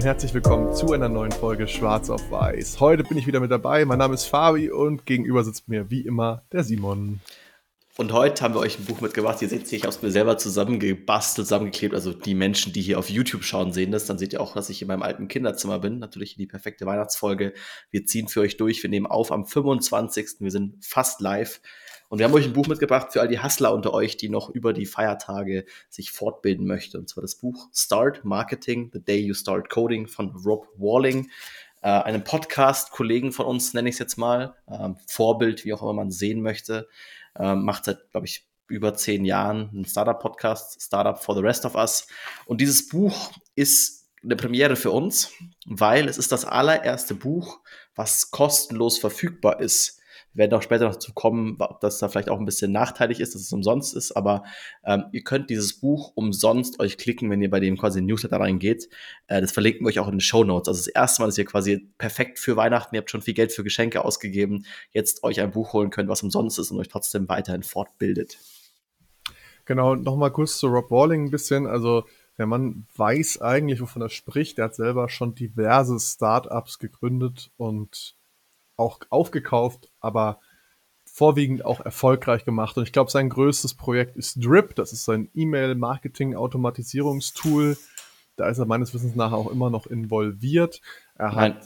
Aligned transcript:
Und 0.00 0.06
herzlich 0.06 0.32
willkommen 0.32 0.72
zu 0.72 0.94
einer 0.94 1.10
neuen 1.10 1.30
Folge 1.30 1.68
Schwarz 1.68 2.08
auf 2.08 2.30
Weiß. 2.30 2.80
Heute 2.80 3.04
bin 3.04 3.18
ich 3.18 3.26
wieder 3.26 3.38
mit 3.38 3.50
dabei. 3.50 3.84
Mein 3.84 3.98
Name 3.98 4.14
ist 4.14 4.24
Fabi 4.24 4.70
und 4.70 5.04
gegenüber 5.04 5.44
sitzt 5.44 5.68
mir 5.68 5.90
wie 5.90 6.00
immer 6.00 6.42
der 6.52 6.64
Simon. 6.64 7.20
Und 7.98 8.10
heute 8.14 8.42
haben 8.42 8.54
wir 8.54 8.60
euch 8.60 8.78
ein 8.78 8.86
Buch 8.86 9.02
mitgebracht. 9.02 9.42
Ihr 9.42 9.50
seht 9.50 9.64
es, 9.64 9.72
ich 9.72 9.86
aus 9.86 10.00
mir 10.00 10.10
selber 10.10 10.38
zusammengebastelt, 10.38 11.46
zusammengeklebt. 11.46 11.94
Also 11.94 12.14
die 12.14 12.34
Menschen, 12.34 12.72
die 12.72 12.80
hier 12.80 12.98
auf 12.98 13.10
YouTube 13.10 13.44
schauen, 13.44 13.74
sehen 13.74 13.92
das. 13.92 14.06
Dann 14.06 14.16
seht 14.16 14.32
ihr 14.32 14.40
auch, 14.40 14.54
dass 14.54 14.70
ich 14.70 14.80
in 14.80 14.88
meinem 14.88 15.02
alten 15.02 15.28
Kinderzimmer 15.28 15.80
bin. 15.80 15.98
Natürlich 15.98 16.34
die 16.34 16.46
perfekte 16.46 16.86
Weihnachtsfolge. 16.86 17.52
Wir 17.90 18.06
ziehen 18.06 18.28
für 18.28 18.40
euch 18.40 18.56
durch. 18.56 18.82
Wir 18.82 18.88
nehmen 18.88 19.04
auf 19.04 19.30
am 19.30 19.44
25. 19.44 20.36
Wir 20.38 20.50
sind 20.50 20.82
fast 20.82 21.20
live. 21.20 21.60
Und 22.10 22.18
wir 22.18 22.26
haben 22.26 22.34
euch 22.34 22.44
ein 22.44 22.52
Buch 22.52 22.66
mitgebracht 22.66 23.12
für 23.12 23.20
all 23.20 23.28
die 23.28 23.40
Hustler 23.40 23.72
unter 23.72 23.94
euch, 23.94 24.16
die 24.16 24.28
noch 24.28 24.50
über 24.50 24.72
die 24.72 24.84
Feiertage 24.84 25.64
sich 25.88 26.10
fortbilden 26.10 26.66
möchten. 26.66 26.96
Und 26.96 27.08
zwar 27.08 27.22
das 27.22 27.36
Buch 27.36 27.68
Start 27.72 28.24
Marketing, 28.24 28.90
The 28.92 29.00
Day 29.00 29.20
You 29.20 29.32
Start 29.32 29.70
Coding 29.70 30.08
von 30.08 30.30
Rob 30.44 30.66
Walling. 30.76 31.30
Äh, 31.82 31.88
einem 31.90 32.24
Podcast-Kollegen 32.24 33.30
von 33.30 33.46
uns, 33.46 33.74
nenne 33.74 33.88
ich 33.88 33.94
es 33.94 34.00
jetzt 34.00 34.18
mal. 34.18 34.56
Ähm, 34.68 34.96
Vorbild, 35.06 35.64
wie 35.64 35.72
auch 35.72 35.82
immer 35.82 35.92
man 35.92 36.10
sehen 36.10 36.42
möchte. 36.42 36.88
Ähm, 37.38 37.64
macht 37.64 37.84
seit, 37.84 38.10
glaube 38.10 38.26
ich, 38.26 38.44
über 38.66 38.94
zehn 38.94 39.24
Jahren 39.24 39.70
einen 39.72 39.84
Startup-Podcast, 39.84 40.82
Startup 40.82 41.16
for 41.16 41.36
the 41.36 41.42
Rest 41.42 41.64
of 41.64 41.76
Us. 41.76 42.08
Und 42.44 42.60
dieses 42.60 42.88
Buch 42.88 43.30
ist 43.54 44.10
eine 44.24 44.34
Premiere 44.34 44.74
für 44.74 44.90
uns, 44.90 45.30
weil 45.64 46.08
es 46.08 46.18
ist 46.18 46.32
das 46.32 46.44
allererste 46.44 47.14
Buch, 47.14 47.60
was 47.94 48.32
kostenlos 48.32 48.98
verfügbar 48.98 49.60
ist 49.60 49.99
wir 50.32 50.42
werden 50.42 50.54
auch 50.54 50.62
später 50.62 50.88
noch 50.88 50.96
zu 50.96 51.12
kommen, 51.12 51.56
ob 51.58 51.80
das 51.80 51.98
da 51.98 52.08
vielleicht 52.08 52.28
auch 52.28 52.38
ein 52.38 52.44
bisschen 52.44 52.70
nachteilig 52.72 53.20
ist, 53.20 53.34
dass 53.34 53.42
es 53.42 53.52
umsonst 53.52 53.94
ist, 53.94 54.12
aber 54.12 54.44
ähm, 54.84 55.04
ihr 55.12 55.22
könnt 55.22 55.50
dieses 55.50 55.80
Buch 55.80 56.12
umsonst 56.14 56.78
euch 56.80 56.98
klicken, 56.98 57.30
wenn 57.30 57.42
ihr 57.42 57.50
bei 57.50 57.60
dem 57.60 57.76
quasi 57.76 58.00
Newsletter 58.00 58.38
reingeht. 58.38 58.88
Äh, 59.26 59.40
das 59.40 59.52
verlinken 59.52 59.84
wir 59.84 59.88
euch 59.88 59.98
auch 59.98 60.06
in 60.06 60.14
den 60.14 60.20
Show 60.20 60.44
Notes. 60.44 60.68
Also 60.68 60.78
das 60.78 60.86
erste 60.86 61.22
Mal, 61.22 61.26
dass 61.26 61.38
ihr 61.38 61.44
quasi 61.44 61.88
perfekt 61.98 62.38
für 62.38 62.56
Weihnachten, 62.56 62.94
ihr 62.94 63.00
habt 63.00 63.10
schon 63.10 63.22
viel 63.22 63.34
Geld 63.34 63.52
für 63.52 63.64
Geschenke 63.64 64.04
ausgegeben, 64.04 64.64
jetzt 64.92 65.24
euch 65.24 65.40
ein 65.40 65.50
Buch 65.50 65.72
holen 65.72 65.90
könnt, 65.90 66.08
was 66.08 66.22
umsonst 66.22 66.58
ist 66.58 66.70
und 66.70 66.78
euch 66.78 66.88
trotzdem 66.88 67.28
weiterhin 67.28 67.62
fortbildet. 67.62 68.38
Genau, 69.64 69.94
nochmal 69.94 70.32
kurz 70.32 70.58
zu 70.58 70.68
Rob 70.68 70.90
Walling 70.90 71.26
ein 71.26 71.30
bisschen. 71.30 71.66
Also 71.66 72.04
der 72.38 72.46
Mann 72.46 72.86
weiß 72.96 73.40
eigentlich, 73.42 73.80
wovon 73.80 74.02
er 74.02 74.08
spricht. 74.08 74.58
Er 74.58 74.66
hat 74.66 74.74
selber 74.74 75.08
schon 75.08 75.34
diverse 75.34 75.98
Startups 76.00 76.78
gegründet 76.78 77.50
und 77.56 78.16
auch 78.80 79.00
aufgekauft, 79.10 79.90
aber 80.00 80.40
vorwiegend 81.04 81.64
auch 81.64 81.80
erfolgreich 81.80 82.44
gemacht. 82.44 82.76
Und 82.76 82.84
ich 82.84 82.92
glaube, 82.92 83.10
sein 83.10 83.28
größtes 83.28 83.74
Projekt 83.74 84.16
ist 84.16 84.44
Drip. 84.44 84.76
Das 84.76 84.92
ist 84.92 85.04
sein 85.04 85.28
E-Mail-Marketing-Automatisierungstool. 85.34 87.76
Da 88.36 88.48
ist 88.48 88.58
er 88.58 88.66
meines 88.66 88.94
Wissens 88.94 89.16
nach 89.16 89.32
auch 89.32 89.50
immer 89.50 89.70
noch 89.70 89.86
involviert. 89.86 90.80
Er 91.16 91.34
hat 91.34 91.36
Nein, 91.36 91.56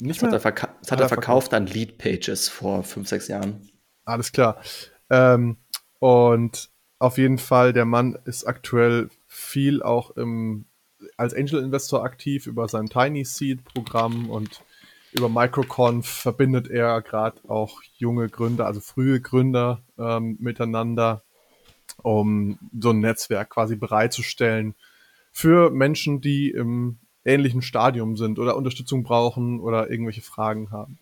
nicht 0.00 0.22
das, 0.22 0.26
hat 0.26 0.34
er, 0.34 0.40
verka 0.40 0.74
das 0.80 0.92
hat 0.92 1.00
er 1.00 1.08
verkauft, 1.08 1.54
an 1.54 1.66
Lead 1.66 1.98
Pages 1.98 2.48
vor 2.48 2.82
fünf, 2.82 3.08
sechs 3.08 3.28
Jahren. 3.28 3.70
Alles 4.04 4.32
klar. 4.32 4.60
Ähm, 5.08 5.56
und 5.98 6.70
auf 6.98 7.18
jeden 7.18 7.38
Fall, 7.38 7.72
der 7.72 7.84
Mann 7.84 8.18
ist 8.24 8.44
aktuell 8.44 9.10
viel 9.26 9.82
auch 9.82 10.16
im, 10.16 10.66
als 11.16 11.34
Angel 11.34 11.62
Investor 11.62 12.04
aktiv 12.04 12.46
über 12.46 12.68
sein 12.68 12.86
Tiny 12.86 13.24
Seed 13.24 13.64
Programm 13.64 14.30
und 14.30 14.62
über 15.16 15.28
Microconf 15.28 16.06
verbindet 16.06 16.68
er 16.68 17.00
gerade 17.02 17.40
auch 17.48 17.80
junge 17.96 18.28
Gründer, 18.28 18.66
also 18.66 18.80
frühe 18.80 19.20
Gründer 19.20 19.82
ähm, 19.98 20.36
miteinander, 20.40 21.22
um 22.02 22.58
so 22.78 22.90
ein 22.90 23.00
Netzwerk 23.00 23.50
quasi 23.50 23.76
bereitzustellen 23.76 24.74
für 25.32 25.70
Menschen, 25.70 26.20
die 26.20 26.50
im 26.50 26.98
ähnlichen 27.24 27.62
Stadium 27.62 28.16
sind 28.16 28.38
oder 28.38 28.56
Unterstützung 28.56 29.02
brauchen 29.02 29.60
oder 29.60 29.90
irgendwelche 29.90 30.22
Fragen 30.22 30.70
haben. 30.70 30.98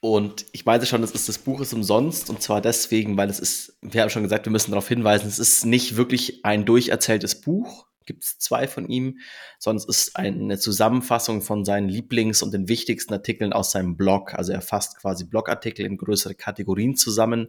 Und 0.00 0.46
ich 0.52 0.66
weiß 0.66 0.88
schon, 0.88 1.00
das, 1.00 1.12
ist, 1.12 1.28
das 1.28 1.38
Buch 1.38 1.60
ist 1.60 1.72
umsonst 1.72 2.28
und 2.28 2.42
zwar 2.42 2.60
deswegen, 2.60 3.16
weil 3.16 3.30
es 3.30 3.38
ist, 3.38 3.78
wir 3.82 4.02
haben 4.02 4.10
schon 4.10 4.24
gesagt, 4.24 4.46
wir 4.46 4.50
müssen 4.50 4.72
darauf 4.72 4.88
hinweisen, 4.88 5.28
es 5.28 5.38
ist 5.38 5.64
nicht 5.64 5.96
wirklich 5.96 6.44
ein 6.44 6.64
durcherzähltes 6.64 7.40
Buch, 7.40 7.86
gibt 8.06 8.24
es 8.24 8.38
zwei 8.38 8.68
von 8.68 8.88
ihm, 8.88 9.18
sonst 9.58 9.88
ist 9.88 10.16
eine 10.16 10.58
Zusammenfassung 10.58 11.42
von 11.42 11.64
seinen 11.64 11.88
Lieblings- 11.88 12.42
und 12.42 12.52
den 12.52 12.68
wichtigsten 12.68 13.12
Artikeln 13.12 13.52
aus 13.52 13.70
seinem 13.70 13.96
Blog. 13.96 14.34
Also 14.34 14.52
er 14.52 14.60
fasst 14.60 14.98
quasi 14.98 15.24
Blogartikel 15.24 15.86
in 15.86 15.96
größere 15.96 16.34
Kategorien 16.34 16.96
zusammen 16.96 17.48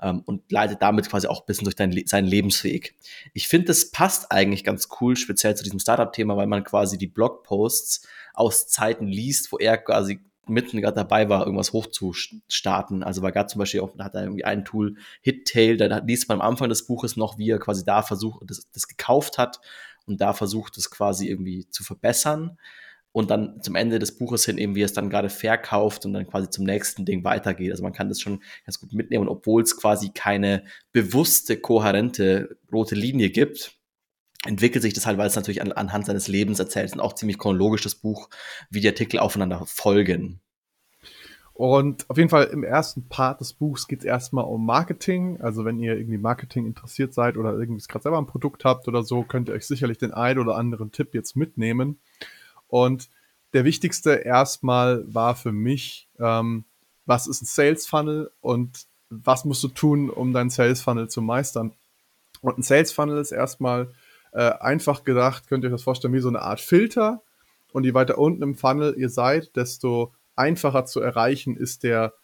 ähm, 0.00 0.22
und 0.26 0.50
leitet 0.50 0.82
damit 0.82 1.08
quasi 1.08 1.26
auch 1.26 1.40
ein 1.40 1.46
bisschen 1.46 1.64
durch 1.64 1.76
dein, 1.76 2.06
seinen 2.06 2.26
Lebensweg. 2.26 2.94
Ich 3.32 3.48
finde, 3.48 3.66
das 3.68 3.90
passt 3.90 4.30
eigentlich 4.30 4.64
ganz 4.64 4.88
cool, 5.00 5.16
speziell 5.16 5.54
zu 5.56 5.64
diesem 5.64 5.78
Startup-Thema, 5.78 6.36
weil 6.36 6.46
man 6.46 6.64
quasi 6.64 6.98
die 6.98 7.06
Blogposts 7.06 8.06
aus 8.34 8.68
Zeiten 8.68 9.06
liest, 9.06 9.52
wo 9.52 9.58
er 9.58 9.78
quasi 9.78 10.20
mitten 10.48 10.80
gerade 10.80 10.96
dabei 10.96 11.28
war, 11.28 11.44
irgendwas 11.44 11.72
hochzustarten. 11.72 13.02
Also 13.02 13.22
war 13.22 13.32
gerade 13.32 13.48
zum 13.48 13.58
Beispiel 13.58 13.80
auch, 13.80 13.96
hat 13.98 14.14
er 14.14 14.22
irgendwie 14.22 14.44
ein 14.44 14.64
Tool, 14.64 14.96
Hittail, 15.20 15.76
da 15.76 15.98
liest 15.98 16.28
man 16.28 16.40
am 16.40 16.48
Anfang 16.48 16.68
des 16.68 16.86
Buches 16.86 17.16
noch, 17.16 17.38
wie 17.38 17.50
er 17.50 17.58
quasi 17.58 17.84
da 17.84 18.02
versucht, 18.02 18.42
das, 18.46 18.70
das 18.72 18.88
gekauft 18.88 19.38
hat 19.38 19.60
und 20.06 20.20
da 20.20 20.32
versucht, 20.32 20.76
es 20.76 20.90
quasi 20.90 21.28
irgendwie 21.28 21.68
zu 21.70 21.84
verbessern. 21.84 22.58
Und 23.12 23.30
dann 23.30 23.62
zum 23.62 23.76
Ende 23.76 24.00
des 24.00 24.18
Buches 24.18 24.44
hin 24.44 24.58
eben, 24.58 24.74
wie 24.74 24.82
er 24.82 24.86
es 24.86 24.92
dann 24.92 25.08
gerade 25.08 25.30
verkauft 25.30 26.04
und 26.04 26.14
dann 26.14 26.26
quasi 26.26 26.50
zum 26.50 26.64
nächsten 26.64 27.04
Ding 27.04 27.22
weitergeht. 27.22 27.70
Also 27.70 27.84
man 27.84 27.92
kann 27.92 28.08
das 28.08 28.20
schon 28.20 28.42
ganz 28.66 28.80
gut 28.80 28.92
mitnehmen, 28.92 29.28
obwohl 29.28 29.62
es 29.62 29.76
quasi 29.76 30.10
keine 30.12 30.64
bewusste, 30.90 31.56
kohärente 31.56 32.56
rote 32.72 32.96
Linie 32.96 33.30
gibt, 33.30 33.78
entwickelt 34.44 34.82
sich 34.82 34.94
das 34.94 35.06
halt, 35.06 35.18
weil 35.18 35.26
es 35.26 35.36
natürlich 35.36 35.62
an, 35.62 35.72
anhand 35.72 36.06
seines 36.06 36.28
Lebens 36.28 36.58
erzählt 36.58 36.92
und 36.92 37.00
auch 37.00 37.14
ziemlich 37.14 37.38
chronologisch 37.38 37.82
das 37.82 37.94
Buch, 37.94 38.28
wie 38.70 38.80
die 38.80 38.88
Artikel 38.88 39.18
aufeinander 39.18 39.64
folgen. 39.66 40.40
Und 41.54 42.10
auf 42.10 42.16
jeden 42.18 42.30
Fall 42.30 42.46
im 42.46 42.64
ersten 42.64 43.08
Part 43.08 43.40
des 43.40 43.52
Buchs 43.52 43.86
geht 43.86 44.00
es 44.00 44.04
erstmal 44.04 44.44
um 44.44 44.66
Marketing. 44.66 45.40
Also 45.40 45.64
wenn 45.64 45.78
ihr 45.78 45.96
irgendwie 45.96 46.18
Marketing 46.18 46.66
interessiert 46.66 47.14
seid 47.14 47.36
oder 47.36 47.52
irgendwie 47.52 47.82
gerade 47.86 48.02
selber 48.02 48.18
ein 48.18 48.26
Produkt 48.26 48.64
habt 48.64 48.88
oder 48.88 49.04
so, 49.04 49.22
könnt 49.22 49.48
ihr 49.48 49.54
euch 49.54 49.66
sicherlich 49.66 49.98
den 49.98 50.12
einen 50.12 50.40
oder 50.40 50.56
anderen 50.56 50.90
Tipp 50.90 51.14
jetzt 51.14 51.36
mitnehmen. 51.36 52.00
Und 52.66 53.08
der 53.52 53.64
wichtigste 53.64 54.14
erstmal 54.14 55.04
war 55.06 55.36
für 55.36 55.52
mich, 55.52 56.08
ähm, 56.18 56.64
was 57.06 57.28
ist 57.28 57.42
ein 57.42 57.46
Sales 57.46 57.86
Funnel 57.86 58.32
und 58.40 58.86
was 59.10 59.44
musst 59.44 59.62
du 59.62 59.68
tun, 59.68 60.10
um 60.10 60.32
deinen 60.32 60.50
Sales 60.50 60.82
Funnel 60.82 61.08
zu 61.08 61.22
meistern. 61.22 61.72
Und 62.40 62.58
ein 62.58 62.62
Sales 62.62 62.90
Funnel 62.90 63.18
ist 63.18 63.30
erstmal 63.30 63.94
äh, 64.34 64.50
einfach 64.60 65.04
gedacht, 65.04 65.48
könnt 65.48 65.64
ihr 65.64 65.68
euch 65.68 65.74
das 65.74 65.82
vorstellen, 65.84 66.12
wie 66.12 66.20
so 66.20 66.28
eine 66.28 66.42
Art 66.42 66.60
Filter. 66.60 67.22
Und 67.72 67.84
je 67.84 67.94
weiter 67.94 68.18
unten 68.18 68.42
im 68.42 68.54
Funnel 68.54 68.94
ihr 68.96 69.08
seid, 69.08 69.56
desto 69.56 70.12
einfacher 70.36 70.84
zu 70.84 71.00
erreichen 71.00 71.56
ist 71.56 71.84
der 71.84 72.14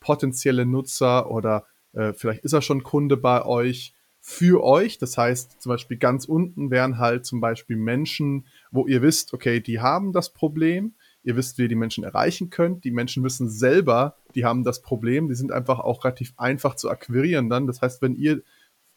potenzielle 0.00 0.66
Nutzer 0.66 1.30
oder 1.30 1.64
äh, 1.92 2.12
vielleicht 2.12 2.44
ist 2.44 2.52
er 2.52 2.62
schon 2.62 2.82
Kunde 2.82 3.16
bei 3.16 3.44
euch 3.44 3.94
für 4.20 4.62
euch. 4.62 4.98
Das 4.98 5.16
heißt, 5.16 5.62
zum 5.62 5.70
Beispiel 5.70 5.96
ganz 5.96 6.24
unten 6.24 6.70
wären 6.70 6.98
halt 6.98 7.24
zum 7.24 7.40
Beispiel 7.40 7.76
Menschen, 7.76 8.46
wo 8.70 8.86
ihr 8.86 9.00
wisst, 9.00 9.32
okay, 9.32 9.60
die 9.60 9.80
haben 9.80 10.12
das 10.12 10.30
Problem. 10.30 10.94
Ihr 11.22 11.36
wisst, 11.36 11.58
wie 11.58 11.62
ihr 11.62 11.68
die 11.68 11.74
Menschen 11.74 12.04
erreichen 12.04 12.50
könnt. 12.50 12.84
Die 12.84 12.90
Menschen 12.90 13.22
wissen 13.24 13.48
selber, 13.48 14.16
die 14.34 14.44
haben 14.44 14.64
das 14.64 14.82
Problem. 14.82 15.28
Die 15.28 15.34
sind 15.34 15.52
einfach 15.52 15.78
auch 15.78 16.04
relativ 16.04 16.34
einfach 16.36 16.74
zu 16.74 16.90
akquirieren 16.90 17.48
dann. 17.48 17.66
Das 17.66 17.80
heißt, 17.80 18.02
wenn 18.02 18.16
ihr 18.16 18.42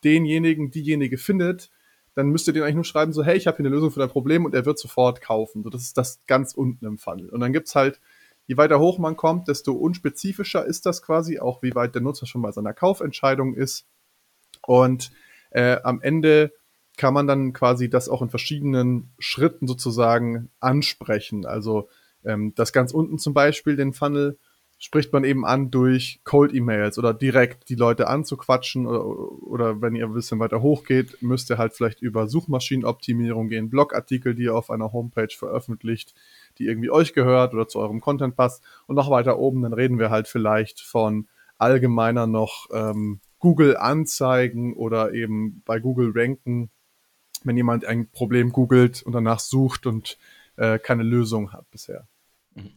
denjenigen, 0.03 0.72
diejenige 0.72 1.18
findet, 1.18 1.69
dann 2.16 2.29
müsst 2.29 2.47
ihr 2.47 2.53
den 2.53 2.63
eigentlich 2.63 2.75
nur 2.75 2.83
schreiben, 2.83 3.13
so, 3.13 3.23
hey, 3.23 3.38
ich 3.38 3.47
habe 3.47 3.57
hier 3.57 3.66
eine 3.66 3.73
Lösung 3.75 3.91
für 3.91 3.99
dein 3.99 4.09
Problem 4.09 4.46
und 4.46 4.53
er 4.53 4.66
wird 4.66 4.79
sofort 4.79 5.22
kaufen. 5.22 5.63
So, 5.63 5.69
das 5.69 5.84
ist 5.84 5.97
das 5.97 6.19
ganz 6.28 6.53
unten 6.53 6.85
im 6.85 6.97
Funnel. 6.97 7.29
Und 7.29 7.40
dann 7.40 7.53
gibt's 7.53 7.75
halt, 7.75 7.99
je 8.47 8.58
weiter 8.58 8.79
hoch 8.79 8.97
man 8.97 9.16
kommt, 9.16 9.47
desto 9.47 9.73
unspezifischer 9.73 10.66
ist 10.66 10.85
das 10.85 11.02
quasi, 11.02 11.40
auch 11.40 11.61
wie 11.63 11.73
weit 11.73 11.96
der 11.96 12.02
Nutzer 12.02 12.25
schon 12.25 12.41
bei 12.41 12.52
seiner 12.52 12.73
Kaufentscheidung 12.73 13.53
ist. 13.53 13.85
Und 14.66 15.11
äh, 15.52 15.78
am 15.84 16.02
Ende 16.02 16.52
kann 16.97 17.13
man 17.13 17.28
dann 17.28 17.53
quasi 17.53 17.90
das 17.90 18.09
auch 18.09 18.22
in 18.22 18.29
verschiedenen 18.29 19.14
Schritten 19.17 19.67
sozusagen 19.67 20.49
ansprechen. 20.59 21.46
Also 21.46 21.90
ähm, 22.25 22.53
das 22.55 22.73
ganz 22.73 22.91
unten 22.91 23.17
zum 23.17 23.34
Beispiel, 23.34 23.75
den 23.75 23.93
Funnel, 23.93 24.37
spricht 24.81 25.13
man 25.13 25.23
eben 25.23 25.45
an 25.45 25.69
durch 25.69 26.22
Cold 26.23 26.55
E-Mails 26.55 26.97
oder 26.97 27.13
direkt 27.13 27.69
die 27.69 27.75
Leute 27.75 28.07
anzuquatschen 28.07 28.87
oder, 28.87 29.05
oder 29.05 29.81
wenn 29.81 29.93
ihr 29.93 30.07
ein 30.07 30.13
bisschen 30.13 30.39
weiter 30.39 30.63
hochgeht, 30.63 31.22
müsst 31.22 31.51
ihr 31.51 31.59
halt 31.59 31.73
vielleicht 31.73 32.01
über 32.01 32.28
Suchmaschinenoptimierung 32.28 33.47
gehen, 33.47 33.69
Blogartikel, 33.69 34.33
die 34.33 34.45
ihr 34.45 34.55
auf 34.55 34.72
einer 34.72 34.91
Homepage 34.91 35.29
veröffentlicht, 35.29 36.16
die 36.57 36.66
irgendwie 36.66 36.89
euch 36.89 37.13
gehört 37.13 37.53
oder 37.53 37.67
zu 37.67 37.78
eurem 37.78 38.01
Content 38.01 38.35
passt. 38.35 38.63
Und 38.87 38.95
noch 38.95 39.11
weiter 39.11 39.37
oben, 39.37 39.61
dann 39.61 39.73
reden 39.73 39.99
wir 39.99 40.09
halt 40.09 40.28
vielleicht 40.28 40.81
von 40.81 41.28
allgemeiner 41.59 42.25
noch 42.25 42.67
ähm, 42.73 43.19
Google 43.37 43.78
Anzeigen 43.78 44.73
oder 44.73 45.13
eben 45.13 45.61
bei 45.63 45.79
Google 45.79 46.11
ranken, 46.16 46.72
wenn 47.43 47.55
jemand 47.55 47.85
ein 47.85 48.09
Problem 48.09 48.51
googelt 48.51 49.03
und 49.03 49.13
danach 49.13 49.41
sucht 49.41 49.85
und 49.85 50.17
äh, 50.57 50.79
keine 50.79 51.03
Lösung 51.03 51.53
hat 51.53 51.69
bisher. 51.69 52.07
Mhm. 52.55 52.72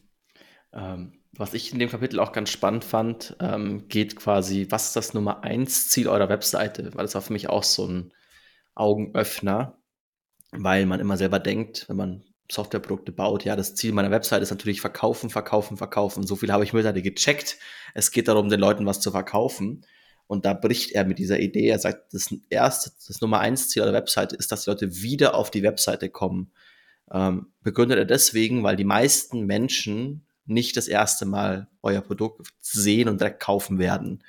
Ähm 0.75 1.13
was 1.37 1.55
ich 1.55 1.73
in 1.73 1.79
dem 1.79 1.89
Kapitel 1.89 2.21
auch 2.21 2.33
ganz 2.33 2.51
spannend 2.51 2.85
fand, 2.85 3.37
ähm, 3.41 3.89
geht 3.89 4.17
quasi, 4.17 4.67
was 4.71 4.89
ist 4.89 4.97
das 4.97 5.15
Nummer 5.15 5.43
eins 5.43 5.89
Ziel 5.89 6.09
eurer 6.09 6.29
Webseite? 6.29 6.95
Weil 6.95 7.05
das 7.05 7.15
war 7.15 7.23
für 7.23 7.33
mich 7.33 7.49
auch 7.49 7.65
so 7.65 7.87
ein 7.87 8.13
Augenöffner, 8.75 9.79
weil 10.53 10.87
man 10.87 11.01
immer 11.01 11.17
selber 11.17 11.39
denkt, 11.39 11.89
wenn 11.89 11.97
man 11.97 12.25
Softwareprodukte 12.51 13.13
baut. 13.13 13.45
Ja, 13.45 13.57
das 13.57 13.75
Ziel 13.75 13.93
meiner 13.93 14.11
Website 14.11 14.43
ist 14.43 14.51
natürlich 14.51 14.81
verkaufen, 14.81 15.31
verkaufen, 15.31 15.77
verkaufen. 15.77 16.27
So 16.27 16.37
viel 16.37 16.53
habe 16.53 16.65
ich 16.65 16.73
mittlerweile 16.73 17.03
gecheckt. 17.03 17.59
Es 17.95 18.11
geht 18.11 18.29
darum, 18.29 18.49
den 18.49 18.61
Leuten 18.61 18.87
was 18.87 19.01
zu 19.01 19.11
verkaufen. 19.11 19.87
Und 20.27 20.45
da 20.45 20.55
bricht 20.55 20.93
er 20.93 21.05
mit 21.05 21.19
dieser 21.19 21.41
Idee. 21.41 21.69
Er 21.69 21.79
sagt, 21.79 22.13
das 22.13 22.35
erste, 22.51 22.91
das 23.07 23.21
Nummer 23.21 23.41
eins 23.41 23.69
Ziel 23.69 23.83
der 23.83 23.93
Webseite 23.93 24.37
ist, 24.37 24.53
dass 24.53 24.65
die 24.65 24.71
Leute 24.71 25.03
wieder 25.03 25.35
auf 25.35 25.51
die 25.51 25.63
Webseite 25.63 26.11
kommen. 26.11 26.53
Ähm, 27.11 27.53
begründet 27.63 27.99
er 27.99 28.05
deswegen, 28.05 28.63
weil 28.63 28.77
die 28.77 28.85
meisten 28.85 29.47
Menschen 29.47 30.27
nicht 30.47 30.77
das 30.77 30.89
erste 30.89 31.27
Mal 31.27 31.69
euer 31.83 32.01
Produkt 32.01 32.47
sehen 32.61 33.09
und 33.09 33.21
direkt 33.21 33.41
kaufen 33.41 33.79
werden. 33.79 34.23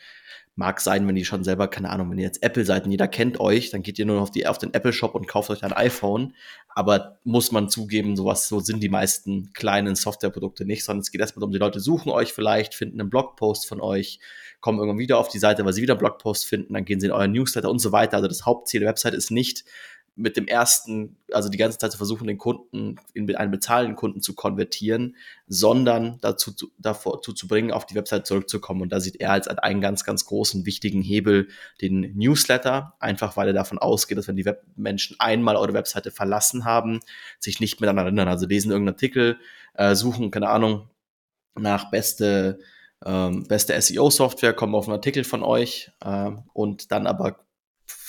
Mag 0.58 0.80
sein, 0.80 1.06
wenn 1.06 1.18
ihr 1.18 1.26
schon 1.26 1.44
selber, 1.44 1.68
keine 1.68 1.90
Ahnung, 1.90 2.10
wenn 2.10 2.18
ihr 2.18 2.24
jetzt 2.24 2.42
Apple 2.42 2.64
seid 2.64 2.86
und 2.86 2.92
jeder 2.92 3.10
kennt 3.10 3.42
euch, 3.42 3.72
dann 3.72 3.84
geht 3.84 4.00
ihr 4.00 4.06
nur 4.06 4.22
auf, 4.22 4.32
die, 4.32 4.48
auf 4.48 4.58
den 4.58 4.74
Apple 4.74 4.94
Shop 4.94 5.14
und 5.14 5.28
kauft 5.28 5.50
euch 5.50 5.64
ein 5.64 5.74
iPhone. 5.74 6.34
Aber 6.70 7.20
muss 7.26 7.52
man 7.52 7.68
zugeben, 7.68 8.16
sowas, 8.16 8.48
so 8.48 8.62
sind 8.62 8.82
die 8.82 8.88
meisten 8.88 9.52
kleinen 9.52 9.96
Softwareprodukte 9.96 10.66
nicht, 10.66 10.86
sondern 10.86 11.02
es 11.02 11.12
geht 11.12 11.20
erstmal 11.20 11.42
darum, 11.42 11.52
die 11.52 11.60
Leute 11.60 11.82
suchen 11.82 12.10
euch 12.10 12.32
vielleicht, 12.32 12.74
finden 12.74 13.02
einen 13.02 13.10
Blogpost 13.10 13.68
von 13.68 13.82
euch, 13.82 14.20
kommen 14.62 14.80
irgendwann 14.80 15.00
wieder 15.00 15.18
auf 15.18 15.28
die 15.28 15.40
Seite, 15.40 15.66
weil 15.66 15.74
sie 15.74 15.82
wieder 15.82 15.94
einen 15.96 16.00
Blogpost 16.00 16.46
finden, 16.46 16.74
dann 16.74 16.86
gehen 16.86 17.02
sie 17.02 17.08
in 17.08 17.12
euren 17.12 17.34
Newsletter 17.34 17.70
und 17.70 17.80
so 17.80 17.92
weiter. 17.92 18.16
Also 18.18 18.30
das 18.30 18.46
Hauptziel 18.46 18.80
der 18.80 18.90
Website 18.90 19.14
ist 19.14 19.32
nicht, 19.32 19.66
mit 20.18 20.38
dem 20.38 20.48
ersten, 20.48 21.18
also 21.32 21.50
die 21.50 21.58
ganze 21.58 21.78
Zeit 21.78 21.92
zu 21.92 21.98
versuchen, 21.98 22.28
den 22.28 22.38
Kunden 22.38 22.96
in 23.14 23.34
einen 23.36 23.52
bezahlenden 23.52 23.98
Kunden 23.98 24.22
zu 24.22 24.34
konvertieren, 24.34 25.18
sondern 25.48 26.20
dazu, 26.22 26.54
dazu 26.78 27.34
zu 27.34 27.48
bringen, 27.48 27.72
auf 27.72 27.86
die 27.86 27.96
Website 27.96 28.26
zurückzukommen. 28.26 28.82
Und 28.82 28.94
da 28.94 29.02
sieht 29.02 29.18
er 29.18 29.32
als 29.32 29.50
einen 29.50 29.82
ganz, 29.82 30.06
ganz 30.06 30.26
großen, 30.26 30.66
wichtigen 30.66 31.02
Hebel 31.02 31.50
den 31.82 32.14
Newsletter, 32.16 32.96
einfach 33.00 33.36
weil 33.36 33.48
er 33.48 33.54
davon 33.54 33.78
ausgeht, 33.78 34.18
dass 34.18 34.30
wenn 34.30 34.38
die 34.38 34.46
Webmenschen 34.46 35.18
einmal 35.20 35.58
eure 35.58 35.74
Webseite 35.74 36.12
verlassen 36.12 36.64
haben, 36.64 37.02
sich 37.40 37.60
nicht 37.60 37.82
mehr 37.82 37.92
daran 37.92 38.06
erinnern. 38.06 38.30
Also 38.30 38.48
lesen 38.48 38.72
irgendeinen 38.72 38.96
Artikel, 38.96 39.38
äh, 39.74 39.96
suchen, 39.96 40.32
keine 40.32 40.48
Ahnung, 40.48 40.90
nach 41.56 41.92
beste, 41.92 42.60
ähm, 43.06 43.46
beste 43.48 43.80
SEO-Software, 43.80 44.54
kommen 44.54 44.76
auf 44.76 44.88
einen 44.88 44.96
Artikel 44.96 45.26
von 45.26 45.44
euch 45.44 45.92
äh, 46.02 46.32
und 46.54 46.92
dann 46.92 47.06
aber 47.06 47.45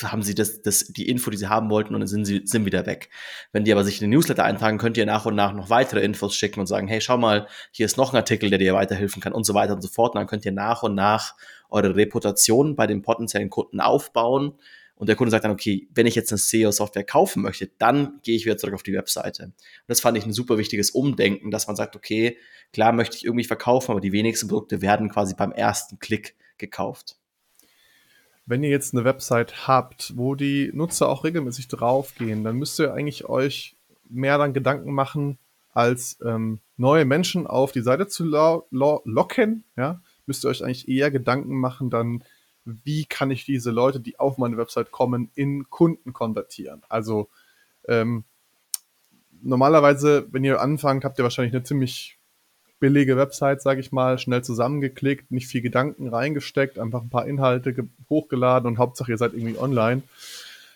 haben 0.03 0.23
sie 0.23 0.35
das, 0.35 0.63
das, 0.63 0.85
die 0.87 1.09
Info, 1.09 1.31
die 1.31 1.37
sie 1.37 1.49
haben 1.49 1.71
wollten 1.71 1.95
und 1.95 2.01
dann 2.01 2.09
sind 2.09 2.25
sie 2.25 2.43
sind 2.45 2.65
wieder 2.65 2.87
weg. 2.87 3.09
Wenn 3.53 3.65
die 3.65 3.73
aber 3.73 3.85
sich 3.85 4.01
in 4.01 4.11
den 4.11 4.11
Newsletter 4.11 4.45
eintragen, 4.45 4.79
könnt 4.79 4.97
ihr 4.97 5.07
nach 5.07 5.27
und 5.27 5.35
nach 5.35 5.53
noch 5.53 5.71
weitere 5.71 6.01
Infos 6.01 6.35
schicken 6.35 6.61
und 6.61 6.67
sagen, 6.67 6.89
hey, 6.89 7.01
schau 7.01 7.17
mal, 7.17 7.47
hier 7.71 7.87
ist 7.87 7.97
noch 7.97 8.13
ein 8.13 8.17
Artikel, 8.17 8.51
der 8.51 8.59
dir 8.59 8.75
weiterhelfen 8.75 9.23
kann 9.23 9.33
und 9.33 9.45
so 9.45 9.55
weiter 9.55 9.75
und 9.75 9.83
so 9.83 9.89
fort. 9.89 10.15
Und 10.15 10.21
dann 10.21 10.27
könnt 10.27 10.45
ihr 10.45 10.53
nach 10.53 10.83
und 10.83 10.95
nach 10.95 11.35
eure 11.71 11.97
Reputation 11.97 12.77
bei 12.77 12.87
den 12.87 13.03
potenziellen 13.03 13.51
Kunden 13.51 13.81
aufbauen. 13.81 14.55
Und 14.97 15.09
der 15.09 15.17
Kunde 15.17 15.31
sagt 15.31 15.45
dann, 15.45 15.53
okay, 15.53 15.89
wenn 15.95 16.07
ich 16.07 16.15
jetzt 16.15 16.33
eine 16.33 16.39
SEO-Software 16.39 17.05
kaufen 17.05 17.43
möchte, 17.43 17.71
dann 17.79 18.21
gehe 18.23 18.35
ich 18.35 18.47
wieder 18.47 18.57
zurück 18.57 18.75
auf 18.75 18.83
die 18.83 18.95
Webseite. 18.95 19.45
Und 19.45 19.55
das 19.89 20.01
fand 20.01 20.17
ich 20.17 20.25
ein 20.25 20.33
super 20.33 20.57
wichtiges 20.57 20.91
Umdenken, 20.91 21.51
dass 21.51 21.67
man 21.67 21.77
sagt, 21.77 21.97
okay, 21.97 22.39
klar 22.73 22.93
möchte 22.93 23.17
ich 23.17 23.25
irgendwie 23.25 23.45
verkaufen, 23.45 23.91
aber 23.91 24.01
die 24.01 24.13
wenigsten 24.13 24.49
Produkte 24.49 24.81
werden 24.81 25.11
quasi 25.11 25.35
beim 25.35 25.53
ersten 25.53 25.99
Klick 25.99 26.35
gekauft 26.57 27.19
wenn 28.47 28.63
ihr 28.63 28.71
jetzt 28.71 28.95
eine 28.95 29.05
Website 29.05 29.67
habt, 29.67 30.17
wo 30.17 30.35
die 30.35 30.71
Nutzer 30.73 31.09
auch 31.09 31.25
regelmäßig 31.25 31.69
draufgehen, 31.69 32.45
dann 32.45 32.57
müsst 32.57 32.79
ihr 32.79 32.95
eigentlich 32.95 33.29
euch 33.29 33.77
mehr 34.09 34.39
dann 34.39 34.55
Gedanken 34.55 34.93
machen, 34.93 35.39
als 35.73 36.19
ähm, 36.25 36.61
neue 36.77 37.05
Menschen 37.05 37.47
auf 37.47 37.73
die 37.73 37.83
Seite 37.83 38.07
zu 38.07 38.25
lo 38.25 38.67
lo 38.71 39.03
locken, 39.05 39.65
ja, 39.77 40.01
müsst 40.27 40.45
ihr 40.45 40.49
euch 40.49 40.65
eigentlich 40.65 40.89
eher 40.89 41.11
Gedanken 41.11 41.59
machen, 41.59 41.91
dann, 41.91 42.25
wie 42.65 43.05
kann 43.05 43.31
ich 43.31 43.45
diese 43.45 43.73
Leute, 43.73 44.01
die 44.01 44.19
auf 44.19 44.39
meine 44.39 44.57
Website 44.57 44.91
kommen, 44.91 45.31
in 45.35 45.69
Kunden 45.69 46.13
konvertieren. 46.13 46.83
Also 46.89 47.29
ähm, 47.89 48.25
normalerweise, 49.43 50.27
wenn 50.31 50.45
ihr 50.45 50.61
anfangt, 50.61 51.05
habt 51.05 51.19
ihr 51.19 51.25
wahrscheinlich 51.25 51.55
eine 51.55 51.65
ziemlich 51.65 52.16
billige 52.79 53.17
Website, 53.17 53.63
sage 53.63 53.81
ich 53.81 53.93
mal, 53.93 54.19
schnell 54.19 54.45
zusammengeklickt, 54.45 55.31
nicht 55.31 55.49
viel 55.49 55.63
Gedanken 55.63 56.09
reingesteckt, 56.09 56.79
einfach 56.79 57.03
ein 57.03 57.11
paar 57.11 57.27
Inhalte 57.27 57.89
hochgeladen 58.11 58.69
und 58.69 58.79
Hauptsache 58.79 59.13
ihr 59.13 59.19
seid 59.19 59.35
irgendwie 59.35 59.59
online. 59.59 60.03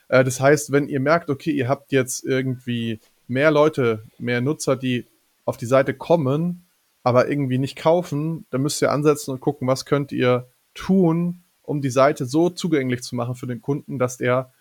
Äh, 0.09 0.25
das 0.25 0.41
heißt, 0.41 0.73
wenn 0.73 0.89
ihr 0.89 1.01
merkt, 1.01 1.31
okay, 1.31 1.51
ihr 1.51 1.69
habt 1.69 1.93
jetzt 1.93 2.25
irgendwie 2.25 3.01
mehr 3.29 3.51
Leute, 3.51 4.03
mehr 4.19 4.41
Nutzer, 4.41 4.77
die 4.77 5.07
auf 5.45 5.57
die 5.57 5.67
Seite 5.67 5.95
kommen, 5.95 6.67
aber 7.03 7.29
irgendwie 7.29 7.59
nicht 7.59 7.77
kaufen, 7.77 8.47
dann 8.51 8.63
müsst 8.63 8.83
ihr 8.83 8.91
ansetzen 8.91 9.31
und 9.33 9.41
gucken, 9.41 9.69
was 9.69 9.85
könnt 9.85 10.13
ihr 10.13 10.49
tun, 10.75 11.43
um 11.63 11.81
die 11.81 11.91
Seite 11.91 12.27
so 12.27 12.51
zugänglich 12.51 13.03
zu 13.03 13.15
machen 13.15 13.35
für 13.35 13.47
den 13.47 13.63
Kunden, 13.63 13.99
dass 13.99 14.21
er 14.21 14.53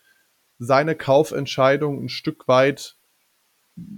seine 0.60 0.96
Kaufentscheidung 0.96 2.04
ein 2.04 2.10
Stück 2.10 2.48
weit 2.48 2.98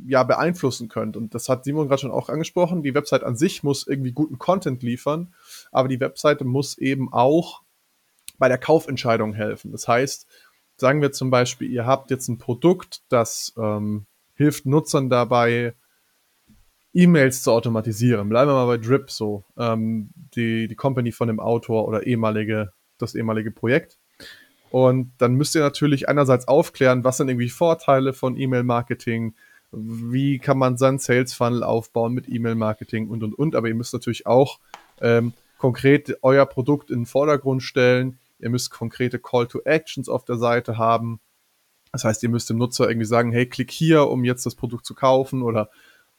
ja 0.05 0.23
beeinflussen 0.23 0.89
könnt. 0.89 1.17
Und 1.17 1.35
das 1.35 1.49
hat 1.49 1.63
Simon 1.63 1.87
gerade 1.87 2.01
schon 2.01 2.11
auch 2.11 2.29
angesprochen. 2.29 2.83
Die 2.83 2.93
Website 2.93 3.23
an 3.23 3.35
sich 3.35 3.63
muss 3.63 3.87
irgendwie 3.87 4.11
guten 4.11 4.37
Content 4.37 4.83
liefern, 4.83 5.33
aber 5.71 5.87
die 5.87 5.99
Webseite 5.99 6.43
muss 6.45 6.77
eben 6.77 7.11
auch 7.11 7.61
bei 8.37 8.47
der 8.47 8.57
Kaufentscheidung 8.57 9.33
helfen. 9.33 9.71
Das 9.71 9.87
heißt, 9.87 10.27
sagen 10.77 11.01
wir 11.01 11.11
zum 11.11 11.29
Beispiel, 11.29 11.69
ihr 11.69 11.85
habt 11.85 12.09
jetzt 12.09 12.27
ein 12.27 12.39
Produkt, 12.39 13.01
das 13.09 13.53
ähm, 13.57 14.05
hilft 14.33 14.65
Nutzern 14.65 15.09
dabei, 15.09 15.75
E-Mails 16.93 17.43
zu 17.43 17.51
automatisieren. 17.51 18.27
Bleiben 18.29 18.49
wir 18.49 18.55
mal 18.55 18.65
bei 18.65 18.77
Drip 18.77 19.09
so, 19.11 19.45
ähm, 19.57 20.09
die, 20.35 20.67
die 20.67 20.75
Company 20.75 21.11
von 21.11 21.27
dem 21.27 21.39
Autor 21.39 21.87
oder 21.87 22.05
ehemalige, 22.05 22.73
das 22.97 23.15
ehemalige 23.15 23.51
Projekt. 23.51 23.97
Und 24.71 25.11
dann 25.17 25.35
müsst 25.35 25.55
ihr 25.55 25.61
natürlich 25.61 26.09
einerseits 26.09 26.47
aufklären, 26.47 27.03
was 27.03 27.17
sind 27.17 27.29
irgendwie 27.29 27.49
Vorteile 27.49 28.13
von 28.13 28.37
E-Mail-Marketing, 28.37 29.35
wie 29.71 30.39
kann 30.39 30.57
man 30.57 30.77
seinen 30.77 30.99
Sales 30.99 31.33
Funnel 31.33 31.63
aufbauen 31.63 32.13
mit 32.13 32.27
E-Mail-Marketing 32.27 33.07
und 33.07 33.23
und 33.23 33.33
und. 33.33 33.55
Aber 33.55 33.67
ihr 33.67 33.75
müsst 33.75 33.93
natürlich 33.93 34.27
auch 34.27 34.59
ähm, 34.99 35.33
konkret 35.57 36.17
euer 36.21 36.45
Produkt 36.45 36.89
in 36.89 37.01
den 37.01 37.05
Vordergrund 37.05 37.63
stellen. 37.63 38.19
Ihr 38.39 38.49
müsst 38.49 38.71
konkrete 38.71 39.19
Call 39.19 39.47
to 39.47 39.61
Actions 39.63 40.09
auf 40.09 40.25
der 40.25 40.37
Seite 40.37 40.77
haben. 40.77 41.19
Das 41.91 42.03
heißt, 42.03 42.23
ihr 42.23 42.29
müsst 42.29 42.49
dem 42.49 42.57
Nutzer 42.57 42.89
irgendwie 42.89 43.05
sagen, 43.05 43.31
hey, 43.31 43.45
klick 43.45 43.71
hier, 43.71 44.07
um 44.07 44.23
jetzt 44.23 44.45
das 44.45 44.55
Produkt 44.55 44.85
zu 44.85 44.95
kaufen 44.95 45.41
oder 45.41 45.69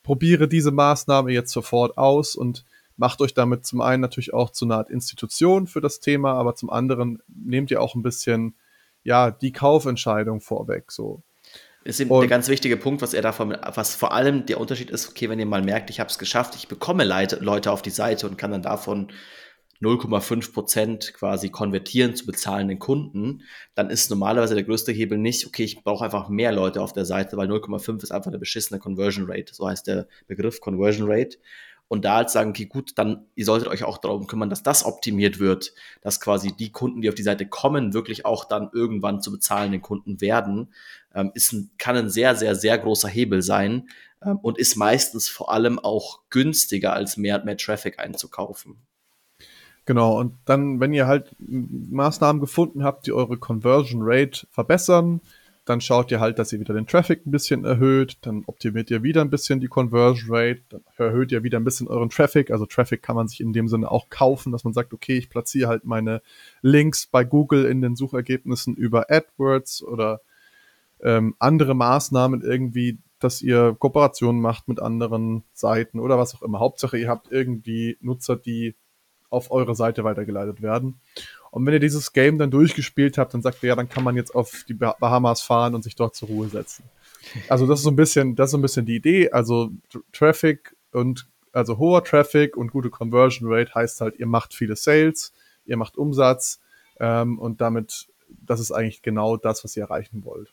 probiere 0.02 0.48
diese 0.48 0.70
Maßnahme 0.70 1.32
jetzt 1.32 1.52
sofort 1.52 1.96
aus 1.98 2.36
und 2.36 2.64
macht 2.96 3.20
euch 3.20 3.34
damit 3.34 3.66
zum 3.66 3.80
einen 3.80 4.02
natürlich 4.02 4.34
auch 4.34 4.50
zu 4.50 4.64
einer 4.64 4.76
Art 4.76 4.90
Institution 4.90 5.66
für 5.66 5.80
das 5.80 6.00
Thema, 6.00 6.34
aber 6.34 6.54
zum 6.54 6.70
anderen 6.70 7.22
nehmt 7.26 7.70
ihr 7.70 7.80
auch 7.80 7.94
ein 7.94 8.02
bisschen 8.02 8.54
ja 9.02 9.30
die 9.30 9.52
Kaufentscheidung 9.52 10.40
vorweg. 10.40 10.92
So 10.92 11.22
ist 11.84 12.00
eben 12.00 12.10
der 12.10 12.28
ganz 12.28 12.48
wichtige 12.48 12.76
Punkt, 12.76 13.02
was 13.02 13.14
er 13.14 13.22
davon, 13.22 13.56
was 13.74 13.94
vor 13.94 14.12
allem 14.12 14.46
der 14.46 14.60
Unterschied 14.60 14.90
ist, 14.90 15.08
okay, 15.08 15.28
wenn 15.28 15.38
ihr 15.38 15.46
mal 15.46 15.62
merkt, 15.62 15.90
ich 15.90 16.00
habe 16.00 16.10
es 16.10 16.18
geschafft, 16.18 16.54
ich 16.56 16.68
bekomme 16.68 17.04
Leute 17.04 17.72
auf 17.72 17.82
die 17.82 17.90
Seite 17.90 18.28
und 18.28 18.38
kann 18.38 18.52
dann 18.52 18.62
davon 18.62 19.12
0,5 19.82 20.52
Prozent 20.52 21.14
quasi 21.14 21.48
konvertieren 21.50 22.14
zu 22.14 22.24
bezahlenden 22.24 22.78
Kunden, 22.78 23.42
dann 23.74 23.90
ist 23.90 24.10
normalerweise 24.10 24.54
der 24.54 24.64
größte 24.64 24.92
Hebel 24.92 25.18
nicht, 25.18 25.46
okay, 25.46 25.64
ich 25.64 25.82
brauche 25.82 26.04
einfach 26.04 26.28
mehr 26.28 26.52
Leute 26.52 26.80
auf 26.80 26.92
der 26.92 27.04
Seite, 27.04 27.36
weil 27.36 27.50
0,5 27.50 28.02
ist 28.02 28.12
einfach 28.12 28.30
eine 28.30 28.38
beschissene 28.38 28.78
Conversion 28.78 29.26
Rate. 29.28 29.52
So 29.52 29.68
heißt 29.68 29.88
der 29.88 30.06
Begriff 30.28 30.60
Conversion 30.60 31.10
Rate 31.10 31.38
und 31.88 32.04
da 32.04 32.14
halt 32.14 32.30
sagen, 32.30 32.50
okay, 32.50 32.66
gut, 32.66 32.92
dann 32.96 33.26
ihr 33.34 33.44
solltet 33.44 33.68
euch 33.68 33.82
auch 33.84 33.98
darum 33.98 34.26
kümmern, 34.26 34.48
dass 34.48 34.62
das 34.62 34.84
optimiert 34.86 35.40
wird, 35.40 35.74
dass 36.00 36.20
quasi 36.20 36.52
die 36.52 36.70
Kunden, 36.70 37.02
die 37.02 37.08
auf 37.08 37.14
die 37.16 37.22
Seite 37.22 37.46
kommen, 37.46 37.92
wirklich 37.92 38.24
auch 38.24 38.44
dann 38.44 38.70
irgendwann 38.72 39.20
zu 39.20 39.32
bezahlenden 39.32 39.82
Kunden 39.82 40.20
werden, 40.20 40.72
ist 41.34 41.52
ein, 41.52 41.70
kann 41.78 41.96
ein 41.96 42.10
sehr, 42.10 42.34
sehr, 42.34 42.54
sehr 42.54 42.78
großer 42.78 43.08
Hebel 43.08 43.42
sein 43.42 43.88
ähm, 44.24 44.38
und 44.42 44.58
ist 44.58 44.76
meistens 44.76 45.28
vor 45.28 45.52
allem 45.52 45.78
auch 45.78 46.20
günstiger, 46.30 46.92
als 46.92 47.16
mehr 47.16 47.38
und 47.38 47.44
mehr 47.44 47.56
Traffic 47.56 47.98
einzukaufen. 47.98 48.76
Genau, 49.84 50.18
und 50.18 50.34
dann, 50.44 50.78
wenn 50.78 50.92
ihr 50.92 51.06
halt 51.06 51.34
Maßnahmen 51.38 52.40
gefunden 52.40 52.84
habt, 52.84 53.06
die 53.06 53.12
eure 53.12 53.36
Conversion 53.36 54.00
Rate 54.04 54.46
verbessern, 54.50 55.20
dann 55.64 55.80
schaut 55.80 56.10
ihr 56.10 56.18
halt, 56.18 56.38
dass 56.38 56.52
ihr 56.52 56.60
wieder 56.60 56.74
den 56.74 56.86
Traffic 56.86 57.24
ein 57.24 57.30
bisschen 57.30 57.64
erhöht, 57.64 58.18
dann 58.22 58.42
optimiert 58.46 58.90
ihr 58.90 59.02
wieder 59.02 59.20
ein 59.20 59.30
bisschen 59.30 59.60
die 59.60 59.68
Conversion 59.68 60.34
Rate, 60.34 60.62
dann 60.68 60.82
erhöht 60.96 61.30
ihr 61.30 61.44
wieder 61.44 61.58
ein 61.58 61.64
bisschen 61.64 61.86
euren 61.86 62.10
Traffic. 62.10 62.50
Also 62.50 62.66
Traffic 62.66 63.02
kann 63.02 63.14
man 63.14 63.28
sich 63.28 63.40
in 63.40 63.52
dem 63.52 63.68
Sinne 63.68 63.90
auch 63.90 64.08
kaufen, 64.08 64.50
dass 64.50 64.64
man 64.64 64.72
sagt, 64.72 64.92
okay, 64.92 65.16
ich 65.16 65.30
platziere 65.30 65.68
halt 65.68 65.84
meine 65.84 66.20
Links 66.62 67.06
bei 67.06 67.24
Google 67.24 67.64
in 67.64 67.80
den 67.80 67.94
Suchergebnissen 67.94 68.74
über 68.74 69.10
AdWords 69.10 69.84
oder 69.84 70.20
ähm, 71.02 71.34
andere 71.38 71.74
Maßnahmen 71.74 72.42
irgendwie, 72.42 72.98
dass 73.18 73.42
ihr 73.42 73.76
Kooperationen 73.78 74.40
macht 74.40 74.68
mit 74.68 74.80
anderen 74.80 75.44
Seiten 75.52 76.00
oder 76.00 76.18
was 76.18 76.34
auch 76.34 76.42
immer. 76.42 76.60
Hauptsache, 76.60 76.98
ihr 76.98 77.08
habt 77.08 77.30
irgendwie 77.30 77.96
Nutzer, 78.00 78.36
die 78.36 78.74
auf 79.30 79.50
eure 79.50 79.74
Seite 79.74 80.04
weitergeleitet 80.04 80.60
werden. 80.60 81.00
Und 81.50 81.66
wenn 81.66 81.74
ihr 81.74 81.80
dieses 81.80 82.12
Game 82.12 82.38
dann 82.38 82.50
durchgespielt 82.50 83.18
habt, 83.18 83.34
dann 83.34 83.42
sagt 83.42 83.62
ihr, 83.62 83.70
ja, 83.70 83.76
dann 83.76 83.88
kann 83.88 84.04
man 84.04 84.16
jetzt 84.16 84.34
auf 84.34 84.64
die 84.68 84.74
Bahamas 84.74 85.42
fahren 85.42 85.74
und 85.74 85.82
sich 85.82 85.96
dort 85.96 86.14
zur 86.14 86.28
Ruhe 86.28 86.48
setzen. 86.48 86.84
Also 87.48 87.66
das 87.66 87.80
ist 87.80 87.84
so 87.84 87.90
ein 87.90 87.96
bisschen, 87.96 88.36
das 88.36 88.48
ist 88.48 88.52
so 88.52 88.58
ein 88.58 88.62
bisschen 88.62 88.86
die 88.86 88.96
Idee. 88.96 89.30
Also 89.30 89.70
Traffic 90.12 90.76
und 90.92 91.26
also 91.52 91.78
hoher 91.78 92.04
Traffic 92.04 92.56
und 92.56 92.72
gute 92.72 92.90
Conversion 92.90 93.52
Rate 93.52 93.74
heißt 93.74 94.00
halt, 94.00 94.18
ihr 94.18 94.26
macht 94.26 94.54
viele 94.54 94.76
Sales, 94.76 95.32
ihr 95.64 95.76
macht 95.76 95.96
Umsatz 95.96 96.60
ähm, 96.98 97.38
und 97.38 97.60
damit, 97.60 98.08
das 98.28 98.60
ist 98.60 98.72
eigentlich 98.72 99.02
genau 99.02 99.36
das, 99.36 99.62
was 99.64 99.76
ihr 99.76 99.82
erreichen 99.84 100.24
wollt. 100.24 100.52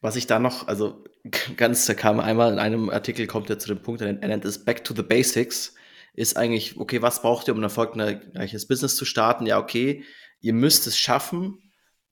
Was 0.00 0.16
ich 0.16 0.26
da 0.26 0.38
noch, 0.38 0.68
also 0.68 1.04
ganz, 1.56 1.86
da 1.86 1.94
kam 1.94 2.20
einmal 2.20 2.52
in 2.52 2.58
einem 2.58 2.90
Artikel, 2.90 3.26
kommt 3.26 3.50
er 3.50 3.58
zu 3.58 3.68
dem 3.68 3.82
Punkt, 3.82 4.00
er 4.02 4.12
nennt 4.12 4.44
es 4.44 4.64
Back 4.64 4.84
to 4.84 4.94
the 4.94 5.02
Basics, 5.02 5.74
ist 6.14 6.36
eigentlich, 6.36 6.78
okay, 6.78 7.02
was 7.02 7.22
braucht 7.22 7.48
ihr, 7.48 7.54
um 7.54 7.60
ein 7.60 7.64
erfolgreiches 7.64 8.68
Business 8.68 8.96
zu 8.96 9.04
starten? 9.04 9.46
Ja, 9.46 9.58
okay, 9.58 10.04
ihr 10.40 10.52
müsst 10.52 10.86
es 10.86 10.96
schaffen, 10.96 11.58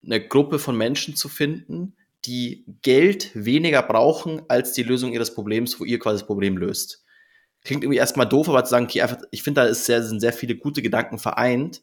eine 0.05 0.27
Gruppe 0.27 0.59
von 0.59 0.77
Menschen 0.77 1.15
zu 1.15 1.29
finden, 1.29 1.97
die 2.25 2.65
Geld 2.83 3.31
weniger 3.35 3.83
brauchen 3.83 4.43
als 4.49 4.73
die 4.73 4.83
Lösung 4.83 5.13
ihres 5.13 5.35
Problems, 5.35 5.79
wo 5.79 5.85
ihr 5.85 5.99
quasi 5.99 6.19
das 6.21 6.27
Problem 6.27 6.57
löst. 6.57 7.05
Klingt 7.65 7.85
irgendwie 7.85 7.99
erstmal 7.99 8.29
doof, 8.29 8.49
aber 8.49 8.65
zu 8.65 8.71
sagen, 8.71 8.87
okay, 8.87 9.03
einfach, 9.03 9.19
ich 9.31 9.43
finde, 9.43 9.61
da 9.61 9.67
ist 9.69 9.85
sehr, 9.85 10.03
sind 10.03 10.21
sehr 10.21 10.33
viele 10.33 10.57
gute 10.57 10.83
Gedanken 10.83 11.19
vereint, 11.19 11.83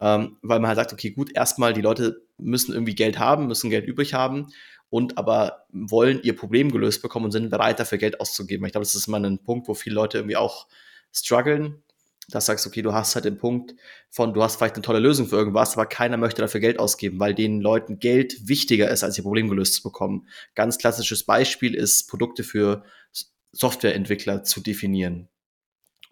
ähm, 0.00 0.38
weil 0.42 0.58
man 0.58 0.68
halt 0.68 0.78
sagt, 0.78 0.92
okay, 0.92 1.10
gut, 1.10 1.30
erstmal 1.34 1.72
die 1.72 1.80
Leute 1.80 2.22
müssen 2.44 2.72
irgendwie 2.72 2.94
Geld 2.94 3.18
haben, 3.18 3.46
müssen 3.46 3.70
Geld 3.70 3.86
übrig 3.86 4.14
haben 4.14 4.48
und 4.90 5.18
aber 5.18 5.66
wollen 5.70 6.22
ihr 6.22 6.36
Problem 6.36 6.70
gelöst 6.70 7.02
bekommen 7.02 7.26
und 7.26 7.30
sind 7.32 7.50
bereit, 7.50 7.80
dafür 7.80 7.98
Geld 7.98 8.20
auszugeben. 8.20 8.66
Ich 8.66 8.72
glaube, 8.72 8.84
das 8.84 8.94
ist 8.94 9.08
mal 9.08 9.24
ein 9.24 9.42
Punkt, 9.42 9.68
wo 9.68 9.74
viele 9.74 9.94
Leute 9.94 10.18
irgendwie 10.18 10.36
auch 10.36 10.66
strugglen, 11.12 11.82
dass 12.28 12.46
sagst, 12.46 12.66
okay, 12.66 12.82
du 12.82 12.92
hast 12.92 13.14
halt 13.14 13.24
den 13.24 13.38
Punkt 13.38 13.74
von, 14.10 14.34
du 14.34 14.42
hast 14.42 14.56
vielleicht 14.56 14.74
eine 14.74 14.82
tolle 14.82 14.98
Lösung 14.98 15.26
für 15.26 15.36
irgendwas, 15.36 15.74
aber 15.74 15.86
keiner 15.86 16.16
möchte 16.16 16.42
dafür 16.42 16.60
Geld 16.60 16.78
ausgeben, 16.78 17.18
weil 17.18 17.34
den 17.34 17.60
Leuten 17.60 17.98
Geld 17.98 18.48
wichtiger 18.48 18.90
ist, 18.90 19.02
als 19.02 19.16
ihr 19.16 19.24
Problem 19.24 19.48
gelöst 19.48 19.74
zu 19.74 19.82
bekommen. 19.82 20.28
Ganz 20.54 20.78
klassisches 20.78 21.24
Beispiel 21.24 21.74
ist, 21.74 22.08
Produkte 22.08 22.44
für 22.44 22.84
Softwareentwickler 23.52 24.44
zu 24.44 24.60
definieren 24.60 25.28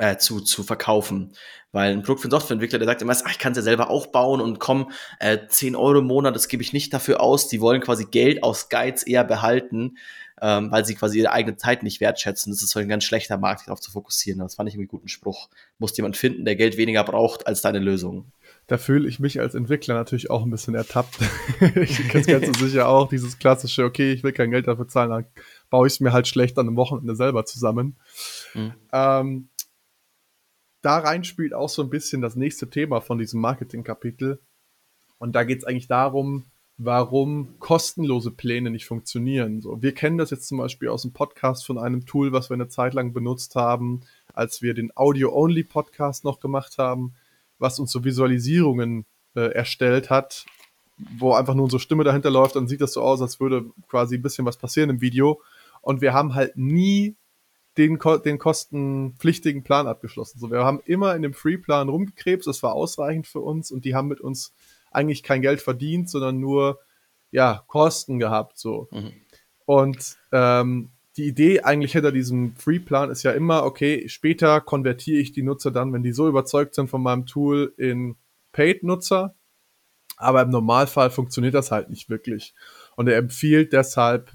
äh, 0.01 0.17
zu, 0.17 0.41
zu 0.41 0.63
verkaufen. 0.63 1.33
Weil 1.73 1.93
ein 1.93 2.03
Produkt 2.03 2.23
für 2.23 2.25
einen 2.27 2.33
Softwareentwickler, 2.33 2.79
der 2.79 2.89
sagt 2.89 3.03
immer, 3.03 3.15
ach, 3.25 3.31
ich 3.31 3.39
kann 3.39 3.53
es 3.53 3.59
ja 3.59 3.63
selber 3.63 3.91
auch 3.91 4.09
bauen 4.09 4.41
und 4.41 4.59
komm, 4.59 4.91
äh, 5.21 5.39
10 5.47 5.77
Euro 5.77 6.01
im 6.01 6.07
Monat, 6.07 6.35
das 6.35 6.49
gebe 6.49 6.63
ich 6.63 6.73
nicht 6.73 6.93
dafür 6.93 7.21
aus. 7.21 7.49
Die 7.49 7.61
wollen 7.61 7.81
quasi 7.81 8.07
Geld 8.07 8.43
aus 8.43 8.69
Guides 8.71 9.05
eher 9.05 9.23
behalten, 9.23 9.97
ähm, 10.43 10.73
weil 10.73 10.85
sie 10.85 10.95
quasi 10.97 11.21
ihre 11.21 11.31
eigene 11.31 11.57
Zeit 11.57 11.85
nicht 11.85 12.01
wertschätzen. 12.01 12.53
Das 12.53 12.63
ist 12.63 12.71
so 12.71 12.81
ein 12.81 12.89
ganz 12.89 13.05
schlechter 13.05 13.39
Markt, 13.39 13.69
darauf 13.69 13.81
zu 13.81 13.93
fokussieren. 13.93 14.41
Das 14.41 14.57
fand 14.57 14.69
ich 14.69 14.75
irgendwie 14.75 14.91
einen 14.91 14.99
guten 14.99 15.09
Spruch. 15.09 15.49
Muss 15.79 15.97
jemand 15.97 16.17
finden, 16.17 16.45
der 16.45 16.57
Geld 16.57 16.77
weniger 16.77 17.05
braucht 17.05 17.47
als 17.47 17.61
deine 17.61 17.79
Lösung. 17.79 18.33
Da 18.67 18.79
fühle 18.79 19.09
ich 19.09 19.21
mich 19.21 19.41
als 19.41 19.55
Entwickler 19.55 19.95
natürlich 19.95 20.31
auch 20.31 20.43
ein 20.43 20.51
bisschen 20.51 20.75
ertappt. 20.75 21.19
ich 21.77 22.09
kenne 22.09 22.25
ganz 22.25 22.59
sicher 22.59 22.89
auch, 22.89 23.09
dieses 23.09 23.39
klassische, 23.39 23.85
okay, 23.85 24.13
ich 24.13 24.25
will 24.25 24.33
kein 24.33 24.51
Geld 24.51 24.67
dafür 24.67 24.89
zahlen, 24.89 25.11
dann 25.11 25.27
baue 25.71 25.87
ich 25.87 25.95
es 25.95 26.01
mir 26.01 26.13
halt 26.13 26.27
schlecht 26.27 26.59
an 26.59 26.67
einem 26.67 26.77
Wochenende 26.77 27.15
selber 27.17 27.45
zusammen. 27.45 27.97
Mhm. 28.55 28.73
Ähm, 28.93 29.49
da 30.83 30.99
rein 30.99 31.25
spielt 31.25 31.55
auch 31.55 31.69
so 31.69 31.83
ein 31.83 31.91
bisschen 31.91 32.23
das 32.23 32.37
nächste 32.37 32.71
Thema 32.71 33.01
von 33.01 33.19
diesem 33.19 33.41
Marketing-Kapitel. 33.41 34.41
Und 35.19 35.35
da 35.35 35.45
geht 35.45 35.59
es 35.59 35.65
eigentlich 35.65 35.89
darum, 35.89 36.45
warum 36.79 37.59
kostenlose 37.59 38.31
Pläne 38.31 38.71
nicht 38.71 38.87
funktionieren. 38.87 39.61
So, 39.61 39.83
wir 39.83 39.95
kennen 39.95 40.17
das 40.17 40.31
jetzt 40.31 40.49
zum 40.49 40.59
Beispiel 40.59 40.89
aus 40.89 41.03
dem 41.03 41.13
Podcast 41.13 41.67
von 41.67 41.77
einem 41.77 42.07
Tool, 42.07 42.33
was 42.33 42.49
wir 42.49 42.55
eine 42.55 42.69
Zeit 42.69 42.95
lang 42.95 43.13
benutzt 43.13 43.55
haben, 43.55 44.01
als 44.33 44.63
wir 44.63 44.73
den 44.73 44.91
Audio-Only-Podcast 44.95 46.25
noch 46.25 46.41
gemacht 46.41 46.79
haben, 46.79 47.15
was 47.59 47.79
uns 47.79 47.93
so 47.93 48.05
Visualisierungen 48.05 49.05
äh, 49.35 49.53
erstellt 49.53 50.09
hat, 50.09 50.47
wo 51.19 51.35
einfach 51.35 51.55
nur 51.55 51.65
unsere 51.65 51.81
Stimme 51.81 52.05
dahinter 52.05 52.31
läuft, 52.31 52.57
dann 52.57 52.69
sieht 52.69 52.81
das 52.81 52.95
so 52.95 53.03
aus, 53.03 53.21
als 53.21 53.41
würde 53.41 53.71
quasi 53.89 54.17
ein 54.17 54.23
bisschen 54.23 54.47
was 54.47 54.57
passieren 54.57 54.89
im 54.89 55.03
Video. 55.03 55.43
Und 55.83 56.01
wir 56.01 56.15
haben 56.15 56.35
halt 56.35 56.57
nie 56.57 57.17
den, 57.79 57.99
den 58.25 58.39
kostenpflichtigen 58.39 59.63
Plan 59.63 59.87
abgeschlossen. 59.87 60.39
So, 60.39 60.51
wir 60.51 60.65
haben 60.65 60.81
immer 60.85 61.15
in 61.15 61.23
dem 61.23 61.35
Free-Plan 61.35 61.89
rumgekrebst, 61.89 62.47
das 62.47 62.63
war 62.63 62.75
ausreichend 62.75 63.27
für 63.27 63.41
uns 63.41 63.71
und 63.71 63.85
die 63.85 63.95
haben 63.95 64.09
mit 64.09 64.21
uns 64.21 64.53
eigentlich 64.91 65.23
kein 65.23 65.43
Geld 65.43 65.61
verdient, 65.61 66.11
sondern 66.11 66.41
nur 66.41 66.81
ja, 67.31 67.65
Kosten 67.69 68.19
gehabt. 68.19 68.59
So. 68.59 68.89
Mhm. 68.91 69.13
Und 69.67 70.17
ähm, 70.33 70.91
die 71.17 71.27
Idee 71.27 71.61
eigentlich 71.61 71.93
hinter 71.93 72.13
diesem 72.13 72.57
Free-Plan 72.57 73.11
ist 73.11 73.23
ja 73.23 73.33
immer, 73.33 73.65
okay, 73.65 74.09
später 74.09 74.61
konvertiere 74.61 75.21
ich 75.21 75.33
die 75.33 75.43
Nutzer 75.43 75.71
dann, 75.71 75.93
wenn 75.93 76.03
die 76.03 76.13
so 76.13 76.29
überzeugt 76.29 76.75
sind 76.75 76.89
von 76.89 77.03
meinem 77.03 77.27
Tool, 77.27 77.73
in 77.77 78.17
Paid-Nutzer. 78.53 79.35
Aber 80.17 80.43
im 80.43 80.51
Normalfall 80.51 81.11
funktioniert 81.11 81.55
das 81.55 81.71
halt 81.71 81.89
nicht 81.89 82.11
wirklich. 82.11 82.55
Und 82.97 83.09
er 83.09 83.17
empfiehlt 83.17 83.73
deshalb 83.73 84.33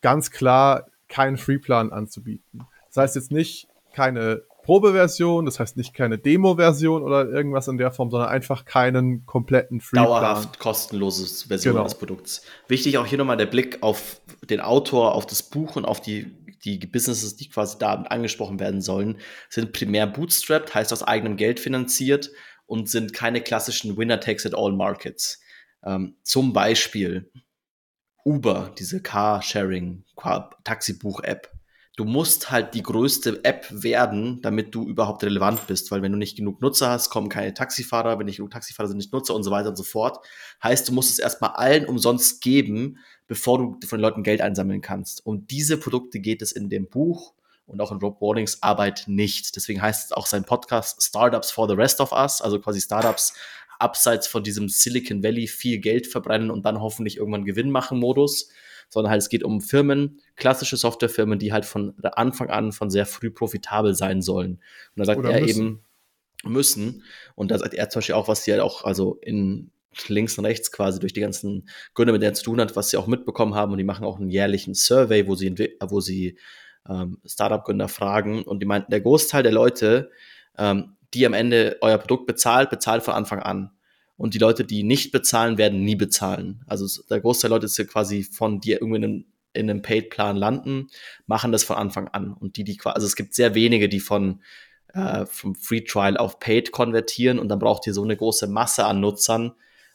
ganz 0.00 0.30
klar, 0.30 0.86
keinen 1.08 1.36
Freeplan 1.36 1.92
anzubieten. 1.92 2.66
Das 2.88 2.96
heißt 2.96 3.16
jetzt 3.16 3.32
nicht 3.32 3.68
keine 3.92 4.42
Probeversion, 4.66 5.46
das 5.46 5.60
heißt 5.60 5.76
nicht 5.76 5.94
keine 5.94 6.18
Demo-Version 6.18 7.02
oder 7.02 7.28
irgendwas 7.28 7.68
in 7.68 7.78
der 7.78 7.92
Form, 7.92 8.10
sondern 8.10 8.28
einfach 8.30 8.64
keinen 8.64 9.24
kompletten 9.24 9.80
Freeplan. 9.80 10.04
Dauerhaft 10.06 10.58
kostenloses 10.58 11.44
Version 11.44 11.74
genau. 11.74 11.84
des 11.84 11.94
Produkts. 11.94 12.42
Wichtig 12.66 12.98
auch 12.98 13.06
hier 13.06 13.18
nochmal 13.18 13.36
der 13.36 13.46
Blick 13.46 13.82
auf 13.82 14.20
den 14.50 14.60
Autor, 14.60 15.14
auf 15.14 15.24
das 15.24 15.44
Buch 15.44 15.76
und 15.76 15.84
auf 15.84 16.00
die, 16.00 16.32
die 16.64 16.78
Businesses, 16.78 17.36
die 17.36 17.48
quasi 17.48 17.78
da 17.78 17.92
angesprochen 17.94 18.58
werden 18.58 18.80
sollen, 18.80 19.18
sind 19.48 19.72
primär 19.72 20.08
bootstrapped, 20.08 20.74
heißt 20.74 20.92
aus 20.92 21.04
eigenem 21.04 21.36
Geld 21.36 21.60
finanziert 21.60 22.32
und 22.66 22.90
sind 22.90 23.12
keine 23.12 23.40
klassischen 23.40 23.96
Winner-Takes-it-all-Markets. 23.96 25.40
Ähm, 25.84 26.16
zum 26.24 26.52
Beispiel 26.52 27.30
Uber, 28.26 28.74
diese 28.76 29.00
Car-Sharing, 29.00 30.02
Taxibuch-App. 30.64 31.52
Du 31.96 32.04
musst 32.04 32.50
halt 32.50 32.74
die 32.74 32.82
größte 32.82 33.42
App 33.44 33.68
werden, 33.70 34.42
damit 34.42 34.74
du 34.74 34.86
überhaupt 34.86 35.22
relevant 35.22 35.66
bist, 35.68 35.90
weil 35.90 36.02
wenn 36.02 36.12
du 36.12 36.18
nicht 36.18 36.36
genug 36.36 36.60
Nutzer 36.60 36.90
hast, 36.90 37.08
kommen 37.08 37.28
keine 37.28 37.54
Taxifahrer, 37.54 38.18
wenn 38.18 38.26
nicht 38.26 38.36
genug 38.36 38.50
Taxifahrer 38.50 38.88
sind, 38.88 38.98
nicht 38.98 39.12
Nutzer 39.12 39.34
und 39.34 39.44
so 39.44 39.50
weiter 39.50 39.70
und 39.70 39.76
so 39.76 39.84
fort. 39.84 40.18
Heißt, 40.62 40.88
du 40.88 40.92
musst 40.92 41.12
es 41.12 41.20
erstmal 41.20 41.52
allen 41.52 41.86
umsonst 41.86 42.42
geben, 42.42 42.98
bevor 43.28 43.58
du 43.58 43.86
von 43.86 43.98
den 43.98 44.02
Leuten 44.02 44.24
Geld 44.24 44.42
einsammeln 44.42 44.82
kannst. 44.82 45.24
Um 45.24 45.46
diese 45.46 45.78
Produkte 45.78 46.18
geht 46.18 46.42
es 46.42 46.52
in 46.52 46.68
dem 46.68 46.88
Buch 46.88 47.32
und 47.66 47.80
auch 47.80 47.92
in 47.92 47.98
Rob 47.98 48.20
Wardings 48.20 48.62
Arbeit 48.62 49.04
nicht. 49.06 49.56
Deswegen 49.56 49.80
heißt 49.80 50.06
es 50.06 50.12
auch 50.12 50.26
sein 50.26 50.44
Podcast 50.44 51.02
Startups 51.02 51.50
for 51.50 51.68
the 51.68 51.74
Rest 51.74 52.00
of 52.00 52.12
Us, 52.12 52.42
also 52.42 52.60
quasi 52.60 52.80
Startups 52.80 53.34
abseits 53.78 54.26
von 54.26 54.42
diesem 54.42 54.68
Silicon 54.68 55.22
Valley 55.22 55.46
viel 55.46 55.78
Geld 55.78 56.06
verbrennen 56.06 56.50
und 56.50 56.64
dann 56.64 56.80
hoffentlich 56.80 57.16
irgendwann 57.16 57.44
Gewinn 57.44 57.70
machen 57.70 57.98
Modus, 57.98 58.50
sondern 58.88 59.10
halt 59.10 59.22
es 59.22 59.28
geht 59.28 59.42
um 59.42 59.60
Firmen, 59.60 60.20
klassische 60.36 60.76
Softwarefirmen, 60.76 61.38
die 61.38 61.52
halt 61.52 61.64
von 61.64 61.94
Anfang 62.02 62.50
an 62.50 62.72
von 62.72 62.90
sehr 62.90 63.06
früh 63.06 63.30
profitabel 63.30 63.94
sein 63.94 64.22
sollen. 64.22 64.52
Und 64.52 64.60
da 64.96 65.04
sagt 65.04 65.20
Oder 65.20 65.32
er 65.32 65.40
müssen. 65.40 65.60
eben 65.60 65.84
müssen. 66.44 67.02
Und 67.34 67.50
da 67.50 67.58
sagt 67.58 67.74
er 67.74 67.88
zum 67.88 68.00
Beispiel 68.00 68.14
auch, 68.14 68.28
was 68.28 68.44
sie 68.44 68.52
halt 68.52 68.62
auch, 68.62 68.84
also 68.84 69.18
in 69.22 69.70
links 70.08 70.36
und 70.36 70.44
rechts 70.44 70.70
quasi 70.70 71.00
durch 71.00 71.14
die 71.14 71.20
ganzen 71.20 71.68
Gründe, 71.94 72.12
mit 72.12 72.22
denen 72.22 72.32
er 72.32 72.34
zu 72.34 72.44
tun 72.44 72.60
hat, 72.60 72.76
was 72.76 72.90
sie 72.90 72.96
auch 72.96 73.06
mitbekommen 73.06 73.54
haben. 73.54 73.72
Und 73.72 73.78
die 73.78 73.84
machen 73.84 74.04
auch 74.04 74.18
einen 74.18 74.30
jährlichen 74.30 74.74
Survey, 74.74 75.26
wo 75.26 75.34
sie, 75.34 75.54
wo 75.80 76.00
sie 76.00 76.38
ähm, 76.88 77.18
Startup-Gründer 77.24 77.88
fragen. 77.88 78.42
Und 78.42 78.60
die 78.60 78.66
meinten, 78.66 78.90
der 78.90 79.00
Großteil 79.00 79.42
der 79.42 79.52
Leute 79.52 80.10
ähm, 80.58 80.95
die 81.14 81.26
am 81.26 81.34
Ende 81.34 81.78
euer 81.80 81.98
Produkt 81.98 82.26
bezahlt, 82.26 82.70
bezahlt 82.70 83.02
von 83.02 83.14
Anfang 83.14 83.40
an. 83.40 83.70
Und 84.16 84.34
die 84.34 84.38
Leute, 84.38 84.64
die 84.64 84.82
nicht 84.82 85.12
bezahlen, 85.12 85.58
werden 85.58 85.84
nie 85.84 85.96
bezahlen. 85.96 86.64
Also 86.66 87.02
der 87.10 87.20
Großteil 87.20 87.50
der 87.50 87.56
Leute 87.56 87.66
ist 87.66 87.76
ja 87.76 87.84
quasi 87.84 88.22
von 88.22 88.60
dir 88.60 88.80
irgendwie 88.80 88.96
in 88.96 89.04
einem, 89.04 89.24
in 89.52 89.70
einem 89.70 89.82
Paid-Plan 89.82 90.36
landen, 90.36 90.88
machen 91.26 91.52
das 91.52 91.64
von 91.64 91.76
Anfang 91.76 92.08
an. 92.08 92.32
Und 92.32 92.56
die, 92.56 92.64
die 92.64 92.76
quasi, 92.76 92.94
also 92.94 93.06
es 93.06 93.16
gibt 93.16 93.34
sehr 93.34 93.54
wenige, 93.54 93.88
die 93.88 94.00
von 94.00 94.40
äh, 94.96 95.26
vom 95.26 95.54
Free 95.54 95.82
Trial 95.82 96.16
auf 96.16 96.40
Paid 96.40 96.72
konvertieren 96.72 97.38
und 97.38 97.48
dann 97.48 97.58
braucht 97.58 97.86
ihr 97.86 97.92
so 97.92 98.02
eine 98.02 98.16
große 98.16 98.46
Masse 98.46 98.86
an 98.86 99.00
Nutzern, 99.00 99.52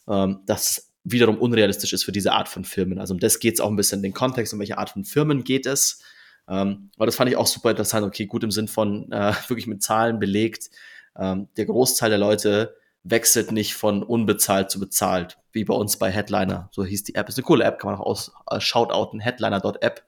ähm, 0.07 0.41
dass 0.45 0.91
wiederum 1.03 1.37
unrealistisch 1.39 1.93
ist 1.93 2.03
für 2.03 2.11
diese 2.11 2.33
Art 2.33 2.47
von 2.47 2.63
Firmen. 2.63 2.99
Also 2.99 3.15
um 3.15 3.19
das 3.19 3.39
geht 3.39 3.55
es 3.55 3.59
auch 3.59 3.69
ein 3.69 3.75
bisschen 3.75 3.99
in 3.99 4.03
den 4.03 4.13
Kontext, 4.13 4.53
um 4.53 4.59
welche 4.59 4.77
Art 4.77 4.91
von 4.91 5.03
Firmen 5.03 5.43
geht 5.43 5.65
es. 5.65 6.03
Ähm, 6.47 6.91
aber 6.97 7.07
das 7.07 7.15
fand 7.15 7.29
ich 7.31 7.37
auch 7.37 7.47
super 7.47 7.71
interessant. 7.71 8.05
Okay, 8.05 8.27
gut 8.27 8.43
im 8.43 8.51
Sinn 8.51 8.67
von 8.67 9.11
äh, 9.11 9.33
wirklich 9.47 9.67
mit 9.67 9.81
Zahlen 9.81 10.19
belegt, 10.19 10.69
ähm, 11.17 11.47
der 11.57 11.65
Großteil 11.65 12.09
der 12.09 12.19
Leute 12.19 12.75
wechselt 13.03 13.51
nicht 13.51 13.73
von 13.73 14.03
unbezahlt 14.03 14.69
zu 14.69 14.79
bezahlt, 14.79 15.37
wie 15.51 15.63
bei 15.63 15.73
uns 15.73 15.97
bei 15.97 16.11
Headliner. 16.11 16.69
So 16.71 16.85
hieß 16.85 17.03
die 17.03 17.15
App. 17.15 17.29
Ist 17.29 17.37
eine 17.37 17.45
coole 17.45 17.63
App, 17.63 17.79
kann 17.79 17.91
man 17.91 17.99
auch 17.99 18.05
aus 18.05 18.31
äh, 18.49 18.59
shoutouten, 18.59 19.19
headliner.app. 19.19 20.03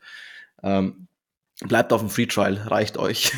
Ähm, 0.61 1.07
bleibt 1.61 1.93
auf 1.93 2.01
dem 2.01 2.09
Free 2.09 2.25
Trial, 2.25 2.55
reicht 2.55 2.97
euch. 2.97 3.31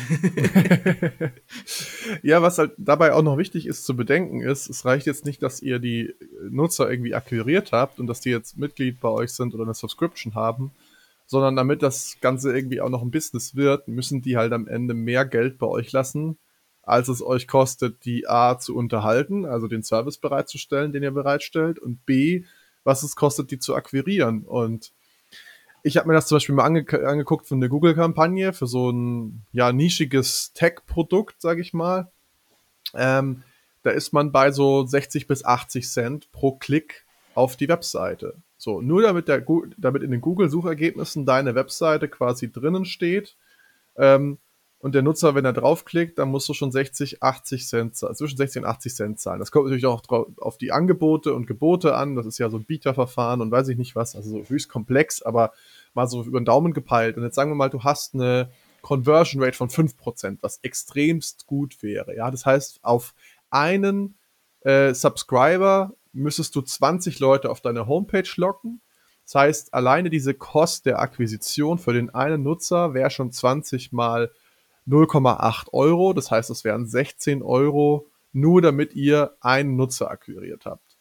ja, 2.22 2.42
was 2.42 2.58
halt 2.58 2.72
dabei 2.76 3.12
auch 3.12 3.22
noch 3.22 3.38
wichtig 3.38 3.66
ist 3.66 3.84
zu 3.84 3.96
bedenken 3.96 4.40
ist, 4.40 4.68
es 4.68 4.84
reicht 4.84 5.06
jetzt 5.06 5.24
nicht, 5.24 5.42
dass 5.42 5.60
ihr 5.60 5.78
die 5.78 6.14
Nutzer 6.48 6.90
irgendwie 6.90 7.14
akquiriert 7.14 7.72
habt 7.72 8.00
und 8.00 8.06
dass 8.06 8.20
die 8.20 8.30
jetzt 8.30 8.58
Mitglied 8.58 9.00
bei 9.00 9.08
euch 9.08 9.32
sind 9.32 9.54
oder 9.54 9.64
eine 9.64 9.74
Subscription 9.74 10.34
haben, 10.34 10.72
sondern 11.26 11.56
damit 11.56 11.82
das 11.82 12.16
Ganze 12.20 12.54
irgendwie 12.54 12.80
auch 12.80 12.88
noch 12.88 13.02
ein 13.02 13.10
Business 13.10 13.54
wird, 13.54 13.88
müssen 13.88 14.22
die 14.22 14.36
halt 14.36 14.52
am 14.52 14.66
Ende 14.66 14.94
mehr 14.94 15.24
Geld 15.24 15.58
bei 15.58 15.66
euch 15.66 15.92
lassen, 15.92 16.38
als 16.86 17.08
es 17.08 17.20
euch 17.20 17.48
kostet, 17.48 18.04
die 18.04 18.28
A 18.28 18.58
zu 18.58 18.74
unterhalten, 18.74 19.44
also 19.44 19.66
den 19.66 19.82
Service 19.82 20.18
bereitzustellen, 20.18 20.92
den 20.92 21.02
ihr 21.02 21.10
bereitstellt, 21.10 21.78
und 21.80 22.06
B, 22.06 22.44
was 22.84 23.02
es 23.02 23.16
kostet, 23.16 23.50
die 23.50 23.58
zu 23.58 23.74
akquirieren. 23.74 24.44
Und 24.44 24.92
ich 25.82 25.96
habe 25.96 26.08
mir 26.08 26.14
das 26.14 26.28
zum 26.28 26.36
Beispiel 26.36 26.54
mal 26.54 26.64
ange 26.64 26.86
angeguckt 27.06 27.48
von 27.48 27.60
der 27.60 27.68
Google-Kampagne 27.68 28.52
für 28.52 28.68
so 28.68 28.90
ein 28.90 29.42
ja 29.52 29.72
nischiges 29.72 30.52
Tech-Produkt, 30.54 31.42
sage 31.42 31.60
ich 31.60 31.74
mal. 31.74 32.10
Ähm, 32.94 33.42
da 33.82 33.90
ist 33.90 34.12
man 34.12 34.30
bei 34.30 34.52
so 34.52 34.86
60 34.86 35.26
bis 35.26 35.44
80 35.44 35.88
Cent 35.88 36.30
pro 36.30 36.52
Klick 36.52 37.04
auf 37.34 37.56
die 37.56 37.68
Webseite. 37.68 38.36
So, 38.58 38.80
nur 38.80 39.02
damit, 39.02 39.26
der, 39.26 39.44
damit 39.76 40.02
in 40.04 40.12
den 40.12 40.20
Google-Suchergebnissen 40.20 41.26
deine 41.26 41.56
Webseite 41.56 42.08
quasi 42.08 42.50
drinnen 42.50 42.84
steht. 42.84 43.36
Ähm, 43.96 44.38
und 44.78 44.94
der 44.94 45.02
Nutzer, 45.02 45.34
wenn 45.34 45.44
er 45.44 45.54
draufklickt, 45.54 46.18
dann 46.18 46.28
musst 46.28 46.48
du 46.48 46.54
schon 46.54 46.70
60, 46.70 47.22
80 47.22 47.66
Cent, 47.66 47.96
zwischen 47.96 48.36
60 48.36 48.62
und 48.62 48.68
80 48.68 48.94
Cent 48.94 49.20
zahlen. 49.20 49.40
Das 49.40 49.50
kommt 49.50 49.64
natürlich 49.64 49.86
auch 49.86 50.02
auf 50.38 50.58
die 50.58 50.70
Angebote 50.70 51.34
und 51.34 51.46
Gebote 51.46 51.94
an. 51.94 52.14
Das 52.14 52.26
ist 52.26 52.38
ja 52.38 52.50
so 52.50 52.58
ein 52.58 52.64
Bieterverfahren 52.64 53.40
und 53.40 53.50
weiß 53.50 53.68
ich 53.68 53.78
nicht 53.78 53.96
was, 53.96 54.14
also 54.14 54.30
so 54.30 54.48
höchst 54.48 54.68
komplex, 54.68 55.22
aber 55.22 55.52
mal 55.94 56.06
so 56.06 56.22
über 56.22 56.38
den 56.38 56.44
Daumen 56.44 56.74
gepeilt. 56.74 57.16
Und 57.16 57.22
jetzt 57.22 57.36
sagen 57.36 57.50
wir 57.50 57.54
mal, 57.54 57.70
du 57.70 57.84
hast 57.84 58.14
eine 58.14 58.50
Conversion 58.82 59.42
Rate 59.42 59.56
von 59.56 59.70
5%, 59.70 60.38
was 60.42 60.58
extremst 60.58 61.46
gut 61.46 61.82
wäre. 61.82 62.14
Ja, 62.14 62.30
das 62.30 62.44
heißt, 62.44 62.80
auf 62.82 63.14
einen 63.50 64.16
äh, 64.60 64.92
Subscriber 64.92 65.94
müsstest 66.12 66.54
du 66.54 66.60
20 66.60 67.18
Leute 67.18 67.50
auf 67.50 67.62
deine 67.62 67.86
Homepage 67.86 68.28
locken. 68.36 68.82
Das 69.24 69.34
heißt, 69.34 69.74
alleine 69.74 70.10
diese 70.10 70.34
Kost 70.34 70.86
der 70.86 71.00
Akquisition 71.00 71.78
für 71.78 71.94
den 71.94 72.14
einen 72.14 72.42
Nutzer 72.42 72.94
wäre 72.94 73.10
schon 73.10 73.32
20 73.32 73.92
mal 73.92 74.30
0,8 74.88 75.72
Euro. 75.72 76.12
Das 76.12 76.30
heißt, 76.30 76.50
es 76.50 76.64
wären 76.64 76.86
16 76.86 77.42
Euro, 77.42 78.08
nur 78.32 78.62
damit 78.62 78.94
ihr 78.94 79.36
einen 79.40 79.76
Nutzer 79.76 80.10
akquiriert 80.10 80.66
habt. 80.66 80.96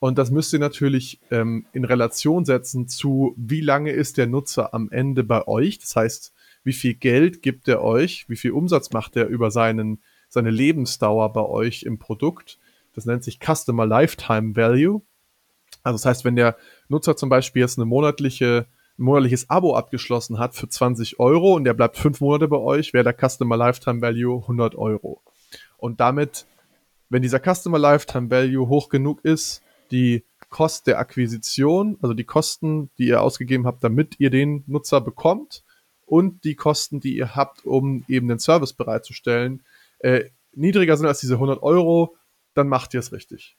Und 0.00 0.16
das 0.16 0.30
müsst 0.30 0.52
ihr 0.52 0.60
natürlich 0.60 1.20
ähm, 1.30 1.66
in 1.72 1.84
Relation 1.84 2.44
setzen 2.44 2.86
zu, 2.86 3.34
wie 3.36 3.60
lange 3.60 3.90
ist 3.90 4.16
der 4.16 4.28
Nutzer 4.28 4.72
am 4.72 4.90
Ende 4.90 5.24
bei 5.24 5.46
euch. 5.48 5.78
Das 5.78 5.96
heißt, 5.96 6.32
wie 6.62 6.72
viel 6.72 6.94
Geld 6.94 7.42
gibt 7.42 7.66
er 7.66 7.82
euch, 7.82 8.28
wie 8.28 8.36
viel 8.36 8.52
Umsatz 8.52 8.92
macht 8.92 9.16
er 9.16 9.26
über 9.26 9.50
seinen, 9.50 10.02
seine 10.28 10.50
Lebensdauer 10.50 11.32
bei 11.32 11.42
euch 11.42 11.82
im 11.82 11.98
Produkt. 11.98 12.58
Das 12.94 13.06
nennt 13.06 13.24
sich 13.24 13.40
Customer 13.40 13.86
Lifetime 13.86 14.54
Value. 14.54 15.02
Also 15.82 15.96
das 15.96 16.04
heißt, 16.04 16.24
wenn 16.24 16.36
der 16.36 16.56
Nutzer 16.88 17.16
zum 17.16 17.28
Beispiel 17.28 17.60
jetzt 17.60 17.78
eine 17.78 17.86
monatliche, 17.86 18.66
monatliches 18.98 19.48
Abo 19.48 19.74
abgeschlossen 19.74 20.38
hat 20.38 20.54
für 20.54 20.68
20 20.68 21.18
Euro 21.20 21.54
und 21.54 21.64
der 21.64 21.74
bleibt 21.74 21.96
fünf 21.96 22.20
Monate 22.20 22.48
bei 22.48 22.58
euch, 22.58 22.92
wäre 22.92 23.04
der 23.04 23.14
Customer 23.28 23.56
Lifetime 23.56 24.02
Value 24.02 24.42
100 24.42 24.74
Euro. 24.74 25.22
Und 25.78 26.00
damit, 26.00 26.46
wenn 27.08 27.22
dieser 27.22 27.40
Customer 27.40 27.78
Lifetime 27.78 28.30
Value 28.30 28.68
hoch 28.68 28.88
genug 28.88 29.24
ist, 29.24 29.62
die 29.90 30.24
Kost 30.50 30.86
der 30.86 30.98
Akquisition, 30.98 31.96
also 32.02 32.14
die 32.14 32.24
Kosten, 32.24 32.90
die 32.98 33.08
ihr 33.08 33.22
ausgegeben 33.22 33.66
habt, 33.66 33.84
damit 33.84 34.18
ihr 34.18 34.30
den 34.30 34.64
Nutzer 34.66 35.00
bekommt 35.00 35.64
und 36.04 36.44
die 36.44 36.56
Kosten, 36.56 37.00
die 37.00 37.16
ihr 37.16 37.36
habt, 37.36 37.64
um 37.64 38.04
eben 38.08 38.28
den 38.28 38.38
Service 38.38 38.72
bereitzustellen, 38.72 39.62
äh, 40.00 40.24
niedriger 40.52 40.96
sind 40.96 41.06
als 41.06 41.20
diese 41.20 41.34
100 41.34 41.62
Euro, 41.62 42.16
dann 42.54 42.68
macht 42.68 42.94
ihr 42.94 43.00
es 43.00 43.12
richtig. 43.12 43.56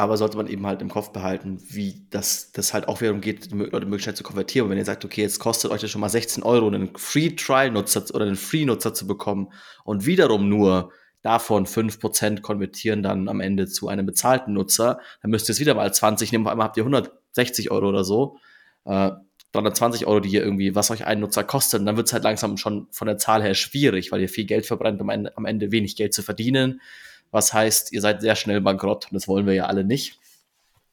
Aber 0.00 0.16
sollte 0.16 0.38
man 0.38 0.46
eben 0.46 0.66
halt 0.66 0.80
im 0.80 0.88
Kopf 0.88 1.10
behalten, 1.10 1.62
wie 1.68 2.06
das, 2.08 2.52
das 2.52 2.72
halt 2.72 2.88
auch 2.88 3.02
wiederum 3.02 3.20
geht, 3.20 3.50
die 3.50 3.54
möglichst 3.54 4.16
zu 4.16 4.22
konvertieren. 4.22 4.64
Und 4.64 4.70
wenn 4.70 4.78
ihr 4.78 4.84
sagt, 4.86 5.04
okay, 5.04 5.20
jetzt 5.20 5.40
kostet 5.40 5.70
euch 5.70 5.82
das 5.82 5.90
schon 5.90 6.00
mal 6.00 6.08
16 6.08 6.42
Euro, 6.42 6.68
einen 6.68 6.96
Free-Trial-Nutzer 6.96 8.04
oder 8.14 8.24
einen 8.24 8.36
Free-Nutzer 8.36 8.94
zu 8.94 9.06
bekommen 9.06 9.52
und 9.84 10.06
wiederum 10.06 10.48
nur 10.48 10.90
davon 11.20 11.66
5% 11.66 12.40
konvertieren 12.40 13.02
dann 13.02 13.28
am 13.28 13.40
Ende 13.40 13.66
zu 13.66 13.88
einem 13.88 14.06
bezahlten 14.06 14.54
Nutzer, 14.54 15.00
dann 15.20 15.30
müsst 15.30 15.50
ihr 15.50 15.52
es 15.52 15.60
wieder 15.60 15.74
mal 15.74 15.92
20 15.92 16.32
nehmen, 16.32 16.46
auf 16.46 16.52
einmal 16.52 16.68
habt 16.68 16.78
ihr 16.78 16.84
160 16.84 17.70
Euro 17.70 17.90
oder 17.90 18.02
so. 18.02 18.38
Äh, 18.86 19.10
320 19.52 20.06
Euro, 20.06 20.20
die 20.20 20.30
ihr 20.30 20.42
irgendwie, 20.42 20.74
was 20.74 20.90
euch 20.90 21.04
ein 21.04 21.20
Nutzer 21.20 21.44
kostet, 21.44 21.80
und 21.80 21.86
dann 21.86 21.98
wird 21.98 22.06
es 22.06 22.14
halt 22.14 22.24
langsam 22.24 22.56
schon 22.56 22.86
von 22.90 23.06
der 23.06 23.18
Zahl 23.18 23.42
her 23.42 23.52
schwierig, 23.52 24.12
weil 24.12 24.22
ihr 24.22 24.30
viel 24.30 24.46
Geld 24.46 24.64
verbrennt, 24.64 25.02
um 25.02 25.10
am 25.10 25.44
Ende 25.44 25.72
wenig 25.72 25.94
Geld 25.94 26.14
zu 26.14 26.22
verdienen. 26.22 26.80
Was 27.30 27.52
heißt, 27.52 27.92
ihr 27.92 28.00
seid 28.00 28.20
sehr 28.20 28.36
schnell 28.36 28.60
bankrott 28.60 29.06
und 29.06 29.14
das 29.14 29.28
wollen 29.28 29.46
wir 29.46 29.54
ja 29.54 29.66
alle 29.66 29.84
nicht. 29.84 30.18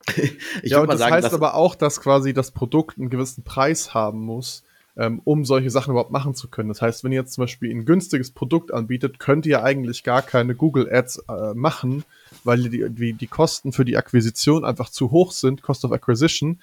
ich 0.64 0.72
ja, 0.72 0.80
und 0.80 0.90
das 0.90 1.00
sagen, 1.00 1.16
heißt 1.16 1.34
aber 1.34 1.56
auch, 1.56 1.76
dass 1.76 2.00
quasi 2.00 2.34
das 2.34 2.52
Produkt 2.52 2.98
einen 2.98 3.10
gewissen 3.10 3.44
Preis 3.44 3.94
haben 3.94 4.22
muss, 4.22 4.64
ähm, 4.96 5.22
um 5.26 5.46
solche 5.46 5.70
Sachen 5.70 5.92
überhaupt 5.92 6.12
machen 6.12 6.34
zu 6.34 6.48
können. 6.48 6.70
Das 6.70 6.82
heißt, 6.82 7.04
wenn 7.04 7.12
ihr 7.12 7.20
jetzt 7.20 7.34
zum 7.34 7.44
Beispiel 7.44 7.72
ein 7.72 7.86
günstiges 7.86 8.32
Produkt 8.32 8.74
anbietet, 8.74 9.20
könnt 9.20 9.46
ihr 9.46 9.64
eigentlich 9.64 10.04
gar 10.04 10.22
keine 10.22 10.56
Google 10.56 10.92
Ads 10.92 11.24
äh, 11.28 11.54
machen, 11.54 12.06
weil 12.44 12.70
die, 12.70 12.90
die, 12.90 13.14
die 13.14 13.28
Kosten 13.28 13.74
für 13.74 13.86
die 13.86 13.98
Akquisition 13.98 14.64
einfach 14.64 14.90
zu 14.90 15.12
hoch 15.12 15.32
sind, 15.32 15.62
Cost 15.62 15.84
of 15.84 15.92
Acquisition, 15.92 16.62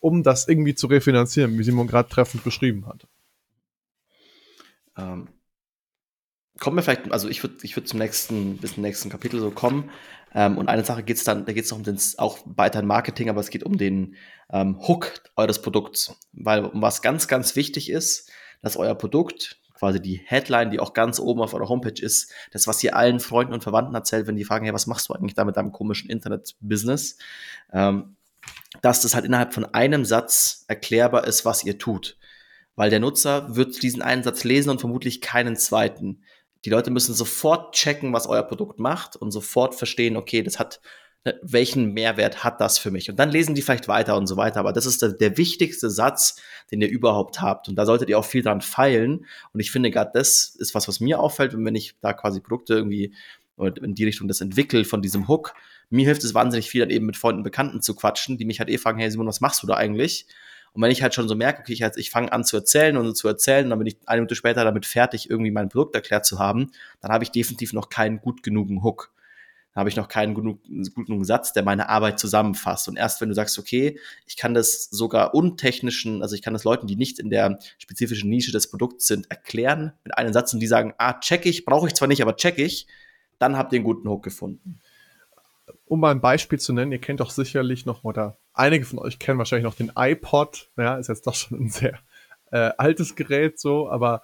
um 0.00 0.22
das 0.22 0.48
irgendwie 0.48 0.74
zu 0.74 0.86
refinanzieren, 0.88 1.58
wie 1.58 1.62
Simon 1.62 1.86
gerade 1.86 2.08
treffend 2.08 2.42
beschrieben 2.42 2.86
hat. 2.86 3.06
Ähm, 4.96 5.28
kommen 6.58 6.76
wir 6.76 6.82
vielleicht, 6.82 7.10
also 7.12 7.28
ich 7.28 7.42
würde 7.42 7.56
ich 7.62 7.76
würd 7.76 7.88
zum 7.88 7.98
nächsten, 7.98 8.58
bis 8.58 8.74
zum 8.74 8.82
nächsten 8.82 9.10
Kapitel 9.10 9.40
so 9.40 9.50
kommen. 9.50 9.90
Ähm, 10.34 10.58
und 10.58 10.68
eine 10.68 10.84
Sache 10.84 11.02
geht 11.02 11.16
es 11.16 11.24
dann, 11.24 11.44
da 11.46 11.52
geht 11.52 11.64
es 11.64 11.70
noch 11.70 11.78
um 11.78 11.84
den, 11.84 11.98
auch 12.18 12.38
weiter 12.44 12.80
in 12.80 12.86
Marketing, 12.86 13.28
aber 13.28 13.40
es 13.40 13.50
geht 13.50 13.64
um 13.64 13.76
den 13.76 14.16
ähm, 14.50 14.78
Hook 14.86 15.22
eures 15.36 15.62
Produkts. 15.62 16.16
Weil 16.32 16.70
was 16.72 17.02
ganz, 17.02 17.28
ganz 17.28 17.56
wichtig 17.56 17.90
ist, 17.90 18.30
dass 18.62 18.76
euer 18.76 18.94
Produkt, 18.94 19.58
quasi 19.74 20.00
die 20.00 20.20
Headline, 20.24 20.70
die 20.70 20.80
auch 20.80 20.92
ganz 20.92 21.20
oben 21.20 21.40
auf 21.40 21.54
eurer 21.54 21.68
Homepage 21.68 22.00
ist, 22.00 22.32
das, 22.52 22.66
was 22.66 22.82
ihr 22.82 22.96
allen 22.96 23.20
Freunden 23.20 23.52
und 23.52 23.62
Verwandten 23.62 23.94
erzählt, 23.94 24.26
wenn 24.26 24.36
die 24.36 24.44
fragen, 24.44 24.64
hey, 24.64 24.74
was 24.74 24.86
machst 24.86 25.08
du 25.08 25.14
eigentlich 25.14 25.34
da 25.34 25.44
mit 25.44 25.56
deinem 25.56 25.72
komischen 25.72 26.08
Internet-Business? 26.10 27.18
Ähm, 27.72 28.16
dass 28.82 29.02
das 29.02 29.14
halt 29.14 29.24
innerhalb 29.24 29.54
von 29.54 29.66
einem 29.66 30.04
Satz 30.04 30.64
erklärbar 30.68 31.26
ist, 31.26 31.44
was 31.44 31.64
ihr 31.64 31.78
tut. 31.78 32.16
Weil 32.76 32.90
der 32.90 33.00
Nutzer 33.00 33.54
wird 33.54 33.82
diesen 33.82 34.02
einen 34.02 34.22
Satz 34.22 34.44
lesen 34.44 34.70
und 34.70 34.80
vermutlich 34.80 35.20
keinen 35.20 35.56
zweiten. 35.56 36.22
Die 36.64 36.70
Leute 36.70 36.90
müssen 36.90 37.14
sofort 37.14 37.74
checken, 37.74 38.12
was 38.12 38.26
euer 38.26 38.42
Produkt 38.42 38.78
macht 38.78 39.16
und 39.16 39.30
sofort 39.30 39.74
verstehen, 39.74 40.16
okay, 40.16 40.42
das 40.42 40.58
hat, 40.58 40.80
ne, 41.24 41.38
welchen 41.42 41.92
Mehrwert 41.92 42.42
hat 42.42 42.60
das 42.60 42.78
für 42.78 42.90
mich? 42.90 43.10
Und 43.10 43.18
dann 43.18 43.30
lesen 43.30 43.54
die 43.54 43.62
vielleicht 43.62 43.88
weiter 43.88 44.16
und 44.16 44.26
so 44.26 44.36
weiter. 44.36 44.60
Aber 44.60 44.72
das 44.72 44.86
ist 44.86 45.02
der, 45.02 45.10
der 45.10 45.36
wichtigste 45.36 45.90
Satz, 45.90 46.40
den 46.70 46.80
ihr 46.80 46.88
überhaupt 46.88 47.40
habt. 47.40 47.68
Und 47.68 47.76
da 47.76 47.84
solltet 47.84 48.08
ihr 48.08 48.18
auch 48.18 48.24
viel 48.24 48.42
dran 48.42 48.62
feilen. 48.62 49.26
Und 49.52 49.60
ich 49.60 49.70
finde, 49.70 49.90
gerade 49.90 50.12
das 50.14 50.56
ist 50.58 50.74
was, 50.74 50.88
was 50.88 51.00
mir 51.00 51.20
auffällt, 51.20 51.54
wenn 51.54 51.74
ich 51.74 51.96
da 52.00 52.12
quasi 52.12 52.40
Produkte 52.40 52.74
irgendwie 52.74 53.14
in 53.56 53.94
die 53.94 54.04
Richtung 54.04 54.26
das 54.26 54.40
entwickelt 54.40 54.86
von 54.86 55.02
diesem 55.02 55.28
Hook. 55.28 55.54
Mir 55.90 56.06
hilft 56.06 56.24
es 56.24 56.34
wahnsinnig 56.34 56.68
viel, 56.68 56.80
dann 56.80 56.90
eben 56.90 57.06
mit 57.06 57.16
Freunden, 57.16 57.42
Bekannten 57.42 57.82
zu 57.82 57.94
quatschen, 57.94 58.36
die 58.36 58.44
mich 58.44 58.58
halt 58.58 58.68
eh 58.70 58.78
fragen, 58.78 58.98
hey 58.98 59.10
Simon, 59.10 59.28
was 59.28 59.40
machst 59.40 59.62
du 59.62 59.66
da 59.66 59.74
eigentlich? 59.74 60.26
Und 60.74 60.82
wenn 60.82 60.90
ich 60.90 61.02
halt 61.02 61.14
schon 61.14 61.28
so 61.28 61.36
merke, 61.36 61.60
okay, 61.60 61.72
ich, 61.72 61.82
halt, 61.82 61.96
ich 61.96 62.10
fange 62.10 62.32
an 62.32 62.42
zu 62.42 62.56
erzählen 62.56 62.96
und 62.96 63.14
zu 63.14 63.28
erzählen, 63.28 63.70
dann 63.70 63.78
bin 63.78 63.86
ich 63.86 63.96
eine 64.06 64.20
Minute 64.20 64.34
später 64.34 64.64
damit 64.64 64.86
fertig, 64.86 65.30
irgendwie 65.30 65.52
mein 65.52 65.68
Produkt 65.68 65.94
erklärt 65.94 66.26
zu 66.26 66.40
haben, 66.40 66.72
dann 67.00 67.12
habe 67.12 67.22
ich 67.22 67.30
definitiv 67.30 67.72
noch 67.72 67.88
keinen 67.88 68.20
gut 68.20 68.42
genugen 68.42 68.82
Hook. 68.82 69.12
Dann 69.72 69.80
habe 69.80 69.88
ich 69.88 69.94
noch 69.94 70.08
keinen 70.08 70.34
genug, 70.34 70.60
gut 70.94 71.06
genugen 71.06 71.24
Satz, 71.24 71.52
der 71.52 71.62
meine 71.62 71.88
Arbeit 71.88 72.18
zusammenfasst. 72.18 72.88
Und 72.88 72.96
erst 72.96 73.20
wenn 73.20 73.28
du 73.28 73.36
sagst, 73.36 73.56
okay, 73.56 74.00
ich 74.26 74.36
kann 74.36 74.52
das 74.52 74.90
sogar 74.90 75.32
untechnischen, 75.34 76.22
also 76.22 76.34
ich 76.34 76.42
kann 76.42 76.54
das 76.54 76.64
Leuten, 76.64 76.88
die 76.88 76.96
nicht 76.96 77.20
in 77.20 77.30
der 77.30 77.60
spezifischen 77.78 78.28
Nische 78.28 78.50
des 78.50 78.68
Produkts 78.68 79.06
sind, 79.06 79.30
erklären 79.30 79.92
mit 80.02 80.18
einem 80.18 80.32
Satz 80.32 80.52
und 80.54 80.60
die 80.60 80.66
sagen, 80.66 80.92
ah, 80.98 81.20
check 81.20 81.46
ich, 81.46 81.64
brauche 81.64 81.86
ich 81.86 81.94
zwar 81.94 82.08
nicht, 82.08 82.20
aber 82.20 82.34
check 82.34 82.58
ich, 82.58 82.88
dann 83.38 83.56
habt 83.56 83.72
ihr 83.72 83.78
einen 83.78 83.84
guten 83.84 84.08
Hook 84.08 84.24
gefunden 84.24 84.80
um 85.86 86.00
mal 86.00 86.10
ein 86.10 86.20
Beispiel 86.20 86.58
zu 86.58 86.72
nennen, 86.72 86.92
ihr 86.92 87.00
kennt 87.00 87.20
doch 87.20 87.30
sicherlich 87.30 87.86
noch, 87.86 88.04
oder 88.04 88.38
einige 88.52 88.84
von 88.84 88.98
euch 88.98 89.18
kennen 89.18 89.38
wahrscheinlich 89.38 89.64
noch 89.64 89.74
den 89.74 89.92
iPod, 89.96 90.70
ja, 90.76 90.96
ist 90.96 91.08
jetzt 91.08 91.26
doch 91.26 91.34
schon 91.34 91.60
ein 91.60 91.70
sehr 91.70 91.98
äh, 92.50 92.70
altes 92.78 93.16
Gerät 93.16 93.58
so, 93.58 93.90
aber 93.90 94.22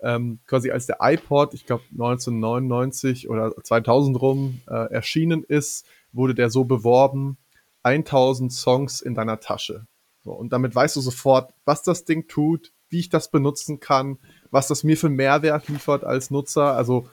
ähm, 0.00 0.40
quasi 0.46 0.70
als 0.70 0.86
der 0.86 0.98
iPod, 1.00 1.54
ich 1.54 1.64
glaube 1.64 1.84
1999 1.92 3.28
oder 3.28 3.54
2000 3.56 4.20
rum 4.20 4.60
äh, 4.68 4.92
erschienen 4.92 5.44
ist, 5.44 5.86
wurde 6.12 6.34
der 6.34 6.50
so 6.50 6.64
beworben, 6.64 7.38
1000 7.82 8.52
Songs 8.52 9.00
in 9.00 9.14
deiner 9.14 9.40
Tasche. 9.40 9.86
So, 10.24 10.32
und 10.32 10.52
damit 10.52 10.74
weißt 10.74 10.96
du 10.96 11.00
sofort, 11.00 11.54
was 11.64 11.82
das 11.82 12.04
Ding 12.04 12.26
tut, 12.26 12.72
wie 12.90 12.98
ich 12.98 13.08
das 13.08 13.30
benutzen 13.30 13.80
kann, 13.80 14.18
was 14.50 14.68
das 14.68 14.82
mir 14.82 14.96
für 14.96 15.08
Mehrwert 15.08 15.68
liefert 15.68 16.04
als 16.04 16.30
Nutzer. 16.30 16.74
Also 16.74 17.08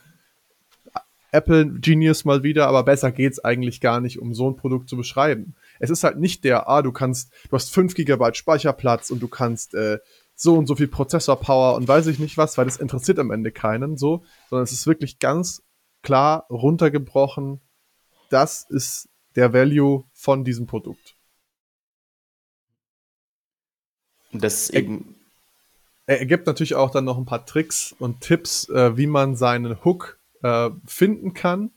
Apple 1.36 1.65
Genius 1.80 2.26
mal 2.26 2.43
wieder, 2.43 2.67
aber 2.67 2.84
besser 2.84 3.12
geht's 3.12 3.43
eigentlich 3.43 3.82
gar 3.82 4.00
nicht, 4.00 4.19
um 4.19 4.34
so 4.34 4.50
ein 4.50 4.56
Produkt 4.56 4.89
zu 4.89 4.95
beschreiben. 4.95 5.56
Es 5.80 5.89
ist 5.89 6.04
halt 6.04 6.17
nicht 6.17 6.43
der, 6.43 6.69
ah, 6.69 6.82
du 6.82 6.91
kannst, 6.91 7.34
du 7.50 7.56
hast 7.56 7.74
5 7.74 7.93
GB 7.93 8.34
Speicherplatz 8.34 9.12
und 9.12 9.19
du 9.19 9.28
kannst 9.28 9.74
äh, 9.76 10.00
so 10.36 10.56
und 10.56 10.67
so 10.67 10.76
viel 10.76 10.88
Prozessorpower 10.88 11.76
und 11.76 11.88
weiß 11.88 12.08
ich 12.08 12.19
nicht 12.19 12.38
was, 12.38 12.58
weil 12.58 12.65
das 12.65 12.78
interessiert 12.78 13.19
am 13.19 13.32
Ende 13.32 13.52
keinen 13.52 13.98
so, 13.98 14.24
sondern 14.50 14.63
es 14.63 14.71
ist 14.71 14.88
wirklich 14.88 15.19
ganz 15.19 15.62
klar 16.02 16.45
runtergebrochen, 16.50 17.62
das 18.30 18.65
ist 18.69 19.10
der 19.36 19.54
Value 19.54 20.06
von 20.13 20.43
diesem 20.43 20.67
Produkt. 20.67 21.15
Das 24.32 24.69
eben. 24.69 25.15
Er, 26.06 26.19
er 26.19 26.26
gibt 26.26 26.48
natürlich 26.48 26.76
auch 26.76 26.91
dann 26.91 27.06
noch 27.06 27.17
ein 27.17 27.26
paar 27.26 27.45
Tricks 27.45 27.95
und 28.00 28.21
Tipps, 28.21 28.69
äh, 28.69 28.95
wie 28.98 29.08
man 29.08 29.36
seinen 29.36 29.84
Hook 29.84 30.19
äh, 30.43 30.69
finden 30.86 31.34
kann. 31.34 31.71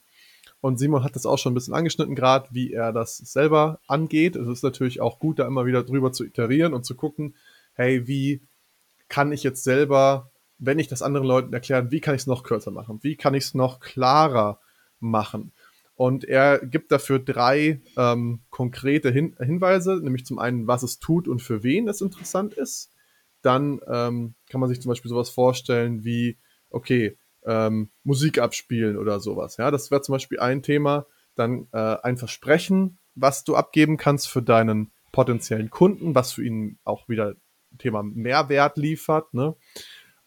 Und 0.61 0.79
Simon 0.79 1.05
hat 1.05 1.14
das 1.14 1.27
auch 1.27 1.38
schon 1.38 1.53
ein 1.53 1.55
bisschen 1.55 1.75
angeschnitten, 1.75 2.16
gerade 2.16 2.49
wie 2.51 2.73
er 2.73 2.92
das 2.92 3.16
selber 3.18 3.81
angeht. 3.87 4.35
Es 4.35 4.49
ist 4.49 4.64
natürlich 4.64 5.01
auch 5.01 5.21
gut, 5.21 5.38
da 5.38 5.47
immer 5.47 5.66
wieder 5.66 5.85
drüber 5.85 6.12
zu 6.12 6.25
iterieren 6.25 6.75
und 6.75 6.85
zu 6.85 6.97
gucken, 6.97 7.37
hey, 7.75 8.09
wie 8.09 8.42
kann 9.09 9.33
ich 9.33 9.42
jetzt 9.42 9.62
selber, 9.62 10.31
wenn 10.59 10.79
ich 10.81 10.88
das 10.88 11.03
anderen 11.03 11.27
Leuten 11.27 11.53
erkläre, 11.53 11.90
wie 11.92 12.01
kann 12.01 12.14
ich 12.14 12.23
es 12.23 12.27
noch 12.27 12.42
kürzer 12.42 12.73
machen? 12.73 12.99
Wie 13.03 13.16
kann 13.16 13.35
ich 13.35 13.44
es 13.44 13.55
noch 13.55 13.79
klarer 13.79 14.61
machen? 14.99 15.53
Und 15.94 16.25
er 16.25 16.59
gibt 16.64 16.92
dafür 16.92 17.18
drei 17.18 17.81
ähm, 17.97 18.40
konkrete 18.51 19.11
Hin 19.11 19.37
Hinweise, 19.40 19.97
nämlich 19.97 20.25
zum 20.27 20.38
einen, 20.38 20.66
was 20.66 20.83
es 20.83 20.99
tut 20.99 21.27
und 21.27 21.42
für 21.42 21.62
wen 21.62 21.88
es 21.88 22.01
interessant 22.01 22.55
ist. 22.55 22.92
Dann 23.42 23.81
ähm, 23.88 24.35
kann 24.49 24.61
man 24.61 24.68
sich 24.68 24.81
zum 24.81 24.90
Beispiel 24.90 25.09
sowas 25.09 25.31
vorstellen 25.31 26.05
wie, 26.05 26.37
okay, 26.71 27.16
ähm, 27.49 27.91
Musik 28.05 28.39
abspielen 28.39 28.99
oder 28.99 29.19
sowas. 29.19 29.57
Ja, 29.57 29.71
das 29.71 29.91
wäre 29.91 30.03
zum 30.03 30.13
Beispiel 30.13 30.39
ein 30.39 30.63
Thema. 30.63 31.07
Dann 31.35 31.67
äh, 31.73 31.97
ein 32.03 32.19
Versprechen, 32.19 32.99
was 33.15 33.43
du 33.43 33.57
abgeben 33.57 33.97
kannst 33.97 34.29
für 34.29 34.43
deinen 34.43 34.93
potenziellen 35.13 35.71
Kunden, 35.71 36.15
was 36.15 36.33
für 36.33 36.45
ihn 36.45 36.79
auch 36.85 37.09
wieder 37.09 37.35
Thema 37.79 38.03
Mehrwert 38.03 38.77
liefert. 38.77 39.33
Ne? 39.33 39.57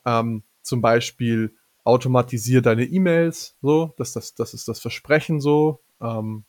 Ähm, 0.05 0.43
zum 0.63 0.81
Beispiel 0.81 1.55
automatisier 1.83 2.61
deine 2.61 2.85
E-Mails, 2.85 3.55
so, 3.61 3.93
das, 3.97 4.13
das, 4.13 4.35
das 4.35 4.53
ist 4.53 4.67
das 4.67 4.79
Versprechen 4.79 5.39
so. 5.39 5.79
Ähm, 6.01 6.43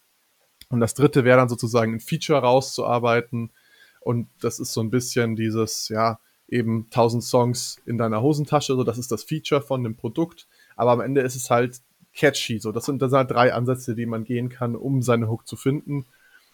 und 0.71 0.81
das 0.81 0.95
dritte 0.95 1.25
wäre 1.25 1.39
dann 1.39 1.49
sozusagen 1.51 1.95
ein 1.95 2.01
Feature 2.01 2.41
rauszuarbeiten. 2.41 3.53
Und 4.01 4.29
das 4.41 4.59
ist 4.59 4.73
so 4.73 4.81
ein 4.81 4.91
bisschen 4.91 5.37
dieses, 5.37 5.89
ja, 5.91 6.19
eben 6.49 6.85
1000 6.91 7.23
Songs 7.23 7.77
in 7.87 7.99
deiner 7.99 8.23
Hosentasche, 8.23 8.75
so, 8.75 8.85
das 8.85 8.99
ist 8.99 9.11
das 9.11 9.25
Feature 9.25 9.63
von 9.63 9.83
dem 9.83 9.97
Produkt. 9.97 10.47
Aber 10.77 10.93
am 10.93 11.01
Ende 11.01 11.21
ist 11.21 11.37
es 11.37 11.51
halt 11.51 11.81
catchy, 12.15 12.59
so. 12.59 12.73
Das 12.73 12.85
sind, 12.85 13.01
das 13.01 13.11
sind 13.11 13.19
halt 13.19 13.31
drei 13.31 13.53
Ansätze, 13.53 13.95
die 13.95 14.07
man 14.07 14.25
gehen 14.25 14.49
kann, 14.49 14.77
um 14.77 15.03
seine 15.03 15.29
Hook 15.29 15.47
zu 15.47 15.57
finden. 15.57 16.07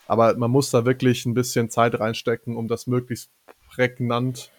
Aber 0.07 0.37
man 0.37 0.51
muss 0.51 0.71
da 0.71 0.85
wirklich 0.85 1.27
ein 1.27 1.35
bisschen 1.35 1.71
Zeit 1.71 1.99
reinstecken, 1.99 2.57
um 2.57 2.69
das 2.69 2.87
möglichst 2.87 3.31
prägnant 3.69 4.51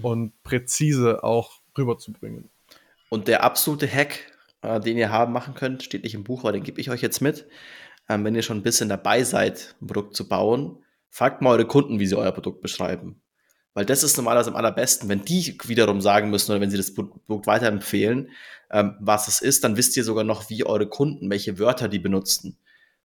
und 0.00 0.32
präzise 0.42 1.22
auch 1.22 1.60
rüberzubringen. 1.76 2.48
Und 3.10 3.28
der 3.28 3.44
absolute 3.44 3.86
Hack, 3.86 4.32
äh, 4.62 4.80
den 4.80 4.96
ihr 4.96 5.10
haben 5.10 5.32
machen 5.32 5.54
könnt, 5.54 5.82
steht 5.82 6.04
nicht 6.04 6.14
im 6.14 6.24
Buch, 6.24 6.40
aber 6.40 6.52
den 6.52 6.62
gebe 6.62 6.80
ich 6.80 6.90
euch 6.90 7.02
jetzt 7.02 7.20
mit. 7.20 7.46
Ähm, 8.08 8.24
wenn 8.24 8.34
ihr 8.34 8.42
schon 8.42 8.58
ein 8.58 8.62
bisschen 8.62 8.88
dabei 8.88 9.24
seid, 9.24 9.76
ein 9.80 9.86
Produkt 9.86 10.16
zu 10.16 10.28
bauen, 10.28 10.78
fragt 11.10 11.42
mal 11.42 11.50
eure 11.50 11.66
Kunden, 11.66 12.00
wie 12.00 12.06
sie 12.06 12.16
euer 12.16 12.32
Produkt 12.32 12.60
beschreiben. 12.60 13.20
Weil 13.74 13.84
das 13.84 14.04
ist 14.04 14.16
normalerweise 14.16 14.50
am 14.50 14.56
allerbesten, 14.56 15.08
wenn 15.08 15.24
die 15.24 15.58
wiederum 15.64 16.00
sagen 16.00 16.30
müssen 16.30 16.52
oder 16.52 16.60
wenn 16.60 16.70
sie 16.70 16.76
das 16.76 16.94
Produkt 16.94 17.46
weiterempfehlen, 17.48 18.30
ähm, 18.70 18.96
was 19.00 19.26
es 19.26 19.42
ist, 19.42 19.64
dann 19.64 19.76
wisst 19.76 19.96
ihr 19.96 20.04
sogar 20.04 20.24
noch, 20.24 20.48
wie 20.48 20.64
eure 20.64 20.88
Kunden, 20.88 21.28
welche 21.28 21.58
Wörter 21.58 21.88
die 21.88 21.98
benutzen. 21.98 22.56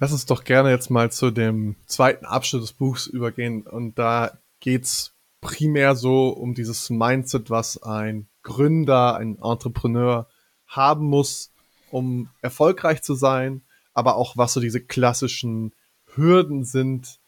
Lass 0.00 0.12
uns 0.12 0.26
doch 0.26 0.44
gerne 0.44 0.70
jetzt 0.70 0.90
mal 0.90 1.10
zu 1.10 1.30
dem 1.30 1.76
zweiten 1.86 2.24
Abschnitt 2.24 2.62
des 2.62 2.72
Buchs 2.72 3.06
übergehen. 3.06 3.62
Und 3.62 3.98
da 3.98 4.38
geht's 4.60 5.12
primär 5.40 5.94
so 5.94 6.28
um 6.28 6.54
dieses 6.54 6.88
Mindset, 6.90 7.50
was 7.50 7.82
ein 7.82 8.26
Gründer, 8.42 9.16
ein 9.16 9.38
Entrepreneur 9.42 10.28
haben 10.66 11.06
muss, 11.06 11.52
um 11.90 12.30
erfolgreich 12.40 13.02
zu 13.02 13.14
sein, 13.14 13.62
aber 13.92 14.16
auch 14.16 14.36
was 14.36 14.54
so 14.54 14.60
diese 14.60 14.80
klassischen 14.80 15.72
Hürden 16.14 16.64
sind, 16.64 17.20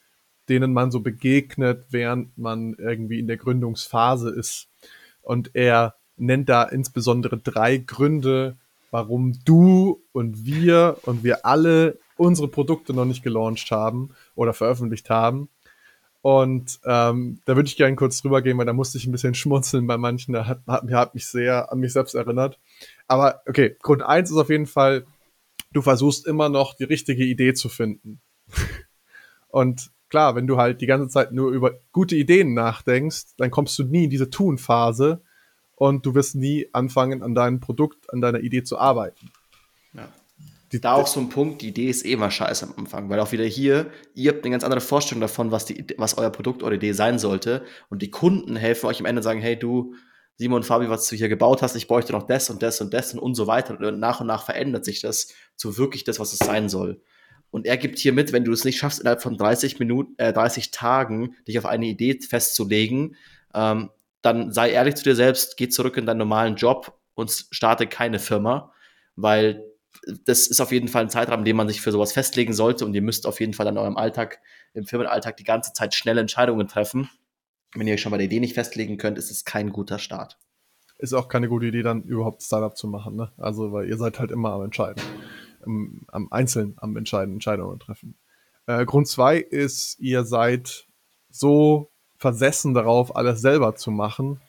denen 0.48 0.72
man 0.72 0.90
so 0.90 1.00
begegnet, 1.00 1.86
während 1.90 2.36
man 2.38 2.74
irgendwie 2.74 3.18
in 3.18 3.26
der 3.26 3.36
Gründungsphase 3.36 4.30
ist. 4.30 4.68
Und 5.24 5.54
er 5.54 5.94
nennt 6.16 6.48
da 6.48 6.62
insbesondere 6.64 7.38
drei 7.38 7.78
Gründe, 7.78 8.56
warum 8.90 9.38
du 9.44 10.02
und 10.12 10.44
wir 10.46 10.98
und 11.02 11.24
wir 11.24 11.44
alle 11.44 11.98
unsere 12.16 12.48
Produkte 12.48 12.94
noch 12.94 13.04
nicht 13.04 13.24
gelauncht 13.24 13.70
haben 13.70 14.10
oder 14.36 14.52
veröffentlicht 14.52 15.10
haben. 15.10 15.48
Und 16.22 16.80
ähm, 16.86 17.40
da 17.44 17.54
würde 17.54 17.68
ich 17.68 17.76
gerne 17.76 17.96
kurz 17.96 18.22
drüber 18.22 18.40
gehen, 18.40 18.56
weil 18.56 18.64
da 18.64 18.72
musste 18.72 18.96
ich 18.96 19.06
ein 19.06 19.12
bisschen 19.12 19.34
schmunzeln 19.34 19.86
bei 19.86 19.98
manchen. 19.98 20.32
Da 20.32 20.46
hat, 20.46 20.62
hat, 20.66 20.90
hat 20.90 21.14
mich 21.14 21.26
sehr 21.26 21.70
an 21.70 21.80
mich 21.80 21.92
selbst 21.92 22.14
erinnert. 22.14 22.58
Aber 23.08 23.42
okay, 23.46 23.76
Grund 23.82 24.02
eins 24.02 24.30
ist 24.30 24.36
auf 24.36 24.48
jeden 24.48 24.66
Fall, 24.66 25.04
du 25.72 25.82
versuchst 25.82 26.26
immer 26.26 26.48
noch 26.48 26.74
die 26.74 26.84
richtige 26.84 27.24
Idee 27.24 27.52
zu 27.52 27.68
finden. 27.68 28.20
Und 29.48 29.90
klar, 30.14 30.36
wenn 30.36 30.46
du 30.46 30.58
halt 30.58 30.80
die 30.80 30.86
ganze 30.86 31.08
Zeit 31.08 31.32
nur 31.32 31.50
über 31.50 31.72
gute 31.90 32.14
Ideen 32.14 32.54
nachdenkst, 32.54 33.34
dann 33.36 33.50
kommst 33.50 33.76
du 33.80 33.82
nie 33.82 34.04
in 34.04 34.10
diese 34.10 34.30
Tun-Phase 34.30 35.22
und 35.74 36.06
du 36.06 36.14
wirst 36.14 36.36
nie 36.36 36.68
anfangen, 36.72 37.20
an 37.20 37.34
deinem 37.34 37.58
Produkt, 37.58 38.12
an 38.12 38.20
deiner 38.20 38.38
Idee 38.38 38.62
zu 38.62 38.78
arbeiten. 38.78 39.32
Ja. 39.92 40.08
Die, 40.70 40.80
da 40.80 40.92
auch 40.92 41.08
so 41.08 41.18
ein 41.18 41.30
Punkt, 41.30 41.62
die 41.62 41.68
Idee 41.70 41.90
ist 41.90 42.06
eh 42.06 42.14
mal 42.14 42.30
scheiße 42.30 42.64
am 42.64 42.74
Anfang, 42.76 43.10
weil 43.10 43.18
auch 43.18 43.32
wieder 43.32 43.42
hier, 43.42 43.90
ihr 44.14 44.30
habt 44.30 44.44
eine 44.44 44.52
ganz 44.52 44.62
andere 44.62 44.80
Vorstellung 44.80 45.20
davon, 45.20 45.50
was, 45.50 45.64
die, 45.64 45.84
was 45.98 46.16
euer 46.16 46.30
Produkt 46.30 46.62
oder 46.62 46.76
Idee 46.76 46.92
sein 46.92 47.18
sollte. 47.18 47.64
Und 47.90 48.00
die 48.00 48.12
Kunden 48.12 48.54
helfen 48.54 48.86
euch 48.86 49.00
am 49.00 49.06
Ende 49.06 49.18
und 49.18 49.24
sagen, 49.24 49.40
hey 49.40 49.58
du, 49.58 49.96
Simon 50.36 50.58
und 50.58 50.64
Fabi, 50.64 50.88
was 50.88 51.08
du 51.08 51.16
hier 51.16 51.28
gebaut 51.28 51.60
hast, 51.60 51.74
ich 51.74 51.88
bräuchte 51.88 52.12
noch 52.12 52.28
das 52.28 52.50
und 52.50 52.62
das 52.62 52.80
und 52.80 52.94
das 52.94 53.14
und 53.14 53.34
so 53.34 53.48
weiter. 53.48 53.76
Und 53.76 53.98
nach 53.98 54.20
und 54.20 54.28
nach 54.28 54.44
verändert 54.44 54.84
sich 54.84 55.00
das 55.00 55.26
zu 55.56 55.76
wirklich 55.76 56.04
das, 56.04 56.20
was 56.20 56.32
es 56.32 56.38
sein 56.38 56.68
soll. 56.68 57.00
Und 57.54 57.66
er 57.66 57.76
gibt 57.76 58.00
hier 58.00 58.12
mit, 58.12 58.32
wenn 58.32 58.42
du 58.42 58.50
es 58.50 58.64
nicht 58.64 58.78
schaffst, 58.78 58.98
innerhalb 58.98 59.22
von 59.22 59.36
30 59.36 59.78
Minuten, 59.78 60.14
äh, 60.18 60.32
30 60.32 60.72
Tagen 60.72 61.36
dich 61.46 61.56
auf 61.56 61.66
eine 61.66 61.86
Idee 61.86 62.18
festzulegen, 62.18 63.14
ähm, 63.54 63.90
dann 64.22 64.50
sei 64.50 64.72
ehrlich 64.72 64.96
zu 64.96 65.04
dir 65.04 65.14
selbst, 65.14 65.56
geh 65.56 65.68
zurück 65.68 65.96
in 65.96 66.04
deinen 66.04 66.18
normalen 66.18 66.56
Job 66.56 66.98
und 67.14 67.30
starte 67.52 67.86
keine 67.86 68.18
Firma, 68.18 68.72
weil 69.14 69.62
das 70.24 70.48
ist 70.48 70.60
auf 70.60 70.72
jeden 70.72 70.88
Fall 70.88 71.02
ein 71.02 71.10
Zeitraum, 71.10 71.44
den 71.44 71.54
man 71.54 71.68
sich 71.68 71.80
für 71.80 71.92
sowas 71.92 72.12
festlegen 72.12 72.54
sollte 72.54 72.84
und 72.84 72.92
ihr 72.92 73.02
müsst 73.02 73.24
auf 73.24 73.38
jeden 73.38 73.54
Fall 73.54 73.68
in 73.68 73.78
eurem 73.78 73.96
Alltag, 73.96 74.40
im 74.72 74.84
Firmenalltag 74.84 75.36
die 75.36 75.44
ganze 75.44 75.72
Zeit 75.72 75.94
schnelle 75.94 76.22
Entscheidungen 76.22 76.66
treffen. 76.66 77.08
Wenn 77.76 77.86
ihr 77.86 77.94
euch 77.94 78.00
schon 78.00 78.10
bei 78.10 78.18
der 78.18 78.26
Idee 78.26 78.40
nicht 78.40 78.54
festlegen 78.54 78.96
könnt, 78.96 79.16
ist 79.16 79.30
es 79.30 79.44
kein 79.44 79.70
guter 79.70 80.00
Start. 80.00 80.40
Ist 80.98 81.12
auch 81.12 81.28
keine 81.28 81.48
gute 81.48 81.66
Idee, 81.66 81.82
dann 81.82 82.02
überhaupt 82.02 82.42
Startup 82.42 82.76
zu 82.76 82.88
machen, 82.88 83.14
ne? 83.14 83.30
Also, 83.36 83.70
weil 83.70 83.88
ihr 83.88 83.96
seid 83.96 84.18
halt 84.18 84.32
immer 84.32 84.54
am 84.54 84.64
Entscheiden. 84.64 85.00
Am, 85.64 86.02
am 86.08 86.28
Einzelnen 86.30 86.74
am 86.78 86.96
Entscheiden, 86.96 87.34
Entscheidungen 87.34 87.78
treffen. 87.78 88.16
Äh, 88.66 88.84
Grund 88.84 89.08
zwei 89.08 89.38
ist, 89.38 89.98
ihr 90.00 90.24
seid 90.24 90.86
so 91.30 91.90
versessen 92.16 92.74
darauf, 92.74 93.16
alles 93.16 93.40
selber 93.40 93.74
zu 93.76 93.90
machen. 93.90 94.40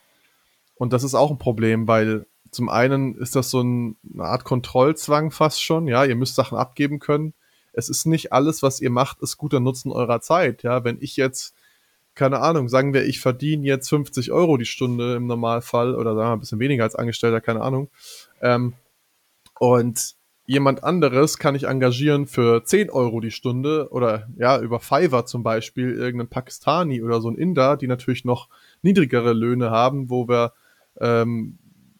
Und 0.75 0.93
das 0.93 1.03
ist 1.03 1.15
auch 1.15 1.31
ein 1.31 1.37
Problem, 1.37 1.87
weil 1.87 2.25
zum 2.51 2.69
einen 2.69 3.15
ist 3.15 3.35
das 3.35 3.49
so 3.49 3.61
ein, 3.61 3.97
eine 4.13 4.23
Art 4.23 4.45
Kontrollzwang 4.45 5.31
fast 5.31 5.61
schon, 5.61 5.87
ja, 5.87 6.05
ihr 6.05 6.15
müsst 6.15 6.35
Sachen 6.35 6.57
abgeben 6.57 6.99
können. 6.99 7.33
Es 7.73 7.89
ist 7.89 8.05
nicht 8.05 8.31
alles, 8.31 8.63
was 8.63 8.79
ihr 8.79 8.89
macht, 8.89 9.21
ist 9.21 9.37
guter 9.37 9.59
Nutzen 9.59 9.91
eurer 9.91 10.21
Zeit, 10.21 10.63
ja. 10.63 10.85
Wenn 10.85 10.97
ich 11.01 11.17
jetzt, 11.17 11.53
keine 12.13 12.39
Ahnung, 12.39 12.69
sagen 12.69 12.93
wir, 12.93 13.05
ich 13.05 13.19
verdiene 13.19 13.65
jetzt 13.65 13.89
50 13.89 14.31
Euro 14.31 14.55
die 14.55 14.65
Stunde 14.65 15.15
im 15.15 15.27
Normalfall 15.27 15.95
oder 15.95 16.15
sagen 16.15 16.29
wir 16.29 16.33
ein 16.33 16.39
bisschen 16.39 16.59
weniger 16.59 16.85
als 16.85 16.95
Angestellter, 16.95 17.41
keine 17.41 17.61
Ahnung. 17.61 17.89
Ähm, 18.41 18.73
und 19.59 20.15
jemand 20.45 20.83
anderes 20.83 21.37
kann 21.37 21.55
ich 21.55 21.65
engagieren 21.65 22.27
für 22.27 22.63
10 22.63 22.89
Euro 22.89 23.19
die 23.19 23.31
Stunde 23.31 23.87
oder 23.91 24.27
ja, 24.37 24.59
über 24.59 24.79
Fiverr 24.79 25.25
zum 25.25 25.43
Beispiel, 25.43 25.91
irgendeinen 25.91 26.29
Pakistani 26.29 27.01
oder 27.01 27.21
so 27.21 27.29
ein 27.29 27.37
Inder, 27.37 27.77
die 27.77 27.87
natürlich 27.87 28.25
noch 28.25 28.49
niedrigere 28.81 29.33
Löhne 29.33 29.71
haben, 29.71 30.09
wo 30.09 30.27
wir 30.27 30.53
ähm, 30.99 31.57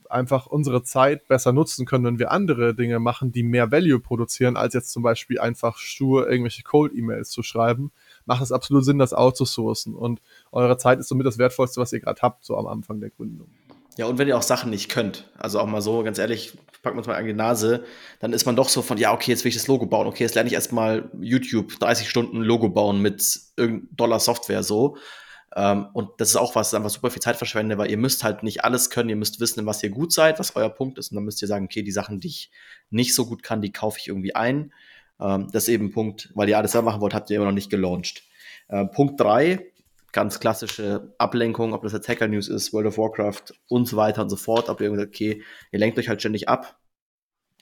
einfach 0.09 0.45
unsere 0.45 0.83
Zeit 0.83 1.27
besser 1.27 1.51
nutzen 1.51 1.85
können, 1.85 2.05
wenn 2.05 2.19
wir 2.19 2.31
andere 2.31 2.75
Dinge 2.75 2.99
machen, 2.99 3.31
die 3.31 3.43
mehr 3.43 3.71
Value 3.71 3.99
produzieren, 3.99 4.57
als 4.57 4.73
jetzt 4.73 4.91
zum 4.91 5.03
Beispiel 5.03 5.39
einfach 5.39 5.77
stur 5.77 6.29
irgendwelche 6.29 6.63
Cold-E-Mails 6.63 7.29
zu 7.29 7.43
schreiben, 7.43 7.91
macht 8.25 8.43
es 8.43 8.51
absolut 8.51 8.85
Sinn, 8.85 8.99
das 8.99 9.13
outzusourcen. 9.13 9.95
Und 9.95 10.21
eure 10.51 10.77
Zeit 10.77 10.99
ist 10.99 11.09
somit 11.09 11.25
das 11.25 11.37
Wertvollste, 11.37 11.81
was 11.81 11.91
ihr 11.93 11.99
gerade 11.99 12.21
habt, 12.21 12.45
so 12.45 12.57
am 12.57 12.67
Anfang 12.67 12.99
der 12.99 13.09
Gründung. 13.09 13.47
Ja, 13.97 14.07
und 14.07 14.17
wenn 14.17 14.27
ihr 14.27 14.37
auch 14.37 14.41
Sachen 14.41 14.69
nicht 14.69 14.89
könnt, 14.89 15.29
also 15.37 15.59
auch 15.59 15.67
mal 15.67 15.81
so, 15.81 16.03
ganz 16.03 16.17
ehrlich, 16.19 16.53
packen 16.85 16.95
wir 16.95 16.99
uns 16.99 17.07
mal 17.07 17.15
an 17.15 17.25
die 17.25 17.33
Nase, 17.33 17.83
dann 18.21 18.31
ist 18.31 18.45
man 18.45 18.55
doch 18.55 18.69
so 18.69 18.81
von, 18.81 18.97
ja, 18.97 19.11
okay, 19.11 19.31
jetzt 19.31 19.43
will 19.43 19.49
ich 19.49 19.55
das 19.55 19.67
Logo 19.67 19.85
bauen, 19.87 20.07
okay, 20.07 20.23
jetzt 20.23 20.35
lerne 20.35 20.47
ich 20.47 20.53
erstmal 20.53 21.09
YouTube 21.19 21.77
30 21.79 22.09
Stunden 22.09 22.41
Logo 22.41 22.69
bauen 22.69 23.01
mit 23.01 23.39
irgendeiner 23.57 23.89
Dollar 23.91 24.19
Software 24.21 24.63
so 24.63 24.97
Ähm, 25.55 25.87
und 25.93 26.09
das 26.17 26.29
ist 26.29 26.35
auch 26.35 26.53
was, 26.55 26.69
das 26.69 26.77
einfach 26.77 26.89
super 26.89 27.09
viel 27.09 27.21
Zeit 27.21 27.37
verschwendet, 27.37 27.77
weil 27.77 27.89
ihr 27.89 27.97
müsst 27.97 28.23
halt 28.23 28.43
nicht 28.43 28.63
alles 28.65 28.89
können, 28.89 29.09
ihr 29.09 29.15
müsst 29.15 29.39
wissen, 29.39 29.65
was 29.65 29.81
ihr 29.83 29.89
gut 29.89 30.11
seid, 30.11 30.37
was 30.37 30.55
euer 30.55 30.69
Punkt 30.69 30.97
ist. 30.97 31.11
Und 31.11 31.15
dann 31.15 31.23
müsst 31.23 31.41
ihr 31.41 31.47
sagen, 31.47 31.65
okay, 31.65 31.81
die 31.81 31.91
Sachen, 31.93 32.19
die 32.19 32.27
ich 32.27 32.51
nicht 32.89 33.15
so 33.15 33.25
gut 33.25 33.41
kann, 33.41 33.61
die 33.61 33.71
kaufe 33.71 33.97
ich 33.99 34.07
irgendwie 34.09 34.35
ein. 34.35 34.73
Ähm, 35.19 35.47
das 35.53 35.63
ist 35.63 35.69
eben 35.69 35.91
Punkt, 35.91 36.29
weil 36.35 36.49
ihr 36.49 36.57
alles 36.57 36.73
selber 36.73 36.91
machen 36.91 37.01
wollt, 37.01 37.13
habt 37.13 37.29
ihr 37.29 37.37
immer 37.37 37.45
noch 37.45 37.53
nicht 37.53 37.69
gelauncht. 37.69 38.23
Äh, 38.67 38.85
Punkt 38.85 39.19
drei 39.19 39.71
ganz 40.15 40.39
klassische 40.39 41.13
Ablenkung, 41.17 41.73
ob 41.73 41.83
das 41.83 41.91
jetzt 41.91 42.07
Hacker 42.07 42.29
News 42.29 42.47
ist, 42.47 42.71
World 42.71 42.87
of 42.87 42.97
Warcraft 42.97 43.53
und 43.67 43.85
so 43.85 43.97
weiter 43.97 44.21
und 44.21 44.29
so 44.29 44.37
fort. 44.37 44.69
Ob 44.69 44.79
ihr 44.79 44.87
irgendwie 44.87 45.01
sagt, 45.01 45.13
okay, 45.13 45.43
ihr 45.73 45.79
lenkt 45.79 45.99
euch 45.99 46.07
halt 46.07 46.21
ständig 46.21 46.47
ab. 46.47 46.79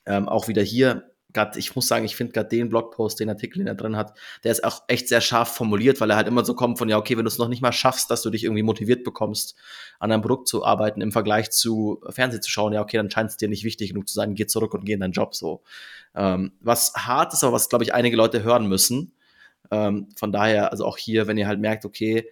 Ähm, 0.06 0.30
auch 0.30 0.48
wieder 0.48 0.62
hier, 0.62 1.12
grad, 1.34 1.58
ich 1.58 1.76
muss 1.76 1.88
sagen, 1.88 2.06
ich 2.06 2.16
finde 2.16 2.32
gerade 2.32 2.50
den 2.50 2.70
Blogpost, 2.70 3.20
den 3.20 3.30
Artikel, 3.30 3.58
den 3.58 3.68
er 3.68 3.74
drin 3.74 3.98
hat, 3.98 4.16
der 4.44 4.52
ist 4.52 4.63
auch 4.63 4.84
echt 4.88 5.10
sehr 5.10 5.20
scharf 5.20 5.56
formuliert, 5.56 6.00
weil 6.00 6.12
er 6.12 6.16
halt 6.16 6.28
immer 6.28 6.46
so 6.46 6.54
kommt 6.54 6.78
von, 6.78 6.88
ja, 6.89 7.00
okay, 7.00 7.18
wenn 7.18 7.26
du 7.26 7.30
es 7.30 7.39
noch 7.39 7.48
nicht 7.48 7.63
mal 7.63 7.72
schaffst, 7.72 8.12
dass 8.12 8.22
du 8.22 8.30
dich 8.30 8.44
irgendwie 8.44 8.62
motiviert 8.62 9.04
bekommst, 9.04 9.56
an 9.98 10.12
einem 10.12 10.22
Produkt 10.22 10.48
zu 10.48 10.63
arbeiten, 10.63 11.02
im 11.02 11.12
Vergleich 11.12 11.50
zu 11.50 12.04
Fernsehen 12.10 12.44
zu 12.44 12.52
schauen, 12.52 12.74
ja, 12.74 12.82
okay, 12.82 12.98
dann 12.98 13.10
scheint 13.10 13.32
es 13.32 13.38
dir 13.38 13.50
nicht 13.50 13.63
wichtig 13.63 13.89
genug 13.89 14.08
zu 14.08 14.13
sein, 14.13 14.36
geh 14.36 14.46
zurück 14.46 14.76
und 14.76 14.86
geh 14.86 14.94
in 14.94 15.00
deinen 15.00 15.13
Job 15.13 15.34
so. 15.34 15.63
Ähm, 16.13 16.52
was 16.60 16.94
hart 16.96 17.34
ist, 17.34 17.44
aber 17.44 17.54
was, 17.54 17.68
glaube 17.68 17.84
ich, 17.84 17.96
einige 17.96 18.16
Leute 18.16 18.44
hören 18.44 18.68
müssen. 18.68 19.16
Ähm, 19.72 20.10
von 20.16 20.32
daher, 20.32 20.72
also 20.72 20.86
auch 20.86 20.98
hier, 20.98 21.26
wenn 21.26 21.38
ihr 21.39 21.48
halt 21.48 21.60
merkt, 21.60 21.84
okay, 21.84 22.30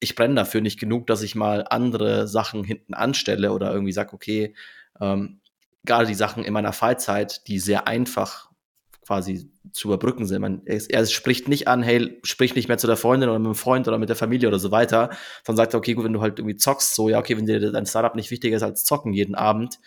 ich 0.00 0.14
brenne 0.14 0.34
dafür 0.34 0.60
nicht 0.60 0.78
genug, 0.78 1.06
dass 1.06 1.22
ich 1.22 1.34
mal 1.34 1.64
andere 1.68 2.28
Sachen 2.28 2.64
hinten 2.64 2.94
anstelle 2.94 3.52
oder 3.52 3.72
irgendwie 3.72 3.92
sage, 3.92 4.12
okay, 4.12 4.54
ähm, 5.00 5.40
gerade 5.84 6.06
die 6.06 6.14
Sachen 6.14 6.44
in 6.44 6.52
meiner 6.52 6.72
Freizeit, 6.72 7.46
die 7.48 7.58
sehr 7.58 7.88
einfach 7.88 8.48
quasi 9.06 9.50
zu 9.72 9.88
überbrücken 9.88 10.26
sind. 10.26 10.42
Man, 10.42 10.62
er, 10.66 10.82
er, 10.90 11.06
spricht 11.06 11.48
nicht 11.48 11.66
an, 11.66 11.82
hey, 11.82 12.20
sprich 12.24 12.54
nicht 12.54 12.68
mehr 12.68 12.76
zu 12.76 12.86
der 12.86 12.98
Freundin 12.98 13.30
oder 13.30 13.38
mit 13.38 13.46
dem 13.46 13.54
Freund 13.54 13.88
oder 13.88 13.96
mit 13.96 14.10
der 14.10 14.16
Familie 14.16 14.48
oder 14.48 14.58
so 14.58 14.70
weiter, 14.70 15.10
sondern 15.46 15.64
sagt, 15.64 15.74
okay, 15.74 15.94
gut, 15.94 16.04
wenn 16.04 16.12
du 16.12 16.20
halt 16.20 16.38
irgendwie 16.38 16.56
zockst, 16.56 16.94
so, 16.94 17.08
ja, 17.08 17.18
okay, 17.18 17.36
wenn 17.38 17.46
dir 17.46 17.72
dein 17.72 17.86
Startup 17.86 18.14
nicht 18.14 18.30
wichtiger 18.30 18.56
ist 18.56 18.62
als 18.62 18.84
zocken 18.84 19.14
jeden 19.14 19.34
Abend, 19.34 19.80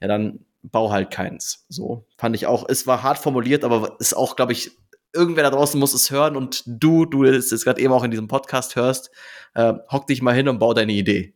ja, 0.00 0.08
dann 0.08 0.44
bau 0.62 0.90
halt 0.90 1.10
keins. 1.12 1.66
So, 1.68 2.06
fand 2.18 2.34
ich 2.34 2.46
auch, 2.46 2.68
es 2.68 2.86
war 2.86 3.02
hart 3.04 3.18
formuliert, 3.18 3.64
aber 3.64 3.96
ist 4.00 4.16
auch, 4.16 4.34
glaube 4.34 4.52
ich, 4.52 4.72
irgendwer 5.14 5.44
da 5.44 5.50
draußen 5.50 5.78
muss 5.78 5.94
es 5.94 6.10
hören 6.10 6.36
und 6.36 6.62
du, 6.66 7.06
du 7.06 7.24
es 7.24 7.50
jetzt 7.50 7.64
gerade 7.64 7.80
eben 7.80 7.92
auch 7.92 8.04
in 8.04 8.10
diesem 8.10 8.28
Podcast 8.28 8.76
hörst, 8.76 9.10
äh, 9.54 9.74
hock 9.90 10.06
dich 10.06 10.22
mal 10.22 10.34
hin 10.34 10.48
und 10.48 10.58
bau 10.58 10.74
deine 10.74 10.92
Idee. 10.92 11.34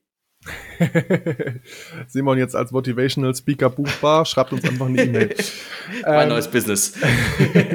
Simon 2.07 2.39
jetzt 2.39 2.55
als 2.55 2.71
Motivational 2.71 3.35
Speaker 3.35 3.71
buchbar, 3.71 4.25
schreibt 4.25 4.53
uns 4.53 4.65
einfach 4.65 4.87
eine 4.87 5.03
E-Mail. 5.03 5.35
mein 6.03 6.23
ähm, 6.23 6.29
neues 6.29 6.49
Business. 6.49 6.95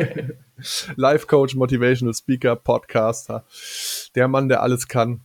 Life 0.95 1.27
Coach, 1.27 1.55
Motivational 1.55 2.13
Speaker, 2.13 2.55
Podcaster. 2.55 3.45
Der 4.15 4.27
Mann, 4.27 4.47
der 4.47 4.61
alles 4.61 4.87
kann. 4.87 5.21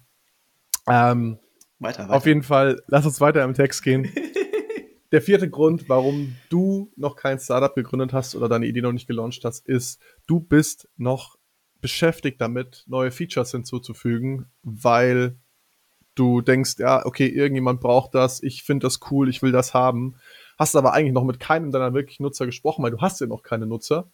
Ähm, 0.88 1.38
weiter, 1.78 2.04
weiter. 2.04 2.14
Auf 2.14 2.26
jeden 2.26 2.42
Fall, 2.42 2.82
lass 2.88 3.06
uns 3.06 3.20
weiter 3.20 3.44
im 3.44 3.54
Text 3.54 3.82
gehen. 3.82 4.10
Der 5.10 5.22
vierte 5.22 5.48
Grund, 5.48 5.88
warum 5.88 6.36
du 6.50 6.92
noch 6.96 7.16
kein 7.16 7.38
Startup 7.38 7.74
gegründet 7.74 8.12
hast 8.12 8.34
oder 8.34 8.48
deine 8.48 8.66
Idee 8.66 8.82
noch 8.82 8.92
nicht 8.92 9.06
gelauncht 9.06 9.42
hast, 9.44 9.66
ist, 9.66 10.00
du 10.26 10.40
bist 10.40 10.88
noch 10.96 11.38
beschäftigt 11.80 12.40
damit, 12.40 12.84
neue 12.86 13.10
Features 13.10 13.52
hinzuzufügen, 13.52 14.50
weil 14.62 15.38
du 16.14 16.40
denkst, 16.40 16.74
ja, 16.78 17.06
okay, 17.06 17.26
irgendjemand 17.26 17.80
braucht 17.80 18.14
das, 18.14 18.42
ich 18.42 18.64
finde 18.64 18.86
das 18.86 19.00
cool, 19.10 19.28
ich 19.28 19.40
will 19.40 19.52
das 19.52 19.72
haben. 19.72 20.16
Hast 20.58 20.74
aber 20.74 20.92
eigentlich 20.92 21.14
noch 21.14 21.24
mit 21.24 21.38
keinem 21.38 21.70
deiner 21.70 21.94
wirklichen 21.94 22.24
Nutzer 22.24 22.46
gesprochen, 22.46 22.82
weil 22.82 22.90
du 22.90 23.00
hast 23.00 23.20
ja 23.20 23.28
noch 23.28 23.42
keine 23.42 23.66
Nutzer, 23.66 24.10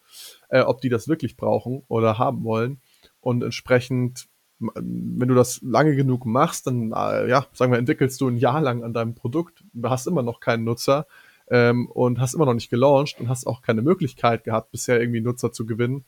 äh, 0.49 0.61
ob 0.61 0.79
die 0.81 0.89
das 0.89 1.07
wirklich 1.07 1.37
brauchen 1.37 1.83
oder 1.87 2.19
haben 2.19 2.43
wollen. 2.43 2.81
Und 3.19 3.43
entsprechend 3.43 4.27
wenn 4.75 5.27
du 5.27 5.35
das 5.35 5.61
lange 5.61 5.95
genug 5.95 6.25
machst, 6.25 6.67
dann, 6.67 6.91
äh, 6.91 7.29
ja, 7.29 7.45
sagen 7.53 7.71
wir, 7.71 7.79
entwickelst 7.79 8.19
du 8.21 8.27
ein 8.27 8.37
Jahr 8.37 8.61
lang 8.61 8.83
an 8.83 8.93
deinem 8.93 9.15
Produkt, 9.15 9.63
du 9.73 9.89
hast 9.89 10.07
immer 10.07 10.23
noch 10.23 10.39
keinen 10.39 10.63
Nutzer 10.63 11.07
ähm, 11.49 11.87
und 11.87 12.19
hast 12.19 12.33
immer 12.33 12.45
noch 12.45 12.53
nicht 12.53 12.69
gelauncht 12.69 13.19
und 13.19 13.29
hast 13.29 13.47
auch 13.47 13.61
keine 13.61 13.81
Möglichkeit 13.81 14.43
gehabt, 14.43 14.71
bisher 14.71 14.99
irgendwie 14.99 15.21
Nutzer 15.21 15.51
zu 15.51 15.65
gewinnen. 15.65 16.05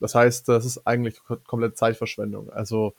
Das 0.00 0.14
heißt, 0.14 0.48
das 0.48 0.66
ist 0.66 0.86
eigentlich 0.86 1.18
komplett 1.44 1.76
Zeitverschwendung. 1.76 2.50
Also, 2.50 2.94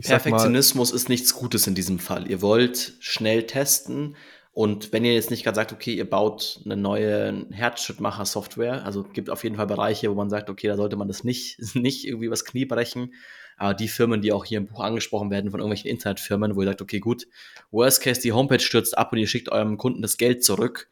Perfektionismus 0.00 0.92
mal, 0.92 0.96
ist 0.96 1.08
nichts 1.08 1.34
Gutes 1.34 1.66
in 1.66 1.74
diesem 1.74 1.98
Fall. 1.98 2.30
Ihr 2.30 2.42
wollt 2.42 2.94
schnell 3.00 3.46
testen, 3.46 4.16
und 4.52 4.92
wenn 4.92 5.04
ihr 5.04 5.14
jetzt 5.14 5.30
nicht 5.30 5.44
gerade 5.44 5.54
sagt, 5.54 5.72
okay, 5.72 5.94
ihr 5.94 6.08
baut 6.08 6.60
eine 6.64 6.76
neue 6.76 7.46
Herzschrittmacher-Software, 7.50 8.84
also 8.84 9.04
gibt 9.04 9.30
auf 9.30 9.44
jeden 9.44 9.56
Fall 9.56 9.66
Bereiche, 9.66 10.10
wo 10.10 10.14
man 10.14 10.28
sagt, 10.28 10.50
okay, 10.50 10.66
da 10.66 10.76
sollte 10.76 10.96
man 10.96 11.06
das 11.08 11.22
nicht, 11.22 11.58
nicht 11.74 12.06
irgendwie 12.06 12.26
übers 12.26 12.44
Knie 12.44 12.64
brechen. 12.64 13.14
Aber 13.56 13.74
die 13.74 13.88
Firmen, 13.88 14.22
die 14.22 14.32
auch 14.32 14.44
hier 14.44 14.58
im 14.58 14.66
Buch 14.66 14.80
angesprochen 14.80 15.30
werden 15.30 15.50
von 15.50 15.60
irgendwelchen 15.60 15.90
Internetfirmen, 15.90 16.56
wo 16.56 16.62
ihr 16.62 16.68
sagt, 16.68 16.82
okay, 16.82 16.98
gut, 16.98 17.28
worst 17.70 18.02
case, 18.02 18.20
die 18.20 18.32
Homepage 18.32 18.60
stürzt 18.60 18.96
ab 18.96 19.12
und 19.12 19.18
ihr 19.18 19.26
schickt 19.26 19.50
eurem 19.50 19.76
Kunden 19.76 20.02
das 20.02 20.16
Geld 20.16 20.42
zurück, 20.42 20.88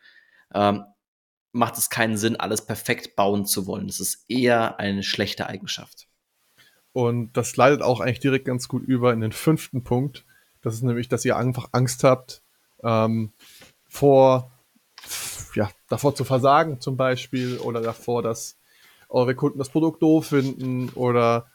ähm, 0.55 0.85
macht 1.53 1.79
es 1.79 1.91
keinen 1.91 2.17
Sinn, 2.17 2.37
alles 2.37 2.65
perfekt 2.65 3.17
bauen 3.17 3.47
zu 3.47 3.67
wollen. 3.67 3.87
Das 3.87 4.01
ist 4.01 4.27
eher 4.29 4.79
eine 4.79 5.03
schlechte 5.03 5.47
Eigenschaft. 5.47 6.09
Und 6.93 7.33
das 7.37 7.57
leitet 7.57 7.83
auch 7.83 8.01
eigentlich 8.01 8.21
direkt 8.21 8.45
ganz 8.45 8.69
gut 8.69 8.83
über 8.83 9.13
in 9.13 9.21
den 9.21 9.33
fünften 9.33 9.83
Punkt. 9.83 10.27
Das 10.61 10.75
ist 10.75 10.83
nämlich, 10.83 11.09
dass 11.09 11.25
ihr 11.25 11.37
einfach 11.37 11.71
Angst 11.73 12.05
habt, 12.05 12.43
ähm, 12.83 13.33
vor, 13.89 14.51
ja, 15.55 15.71
davor 15.89 16.15
zu 16.15 16.25
versagen 16.25 16.81
zum 16.81 16.97
Beispiel 16.97 17.59
oder 17.59 17.81
davor, 17.81 18.23
dass 18.23 18.57
eure 19.09 19.35
Kunden 19.35 19.59
das 19.59 19.71
Produkt 19.71 20.03
doof 20.03 20.27
finden 20.27 20.91
oder 20.91 21.51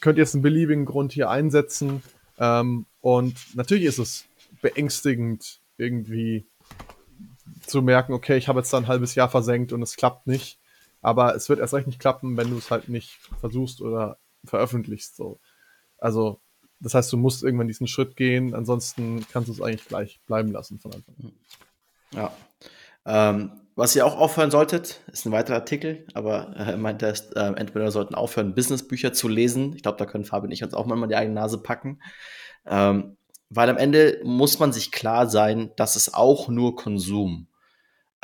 könnt 0.00 0.18
ihr 0.18 0.22
jetzt 0.22 0.34
einen 0.34 0.42
beliebigen 0.42 0.86
Grund 0.86 1.12
hier 1.12 1.30
einsetzen. 1.30 2.02
Ähm, 2.38 2.86
und 3.00 3.34
natürlich 3.54 3.84
ist 3.84 3.98
es 3.98 4.24
beängstigend, 4.62 5.60
irgendwie 5.76 6.46
zu 7.66 7.82
merken, 7.82 8.12
okay, 8.12 8.36
ich 8.36 8.48
habe 8.48 8.60
jetzt 8.60 8.72
da 8.72 8.78
ein 8.78 8.88
halbes 8.88 9.14
Jahr 9.14 9.28
versenkt 9.28 9.72
und 9.72 9.82
es 9.82 9.96
klappt 9.96 10.26
nicht. 10.26 10.58
Aber 11.02 11.34
es 11.34 11.48
wird 11.48 11.58
erst 11.58 11.74
recht 11.74 11.86
nicht 11.86 12.00
klappen, 12.00 12.36
wenn 12.36 12.50
du 12.50 12.56
es 12.56 12.70
halt 12.70 12.88
nicht 12.88 13.18
versuchst 13.38 13.82
oder 13.82 14.18
veröffentlichst. 14.44 15.16
So. 15.16 15.38
Also 15.98 16.40
das 16.84 16.94
heißt, 16.94 17.12
du 17.12 17.16
musst 17.16 17.42
irgendwann 17.42 17.68
diesen 17.68 17.86
Schritt 17.86 18.16
gehen, 18.16 18.54
ansonsten 18.54 19.26
kannst 19.32 19.48
du 19.48 19.52
es 19.52 19.60
eigentlich 19.60 19.86
gleich 19.86 20.20
bleiben 20.26 20.52
lassen 20.52 20.78
von 20.78 20.92
Anfang 20.92 21.14
an. 21.22 21.32
Ja. 22.14 22.32
Ähm, 23.06 23.52
was 23.76 23.96
ihr 23.96 24.06
auch 24.06 24.16
aufhören 24.16 24.52
solltet, 24.52 25.00
ist 25.10 25.26
ein 25.26 25.32
weiterer 25.32 25.56
Artikel, 25.56 26.06
aber 26.14 26.54
er 26.54 26.76
meint, 26.76 27.02
äh, 27.02 27.12
Entrepreneur 27.34 27.90
sollten 27.90 28.14
aufhören, 28.14 28.54
Businessbücher 28.54 29.12
zu 29.12 29.26
lesen. 29.26 29.74
Ich 29.74 29.82
glaube, 29.82 29.98
da 29.98 30.06
können 30.06 30.24
Fabi 30.24 30.46
und 30.46 30.52
ich 30.52 30.62
uns 30.62 30.74
auch 30.74 30.86
mal 30.86 31.06
die 31.08 31.16
eigene 31.16 31.34
Nase 31.34 31.58
packen. 31.58 32.00
Ähm, 32.66 33.16
weil 33.50 33.68
am 33.68 33.76
Ende 33.76 34.20
muss 34.22 34.58
man 34.58 34.72
sich 34.72 34.92
klar 34.92 35.28
sein, 35.28 35.72
dass 35.76 35.96
es 35.96 36.14
auch 36.14 36.48
nur 36.48 36.76
Konsum. 36.76 37.48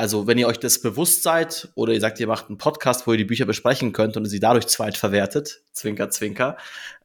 Also, 0.00 0.26
wenn 0.26 0.38
ihr 0.38 0.46
euch 0.46 0.58
das 0.58 0.80
bewusst 0.80 1.22
seid 1.22 1.68
oder 1.74 1.92
ihr 1.92 2.00
sagt, 2.00 2.18
ihr 2.20 2.26
macht 2.26 2.48
einen 2.48 2.56
Podcast, 2.56 3.06
wo 3.06 3.12
ihr 3.12 3.18
die 3.18 3.26
Bücher 3.26 3.44
besprechen 3.44 3.92
könnt 3.92 4.16
und 4.16 4.24
sie 4.24 4.40
dadurch 4.40 4.66
zweitverwertet, 4.66 5.60
Zwinker, 5.72 6.08
Zwinker, 6.08 6.56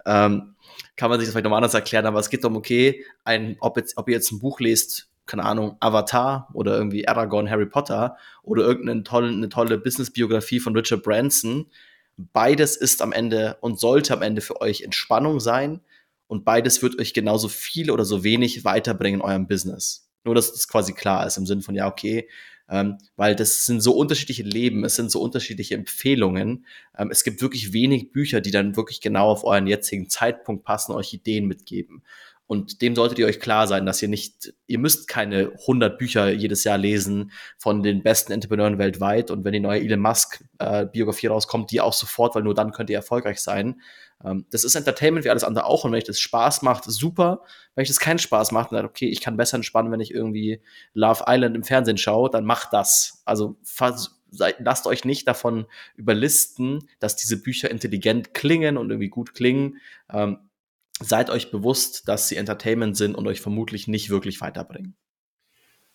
ähm, 0.06 0.56
kann 0.96 1.10
man 1.10 1.20
sich 1.20 1.28
das 1.28 1.34
vielleicht 1.34 1.44
nochmal 1.44 1.58
anders 1.58 1.74
erklären, 1.74 2.06
aber 2.06 2.22
es 2.22 2.30
geht 2.30 2.46
darum, 2.46 2.56
okay, 2.56 3.04
ein, 3.26 3.58
ob, 3.60 3.76
jetzt, 3.76 3.98
ob 3.98 4.08
ihr 4.08 4.16
jetzt 4.16 4.32
ein 4.32 4.40
Buch 4.40 4.62
lest, 4.62 5.10
keine 5.26 5.44
Ahnung, 5.44 5.76
Avatar 5.82 6.48
oder 6.54 6.78
irgendwie 6.78 7.06
Aragorn, 7.06 7.50
Harry 7.50 7.66
Potter 7.66 8.16
oder 8.44 8.64
irgendeine 8.64 9.04
tolle, 9.04 9.28
eine 9.28 9.50
tolle 9.50 9.78
Business-Biografie 9.78 10.62
von 10.62 10.74
Richard 10.74 11.04
Branson, 11.04 11.70
beides 12.16 12.78
ist 12.78 13.02
am 13.02 13.12
Ende 13.12 13.58
und 13.60 13.78
sollte 13.78 14.14
am 14.14 14.22
Ende 14.22 14.40
für 14.40 14.62
euch 14.62 14.84
Entspannung 14.84 15.42
sein 15.42 15.82
und 16.28 16.46
beides 16.46 16.82
wird 16.82 16.98
euch 16.98 17.14
genauso 17.14 17.50
viel 17.50 17.92
oder 17.92 18.06
so 18.06 18.24
wenig 18.24 18.64
weiterbringen 18.64 19.20
in 19.20 19.26
eurem 19.26 19.48
Business. 19.50 20.10
Nur, 20.24 20.34
dass 20.34 20.54
das 20.54 20.70
quasi 20.70 20.94
klar 20.94 21.28
ist 21.28 21.36
im 21.36 21.46
Sinn 21.46 21.62
von, 21.62 21.76
ja, 21.76 21.88
okay, 21.88 22.30
ähm, 22.69 22.97
weil 23.15 23.36
das 23.36 23.65
sind 23.65 23.82
so 23.82 23.93
unterschiedliche 23.95 24.43
Leben, 24.43 24.84
es 24.84 24.95
sind 24.95 25.12
so 25.12 25.21
unterschiedliche 25.21 25.75
Empfehlungen. 25.75 26.65
Ähm, 26.97 27.12
es 27.12 27.23
gibt 27.23 27.41
wirklich 27.41 27.73
wenig 27.73 28.12
Bücher, 28.12 28.41
die 28.41 28.51
dann 28.51 28.75
wirklich 28.75 29.01
genau 29.01 29.30
auf 29.30 29.43
euren 29.43 29.67
jetzigen 29.67 30.10
Zeitpunkt 30.10 30.63
passen, 30.63 30.93
euch 30.93 31.13
Ideen 31.13 31.45
mitgeben. 31.45 32.04
Und 32.47 32.82
dem 32.84 32.95
solltet 32.95 33.17
ihr 33.17 33.25
euch 33.25 33.39
klar 33.39 33.67
sein, 33.67 33.88
dass 33.88 34.01
ihr 34.04 34.08
nicht, 34.08 34.54
ihr 34.67 34.78
müsst 34.78 35.08
keine 35.08 35.51
100 35.62 35.97
Bücher 35.97 36.30
jedes 36.30 36.63
Jahr 36.63 36.78
lesen 36.78 37.32
von 37.58 37.82
den 37.82 38.04
besten 38.04 38.34
Entrepreneuren 38.34 38.78
weltweit. 38.78 39.32
Und 39.32 39.43
wenn 39.43 39.54
die 39.54 39.60
neue 39.60 39.82
Elon 39.82 39.99
Musk 39.99 40.43
äh, 40.60 40.86
Biografie 40.86 41.28
rauskommt, 41.28 41.71
die 41.71 41.82
auch 41.82 41.93
sofort, 41.93 42.36
weil 42.36 42.43
nur 42.43 42.54
dann 42.54 42.71
könnt 42.71 42.91
ihr 42.91 42.97
erfolgreich 42.97 43.39
sein. 43.39 43.82
Ähm, 44.23 44.45
das 44.51 44.63
ist 44.63 44.75
Entertainment 44.75 45.25
wie 45.25 45.30
alles 45.30 45.43
andere 45.43 45.65
auch. 45.65 45.84
Und 45.84 45.91
wenn 45.91 45.97
euch 45.97 46.04
das 46.04 46.19
Spaß 46.19 46.62
macht, 46.62 46.86
super. 46.86 47.41
Wenn 47.73 47.84
euch 47.84 47.88
das 47.88 47.99
keinen 47.99 48.19
Spaß 48.19 48.51
macht, 48.51 48.71
dann 48.71 48.86
okay, 48.86 49.10
ich 49.10 49.21
kann 49.21 49.38
besser 49.38 49.56
entspannen, 49.56 49.91
wenn 49.91 49.99
ich 49.99 50.13
irgendwie 50.13 50.62
Love 50.93 51.25
Island 51.28 51.56
im 51.56 51.63
Fernsehen 51.63 51.97
schaue, 51.97 52.30
dann 52.30 52.45
macht 52.45 52.73
das. 52.73 53.21
Also 53.25 53.58
lasst 54.60 54.88
euch 54.88 55.06
nicht 55.06 55.28
davon 55.28 55.65
überlisten, 55.95 56.88
dass 56.99 57.15
diese 57.15 57.41
Bücher 57.41 57.71
intelligent 57.71 58.34
klingen 58.34 58.78
und 58.78 58.89
irgendwie 58.89 59.10
gut 59.10 59.34
klingen. 59.34 59.78
Ähm, 60.12 60.39
seid 61.01 61.30
euch 61.30 61.51
bewusst, 61.51 62.08
dass 62.08 62.28
sie 62.28 62.38
Entertainment 62.38 62.95
sind 62.95 63.15
und 63.15 63.28
euch 63.28 63.41
vermutlich 63.41 63.88
nicht 63.88 64.10
wirklich 64.10 64.41
weiterbringen. 64.41 64.95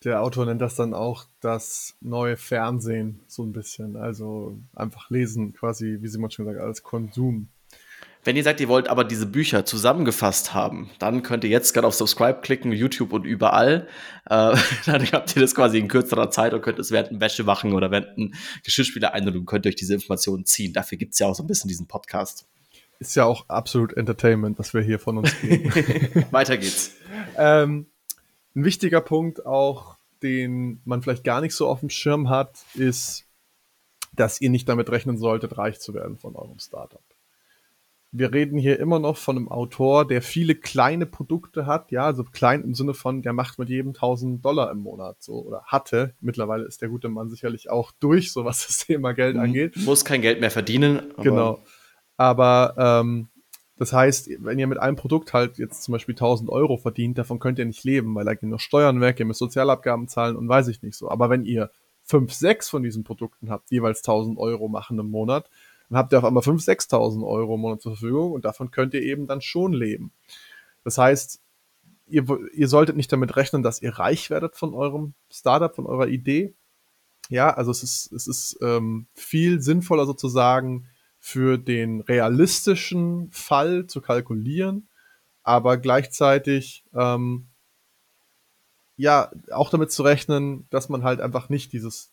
Der 0.04 0.22
Autor 0.22 0.46
nennt 0.46 0.62
das 0.62 0.76
dann 0.76 0.94
auch 0.94 1.26
das 1.40 1.96
neue 2.00 2.38
Fernsehen, 2.38 3.20
so 3.26 3.42
ein 3.42 3.52
bisschen. 3.52 3.96
Also 3.96 4.58
einfach 4.74 5.10
lesen, 5.10 5.52
quasi, 5.52 5.98
wie 6.00 6.08
Simon 6.08 6.30
schon 6.30 6.46
gesagt, 6.46 6.64
als 6.64 6.82
Konsum. 6.82 7.48
Wenn 8.22 8.36
ihr 8.36 8.44
sagt, 8.44 8.60
ihr 8.60 8.68
wollt 8.68 8.88
aber 8.88 9.04
diese 9.04 9.24
Bücher 9.24 9.64
zusammengefasst 9.64 10.52
haben, 10.52 10.90
dann 10.98 11.22
könnt 11.22 11.42
ihr 11.42 11.48
jetzt 11.48 11.72
gerade 11.72 11.86
auf 11.86 11.94
Subscribe 11.94 12.40
klicken, 12.42 12.70
YouTube 12.70 13.14
und 13.14 13.24
überall. 13.24 13.88
Äh, 14.26 14.54
dann 14.86 15.12
habt 15.12 15.34
ihr 15.34 15.40
das 15.40 15.54
quasi 15.54 15.78
in 15.78 15.88
kürzerer 15.88 16.30
Zeit 16.30 16.52
und 16.52 16.60
könnt 16.60 16.78
es 16.78 16.90
während 16.90 17.10
einem 17.10 17.20
Wäsche 17.22 17.44
machen 17.44 17.72
oder 17.72 17.90
während 17.90 18.18
ein 18.18 18.34
Geschirrspieler 18.62 19.14
ein 19.14 19.26
und 19.26 19.46
könnt 19.46 19.66
euch 19.66 19.74
diese 19.74 19.94
Informationen 19.94 20.44
ziehen. 20.44 20.74
Dafür 20.74 20.98
gibt 20.98 21.14
es 21.14 21.18
ja 21.18 21.28
auch 21.28 21.34
so 21.34 21.42
ein 21.42 21.46
bisschen 21.46 21.68
diesen 21.68 21.86
Podcast. 21.86 22.46
Ist 22.98 23.16
ja 23.16 23.24
auch 23.24 23.48
absolut 23.48 23.94
Entertainment, 23.94 24.58
was 24.58 24.74
wir 24.74 24.82
hier 24.82 24.98
von 24.98 25.16
uns 25.16 25.40
geben. 25.40 25.72
Weiter 26.30 26.58
geht's. 26.58 26.92
ähm, 27.38 27.86
ein 28.54 28.64
wichtiger 28.64 29.00
Punkt 29.00 29.46
auch, 29.46 29.96
den 30.22 30.82
man 30.84 31.00
vielleicht 31.00 31.24
gar 31.24 31.40
nicht 31.40 31.54
so 31.54 31.66
auf 31.66 31.80
dem 31.80 31.88
Schirm 31.88 32.28
hat, 32.28 32.58
ist, 32.74 33.24
dass 34.12 34.42
ihr 34.42 34.50
nicht 34.50 34.68
damit 34.68 34.90
rechnen 34.90 35.16
solltet, 35.16 35.56
reich 35.56 35.80
zu 35.80 35.94
werden 35.94 36.18
von 36.18 36.36
eurem 36.36 36.58
Startup 36.58 37.00
wir 38.12 38.32
reden 38.32 38.58
hier 38.58 38.80
immer 38.80 38.98
noch 38.98 39.16
von 39.16 39.36
einem 39.36 39.48
Autor, 39.48 40.06
der 40.06 40.20
viele 40.20 40.56
kleine 40.56 41.06
Produkte 41.06 41.66
hat, 41.66 41.92
ja, 41.92 42.04
also 42.04 42.24
klein 42.24 42.62
im 42.62 42.74
Sinne 42.74 42.94
von, 42.94 43.22
der 43.22 43.32
macht 43.32 43.58
mit 43.58 43.68
jedem 43.68 43.90
1000 43.90 44.44
Dollar 44.44 44.70
im 44.72 44.78
Monat 44.78 45.22
so 45.22 45.34
oder 45.34 45.62
hatte. 45.64 46.14
Mittlerweile 46.20 46.64
ist 46.64 46.82
der 46.82 46.88
gute 46.88 47.08
Mann 47.08 47.30
sicherlich 47.30 47.70
auch 47.70 47.92
durch, 48.00 48.32
so 48.32 48.44
was 48.44 48.66
das 48.66 48.78
Thema 48.86 49.12
Geld 49.12 49.36
angeht. 49.36 49.76
Muss 49.76 50.04
kein 50.04 50.22
Geld 50.22 50.40
mehr 50.40 50.50
verdienen. 50.50 51.12
Aber 51.14 51.22
genau. 51.22 51.62
Aber 52.16 52.74
ähm, 52.76 53.28
das 53.76 53.92
heißt, 53.92 54.28
wenn 54.40 54.58
ihr 54.58 54.66
mit 54.66 54.78
einem 54.78 54.96
Produkt 54.96 55.32
halt 55.32 55.58
jetzt 55.58 55.84
zum 55.84 55.92
Beispiel 55.92 56.14
1000 56.14 56.50
Euro 56.50 56.76
verdient, 56.76 57.16
davon 57.16 57.38
könnt 57.38 57.58
ihr 57.58 57.64
nicht 57.64 57.84
leben, 57.84 58.14
weil 58.14 58.24
da 58.24 58.34
gehen 58.34 58.50
noch 58.50 58.60
Steuern 58.60 59.00
weg, 59.00 59.20
ihr 59.20 59.24
müsst 59.24 59.38
Sozialabgaben 59.38 60.08
zahlen 60.08 60.36
und 60.36 60.48
weiß 60.48 60.68
ich 60.68 60.82
nicht 60.82 60.96
so. 60.96 61.10
Aber 61.10 61.30
wenn 61.30 61.44
ihr 61.44 61.70
fünf, 62.02 62.32
sechs 62.34 62.68
von 62.68 62.82
diesen 62.82 63.04
Produkten 63.04 63.50
habt, 63.50 63.70
jeweils 63.70 64.00
1000 64.00 64.36
Euro 64.36 64.68
machen 64.68 64.98
im 64.98 65.10
Monat, 65.10 65.48
dann 65.90 65.98
habt 65.98 66.12
ihr 66.12 66.18
auf 66.18 66.24
einmal 66.24 66.42
5.000, 66.42 66.88
6.000 66.88 67.26
Euro 67.26 67.56
im 67.56 67.60
Monat 67.60 67.82
zur 67.82 67.96
Verfügung 67.96 68.32
und 68.32 68.44
davon 68.44 68.70
könnt 68.70 68.94
ihr 68.94 69.02
eben 69.02 69.26
dann 69.26 69.42
schon 69.42 69.72
leben. 69.72 70.12
Das 70.84 70.96
heißt, 70.96 71.40
ihr, 72.06 72.24
ihr 72.54 72.68
solltet 72.68 72.96
nicht 72.96 73.12
damit 73.12 73.36
rechnen, 73.36 73.62
dass 73.62 73.82
ihr 73.82 73.98
reich 73.98 74.30
werdet 74.30 74.56
von 74.56 74.72
eurem 74.72 75.14
Startup, 75.30 75.74
von 75.74 75.86
eurer 75.86 76.06
Idee. 76.06 76.54
Ja, 77.28 77.50
also 77.50 77.72
es 77.72 77.82
ist, 77.82 78.12
es 78.12 78.28
ist 78.28 78.58
ähm, 78.62 79.06
viel 79.14 79.60
sinnvoller 79.60 80.06
sozusagen 80.06 80.86
für 81.18 81.58
den 81.58 82.00
realistischen 82.00 83.30
Fall 83.32 83.86
zu 83.86 84.00
kalkulieren, 84.00 84.88
aber 85.42 85.76
gleichzeitig 85.76 86.84
ähm, 86.94 87.48
ja 88.96 89.30
auch 89.50 89.70
damit 89.70 89.90
zu 89.90 90.02
rechnen, 90.02 90.66
dass 90.70 90.88
man 90.88 91.02
halt 91.02 91.20
einfach 91.20 91.48
nicht 91.48 91.72
dieses 91.72 92.12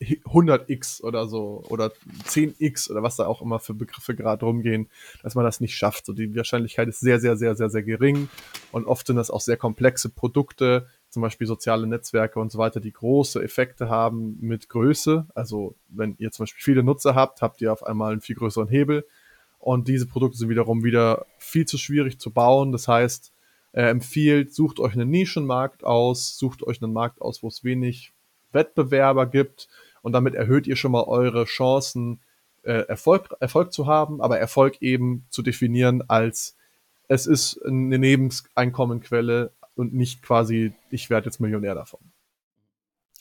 100x 0.00 1.02
oder 1.02 1.26
so 1.26 1.62
oder 1.68 1.92
10x 2.26 2.90
oder 2.90 3.02
was 3.02 3.16
da 3.16 3.26
auch 3.26 3.40
immer 3.42 3.60
für 3.60 3.74
Begriffe 3.74 4.14
gerade 4.14 4.44
rumgehen, 4.44 4.88
dass 5.22 5.34
man 5.34 5.44
das 5.44 5.60
nicht 5.60 5.76
schafft. 5.76 6.06
So 6.06 6.12
die 6.12 6.34
Wahrscheinlichkeit 6.34 6.88
ist 6.88 7.00
sehr, 7.00 7.20
sehr, 7.20 7.36
sehr, 7.36 7.54
sehr, 7.54 7.70
sehr 7.70 7.82
gering 7.82 8.28
und 8.72 8.86
oft 8.86 9.06
sind 9.06 9.16
das 9.16 9.30
auch 9.30 9.40
sehr 9.40 9.56
komplexe 9.56 10.08
Produkte, 10.08 10.86
zum 11.08 11.22
Beispiel 11.22 11.46
soziale 11.46 11.86
Netzwerke 11.86 12.38
und 12.40 12.50
so 12.52 12.58
weiter, 12.58 12.80
die 12.80 12.92
große 12.92 13.42
Effekte 13.42 13.88
haben 13.88 14.38
mit 14.40 14.68
Größe. 14.68 15.26
Also 15.34 15.74
wenn 15.88 16.16
ihr 16.18 16.30
zum 16.30 16.44
Beispiel 16.44 16.62
viele 16.62 16.82
Nutzer 16.82 17.14
habt, 17.14 17.42
habt 17.42 17.60
ihr 17.60 17.72
auf 17.72 17.84
einmal 17.84 18.12
einen 18.12 18.20
viel 18.20 18.36
größeren 18.36 18.68
Hebel 18.68 19.06
und 19.58 19.88
diese 19.88 20.06
Produkte 20.06 20.38
sind 20.38 20.48
wiederum 20.48 20.84
wieder 20.84 21.26
viel 21.38 21.66
zu 21.66 21.78
schwierig 21.78 22.18
zu 22.18 22.32
bauen. 22.32 22.72
Das 22.72 22.88
heißt, 22.88 23.32
er 23.72 23.90
empfiehlt, 23.90 24.52
sucht 24.54 24.80
euch 24.80 24.94
einen 24.94 25.10
Nischenmarkt 25.10 25.84
aus, 25.84 26.36
sucht 26.36 26.64
euch 26.64 26.82
einen 26.82 26.92
Markt 26.92 27.20
aus, 27.20 27.42
wo 27.42 27.48
es 27.48 27.62
wenig 27.62 28.12
Wettbewerber 28.52 29.26
gibt 29.26 29.68
und 30.02 30.12
damit 30.12 30.34
erhöht 30.34 30.66
ihr 30.66 30.76
schon 30.76 30.92
mal 30.92 31.04
eure 31.04 31.44
Chancen, 31.44 32.20
äh, 32.62 32.86
Erfolg, 32.86 33.34
Erfolg 33.40 33.72
zu 33.72 33.86
haben, 33.86 34.20
aber 34.20 34.38
Erfolg 34.38 34.80
eben 34.80 35.26
zu 35.30 35.42
definieren 35.42 36.02
als 36.08 36.56
es 37.10 37.26
ist 37.26 37.60
eine 37.66 37.98
Nebeneinkommenquelle 37.98 39.52
und 39.74 39.92
nicht 39.92 40.22
quasi, 40.22 40.72
ich 40.90 41.10
werde 41.10 41.26
jetzt 41.26 41.40
Millionär 41.40 41.74
davon. 41.74 42.00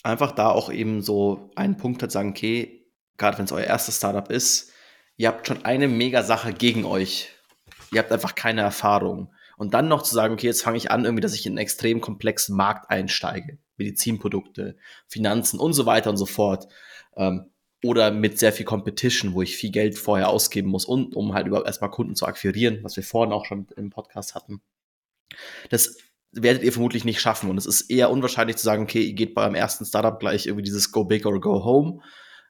Einfach 0.04 0.32
da 0.32 0.50
auch 0.50 0.72
eben 0.72 1.02
so 1.02 1.50
einen 1.56 1.76
Punkt 1.76 2.04
hat 2.04 2.12
sagen, 2.12 2.30
okay, 2.30 2.86
gerade 3.18 3.40
wenn 3.40 3.46
es 3.46 3.52
euer 3.52 3.64
erstes 3.64 3.98
Startup 3.98 4.30
ist, 4.30 4.72
ihr 5.18 5.28
habt 5.28 5.48
schon 5.48 5.66
eine 5.66 5.88
Mega-Sache 5.88 6.54
gegen 6.54 6.86
euch. 6.86 7.32
Ihr 7.92 8.00
habt 8.00 8.12
einfach 8.12 8.36
keine 8.36 8.62
Erfahrung. 8.62 9.34
Und 9.60 9.74
dann 9.74 9.90
noch 9.90 10.04
zu 10.04 10.16
sagen, 10.16 10.36
okay, 10.36 10.48
jetzt 10.48 10.64
fange 10.64 10.78
ich 10.78 10.90
an, 10.90 11.04
irgendwie, 11.04 11.20
dass 11.20 11.34
ich 11.34 11.46
in 11.46 11.52
einen 11.52 11.58
extrem 11.58 12.00
komplexen 12.00 12.56
Markt 12.56 12.90
einsteige. 12.90 13.58
Medizinprodukte, 13.76 14.78
Finanzen 15.06 15.60
und 15.60 15.74
so 15.74 15.86
weiter 15.86 16.10
und 16.10 16.16
so 16.16 16.26
fort. 16.26 16.70
Ähm, 17.18 17.52
oder 17.84 18.10
mit 18.10 18.40
sehr 18.40 18.54
viel 18.54 18.66
Competition, 18.66 19.34
wo 19.34 19.42
ich 19.42 19.58
viel 19.58 19.72
Geld 19.72 19.98
vorher 19.98 20.30
ausgeben 20.30 20.70
muss, 20.70 20.86
und, 20.86 21.14
um 21.14 21.34
halt 21.34 21.46
überhaupt 21.46 21.68
erstmal 21.68 21.92
Kunden 21.92 22.16
zu 22.16 22.26
akquirieren, 22.26 22.80
was 22.84 22.96
wir 22.96 23.04
vorhin 23.04 23.34
auch 23.34 23.46
schon 23.46 23.68
im 23.76 23.90
Podcast 23.90 24.34
hatten. 24.34 24.62
Das 25.70 25.98
werdet 26.32 26.64
ihr 26.64 26.72
vermutlich 26.72 27.04
nicht 27.04 27.20
schaffen. 27.20 27.50
Und 27.50 27.58
es 27.58 27.66
ist 27.66 27.90
eher 27.90 28.12
unwahrscheinlich 28.12 28.56
zu 28.56 28.64
sagen, 28.64 28.84
okay, 28.84 29.02
ihr 29.02 29.14
geht 29.14 29.36
beim 29.36 29.56
ersten 29.56 29.84
Startup 29.84 30.18
gleich 30.18 30.46
irgendwie 30.46 30.64
dieses 30.64 30.94
Go 30.94 31.04
Big 31.04 31.26
or 31.26 31.38
Go 31.42 31.66
Home. 31.66 32.00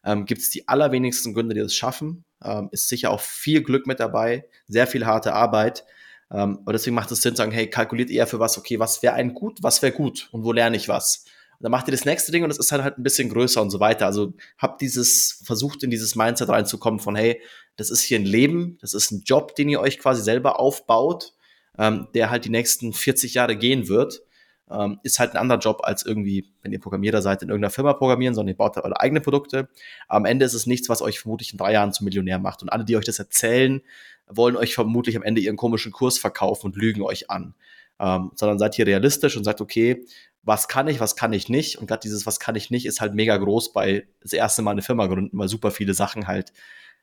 Ähm, 0.04 0.26
Gibt 0.28 0.42
es 0.42 0.52
die 0.52 0.68
allerwenigsten 0.68 1.34
Gründer, 1.34 1.56
die 1.56 1.62
das 1.62 1.74
schaffen. 1.74 2.24
Ähm, 2.44 2.70
ist 2.72 2.88
sicher 2.88 3.10
auch 3.10 3.20
viel 3.20 3.64
Glück 3.64 3.88
mit 3.88 4.00
dabei, 4.00 4.46
sehr 4.68 4.86
viel 4.86 5.08
harte 5.08 5.34
Arbeit. 5.34 5.86
Ähm, 6.32 6.60
aber 6.62 6.74
deswegen 6.74 6.96
macht 6.96 7.12
es 7.12 7.22
Sinn 7.22 7.34
zu 7.34 7.38
sagen, 7.38 7.52
hey, 7.52 7.70
kalkuliert 7.70 8.10
eher 8.10 8.28
für 8.28 8.40
was, 8.40 8.58
okay, 8.58 8.80
was 8.80 9.02
wäre 9.02 9.16
ein 9.16 9.34
gut, 9.34 9.60
was 9.62 9.82
wäre 9.82 9.94
gut 9.94 10.30
und 10.32 10.44
wo 10.44 10.52
lerne 10.52 10.78
ich 10.78 10.88
was? 10.88 11.26
Und 11.60 11.64
dann 11.64 11.72
macht 11.72 11.88
ihr 11.88 11.92
das 11.92 12.06
nächste 12.06 12.32
Ding 12.32 12.44
und 12.44 12.50
das 12.50 12.58
ist 12.58 12.72
halt, 12.72 12.84
halt 12.84 12.98
ein 12.98 13.04
bisschen 13.04 13.30
größer 13.30 13.62
und 13.62 13.70
so 13.70 13.80
weiter. 13.82 14.06
Also 14.06 14.34
habt 14.58 14.80
dieses, 14.80 15.42
versucht 15.44 15.84
in 15.84 15.90
dieses 15.90 16.16
Mindset 16.16 16.50
reinzukommen 16.50 17.00
von, 17.02 17.16
hey, 17.16 17.42
das 17.76 17.90
ist 17.90 18.02
hier 18.02 18.20
ein 18.20 18.26
Leben, 18.26 18.78
das 18.80 18.94
ist 18.94 19.12
ein 19.12 19.24
Job, 19.26 19.56
den 19.56 19.68
ihr 19.70 19.82
euch 19.82 20.00
quasi 20.00 20.22
selber 20.22 20.60
aufbaut, 20.60 21.34
ähm, 21.78 22.08
der 22.14 22.30
halt 22.30 22.46
die 22.46 22.50
nächsten 22.50 22.94
40 22.94 23.34
Jahre 23.34 23.58
gehen 23.58 23.90
wird. 23.90 24.22
Ähm, 24.72 25.00
ist 25.02 25.18
halt 25.20 25.32
ein 25.32 25.38
anderer 25.38 25.60
Job 25.60 25.82
als 25.84 26.06
irgendwie, 26.06 26.48
wenn 26.62 26.72
ihr 26.72 26.80
Programmierer 26.80 27.24
seid, 27.24 27.42
in 27.42 27.50
irgendeiner 27.50 27.72
Firma 27.72 27.94
programmieren, 27.94 28.36
sondern 28.36 28.54
ihr 28.54 28.58
baut 28.58 28.76
halt 28.76 28.86
eure 28.86 29.00
eigene 29.00 29.20
Produkte. 29.20 29.68
Am 30.08 30.26
Ende 30.26 30.46
ist 30.46 30.54
es 30.54 30.68
nichts, 30.68 30.90
was 30.90 31.02
euch 31.02 31.20
vermutlich 31.20 31.52
in 31.52 31.58
drei 31.58 31.74
Jahren 31.74 31.92
zum 31.92 32.06
Millionär 32.06 32.38
macht. 32.38 32.62
Und 32.62 32.70
alle, 32.70 32.86
die 32.86 32.96
euch 32.96 33.06
das 33.06 33.18
erzählen, 33.18 33.82
wollen 34.30 34.56
euch 34.56 34.74
vermutlich 34.76 35.18
am 35.18 35.24
Ende 35.24 35.42
ihren 35.42 35.58
komischen 35.58 35.92
Kurs 35.92 36.18
verkaufen 36.18 36.68
und 36.68 36.76
lügen 36.76 37.02
euch 37.02 37.30
an. 37.30 37.56
Ähm, 38.00 38.32
sondern 38.36 38.60
seid 38.60 38.76
hier 38.76 38.88
realistisch 38.88 39.36
und 39.36 39.44
sagt, 39.44 39.60
okay, 39.60 40.06
was 40.44 40.68
kann 40.68 40.88
ich, 40.88 41.00
was 41.00 41.16
kann 41.16 41.34
ich 41.34 41.50
nicht? 41.50 41.78
Und 41.78 41.88
gerade 41.88 42.00
dieses, 42.00 42.26
was 42.26 42.40
kann 42.40 42.56
ich 42.56 42.72
nicht, 42.72 42.86
ist 42.86 43.02
halt 43.02 43.14
mega 43.14 43.36
groß 43.36 43.74
bei 43.74 44.08
das 44.22 44.34
erste 44.34 44.62
Mal 44.62 44.72
eine 44.72 44.82
Firma 44.82 45.08
gründen, 45.08 45.38
weil 45.38 45.50
super 45.50 45.72
viele 45.72 45.94
Sachen 45.94 46.28
halt 46.28 46.54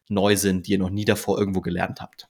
neu 0.09 0.37
sind, 0.37 0.67
die 0.67 0.73
ihr 0.73 0.79
noch 0.79 0.91
nie 0.91 1.05
davor 1.05 1.39
irgendwo 1.39 1.61
gelernt 1.61 2.01
habt. 2.01 2.29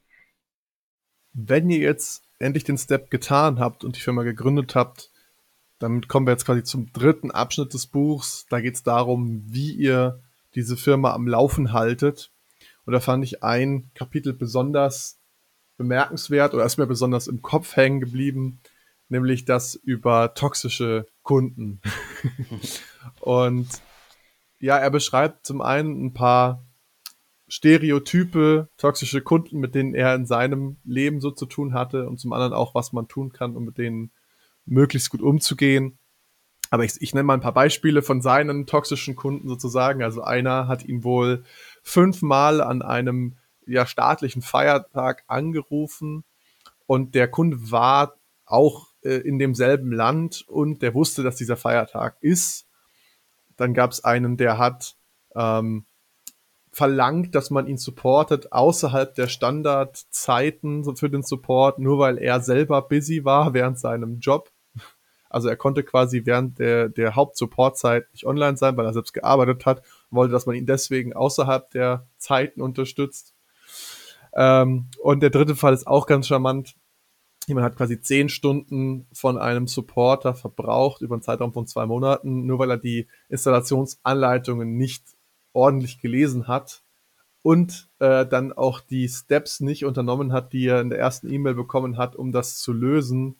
Wenn 1.32 1.70
ihr 1.70 1.78
jetzt 1.78 2.24
endlich 2.38 2.64
den 2.64 2.78
Step 2.78 3.10
getan 3.10 3.60
habt 3.60 3.84
und 3.84 3.96
die 3.96 4.00
Firma 4.00 4.22
gegründet 4.22 4.74
habt, 4.74 5.10
damit 5.78 6.08
kommen 6.08 6.26
wir 6.26 6.32
jetzt 6.32 6.46
quasi 6.46 6.64
zum 6.64 6.92
dritten 6.92 7.30
Abschnitt 7.30 7.74
des 7.74 7.86
Buchs. 7.86 8.46
Da 8.48 8.60
geht 8.60 8.74
es 8.74 8.82
darum, 8.82 9.42
wie 9.46 9.72
ihr 9.72 10.22
diese 10.54 10.76
Firma 10.76 11.12
am 11.12 11.28
Laufen 11.28 11.72
haltet. 11.72 12.32
Und 12.86 12.92
da 12.92 13.00
fand 13.00 13.24
ich 13.24 13.42
ein 13.42 13.90
Kapitel 13.94 14.32
besonders 14.32 15.20
bemerkenswert 15.76 16.54
oder 16.54 16.64
ist 16.64 16.78
mir 16.78 16.86
besonders 16.86 17.26
im 17.26 17.42
Kopf 17.42 17.76
hängen 17.76 18.00
geblieben, 18.00 18.60
nämlich 19.08 19.44
das 19.44 19.74
über 19.74 20.34
toxische 20.34 21.06
Kunden. 21.22 21.80
und 23.20 23.68
ja, 24.58 24.78
er 24.78 24.90
beschreibt 24.90 25.46
zum 25.46 25.60
einen 25.60 26.06
ein 26.06 26.14
paar 26.14 26.64
Stereotype, 27.48 28.68
toxische 28.76 29.20
Kunden, 29.20 29.58
mit 29.58 29.74
denen 29.74 29.94
er 29.94 30.14
in 30.14 30.26
seinem 30.26 30.78
Leben 30.84 31.20
so 31.20 31.30
zu 31.30 31.46
tun 31.46 31.74
hatte 31.74 32.08
und 32.08 32.18
zum 32.18 32.32
anderen 32.32 32.52
auch, 32.52 32.74
was 32.74 32.92
man 32.92 33.08
tun 33.08 33.32
kann, 33.32 33.56
um 33.56 33.64
mit 33.64 33.78
denen 33.78 34.10
möglichst 34.64 35.10
gut 35.10 35.22
umzugehen. 35.22 35.98
Aber 36.70 36.84
ich, 36.84 37.00
ich 37.00 37.14
nenne 37.14 37.24
mal 37.24 37.34
ein 37.34 37.40
paar 37.40 37.54
Beispiele 37.54 38.02
von 38.02 38.20
seinen 38.20 38.66
toxischen 38.66 39.14
Kunden 39.14 39.46
sozusagen. 39.46 40.02
Also 40.02 40.22
einer 40.22 40.66
hat 40.66 40.84
ihn 40.84 41.04
wohl 41.04 41.44
fünfmal 41.86 42.60
an 42.60 42.82
einem 42.82 43.36
ja, 43.64 43.86
staatlichen 43.86 44.42
Feiertag 44.42 45.22
angerufen 45.28 46.24
und 46.86 47.14
der 47.14 47.28
Kunde 47.28 47.70
war 47.70 48.16
auch 48.44 48.88
äh, 49.02 49.18
in 49.18 49.38
demselben 49.38 49.92
Land 49.92 50.44
und 50.48 50.82
der 50.82 50.94
wusste, 50.94 51.22
dass 51.22 51.36
dieser 51.36 51.56
Feiertag 51.56 52.16
ist. 52.20 52.66
Dann 53.56 53.72
gab 53.72 53.92
es 53.92 54.04
einen, 54.04 54.36
der 54.36 54.58
hat 54.58 54.96
ähm, 55.36 55.86
verlangt, 56.72 57.36
dass 57.36 57.50
man 57.50 57.68
ihn 57.68 57.78
supportet 57.78 58.52
außerhalb 58.52 59.14
der 59.14 59.28
Standardzeiten 59.28 60.96
für 60.96 61.08
den 61.08 61.22
Support, 61.22 61.78
nur 61.78 62.00
weil 62.00 62.18
er 62.18 62.40
selber 62.40 62.82
busy 62.82 63.24
war 63.24 63.54
während 63.54 63.78
seinem 63.78 64.18
Job. 64.18 64.50
Also 65.30 65.48
er 65.48 65.56
konnte 65.56 65.84
quasi 65.84 66.22
während 66.24 66.58
der, 66.58 66.88
der 66.88 67.14
Hauptsupportzeit 67.14 68.12
nicht 68.12 68.26
online 68.26 68.56
sein, 68.56 68.76
weil 68.76 68.86
er 68.86 68.92
selbst 68.92 69.12
gearbeitet 69.12 69.66
hat 69.66 69.82
wollte, 70.10 70.32
dass 70.32 70.46
man 70.46 70.56
ihn 70.56 70.66
deswegen 70.66 71.12
außerhalb 71.12 71.70
der 71.70 72.06
Zeiten 72.18 72.60
unterstützt. 72.60 73.34
Ähm, 74.34 74.88
und 75.02 75.20
der 75.20 75.30
dritte 75.30 75.56
Fall 75.56 75.74
ist 75.74 75.86
auch 75.86 76.06
ganz 76.06 76.26
charmant. 76.26 76.74
Jemand 77.46 77.64
hat 77.64 77.76
quasi 77.76 78.00
zehn 78.00 78.28
Stunden 78.28 79.06
von 79.12 79.38
einem 79.38 79.66
Supporter 79.68 80.34
verbraucht 80.34 81.00
über 81.00 81.14
einen 81.14 81.22
Zeitraum 81.22 81.52
von 81.52 81.66
zwei 81.66 81.86
Monaten, 81.86 82.44
nur 82.44 82.58
weil 82.58 82.70
er 82.70 82.76
die 82.76 83.06
Installationsanleitungen 83.28 84.76
nicht 84.76 85.04
ordentlich 85.52 86.00
gelesen 86.00 86.48
hat 86.48 86.82
und 87.42 87.88
äh, 88.00 88.26
dann 88.26 88.52
auch 88.52 88.80
die 88.80 89.08
Steps 89.08 89.60
nicht 89.60 89.84
unternommen 89.84 90.32
hat, 90.32 90.52
die 90.52 90.66
er 90.66 90.80
in 90.80 90.90
der 90.90 90.98
ersten 90.98 91.32
E-Mail 91.32 91.54
bekommen 91.54 91.96
hat, 91.96 92.16
um 92.16 92.32
das 92.32 92.58
zu 92.58 92.72
lösen. 92.72 93.36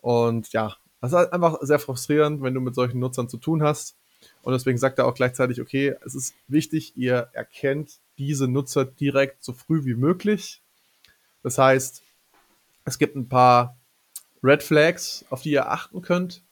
Und 0.00 0.50
ja, 0.54 0.74
das 1.02 1.12
ist 1.12 1.32
einfach 1.32 1.58
sehr 1.60 1.78
frustrierend, 1.78 2.42
wenn 2.42 2.54
du 2.54 2.60
mit 2.60 2.74
solchen 2.74 2.98
Nutzern 2.98 3.28
zu 3.28 3.36
tun 3.36 3.62
hast. 3.62 3.99
Und 4.42 4.52
deswegen 4.52 4.78
sagt 4.78 4.98
er 4.98 5.06
auch 5.06 5.14
gleichzeitig, 5.14 5.60
okay, 5.60 5.94
es 6.04 6.14
ist 6.14 6.34
wichtig, 6.48 6.96
ihr 6.96 7.28
erkennt 7.32 7.98
diese 8.18 8.48
Nutzer 8.48 8.84
direkt 8.84 9.42
so 9.42 9.52
früh 9.52 9.84
wie 9.84 9.94
möglich. 9.94 10.62
Das 11.42 11.58
heißt, 11.58 12.02
es 12.84 12.98
gibt 12.98 13.16
ein 13.16 13.28
paar 13.28 13.76
Red 14.42 14.62
Flags, 14.62 15.24
auf 15.30 15.42
die 15.42 15.52
ihr 15.52 15.70
achten 15.70 16.02
könnt. 16.02 16.42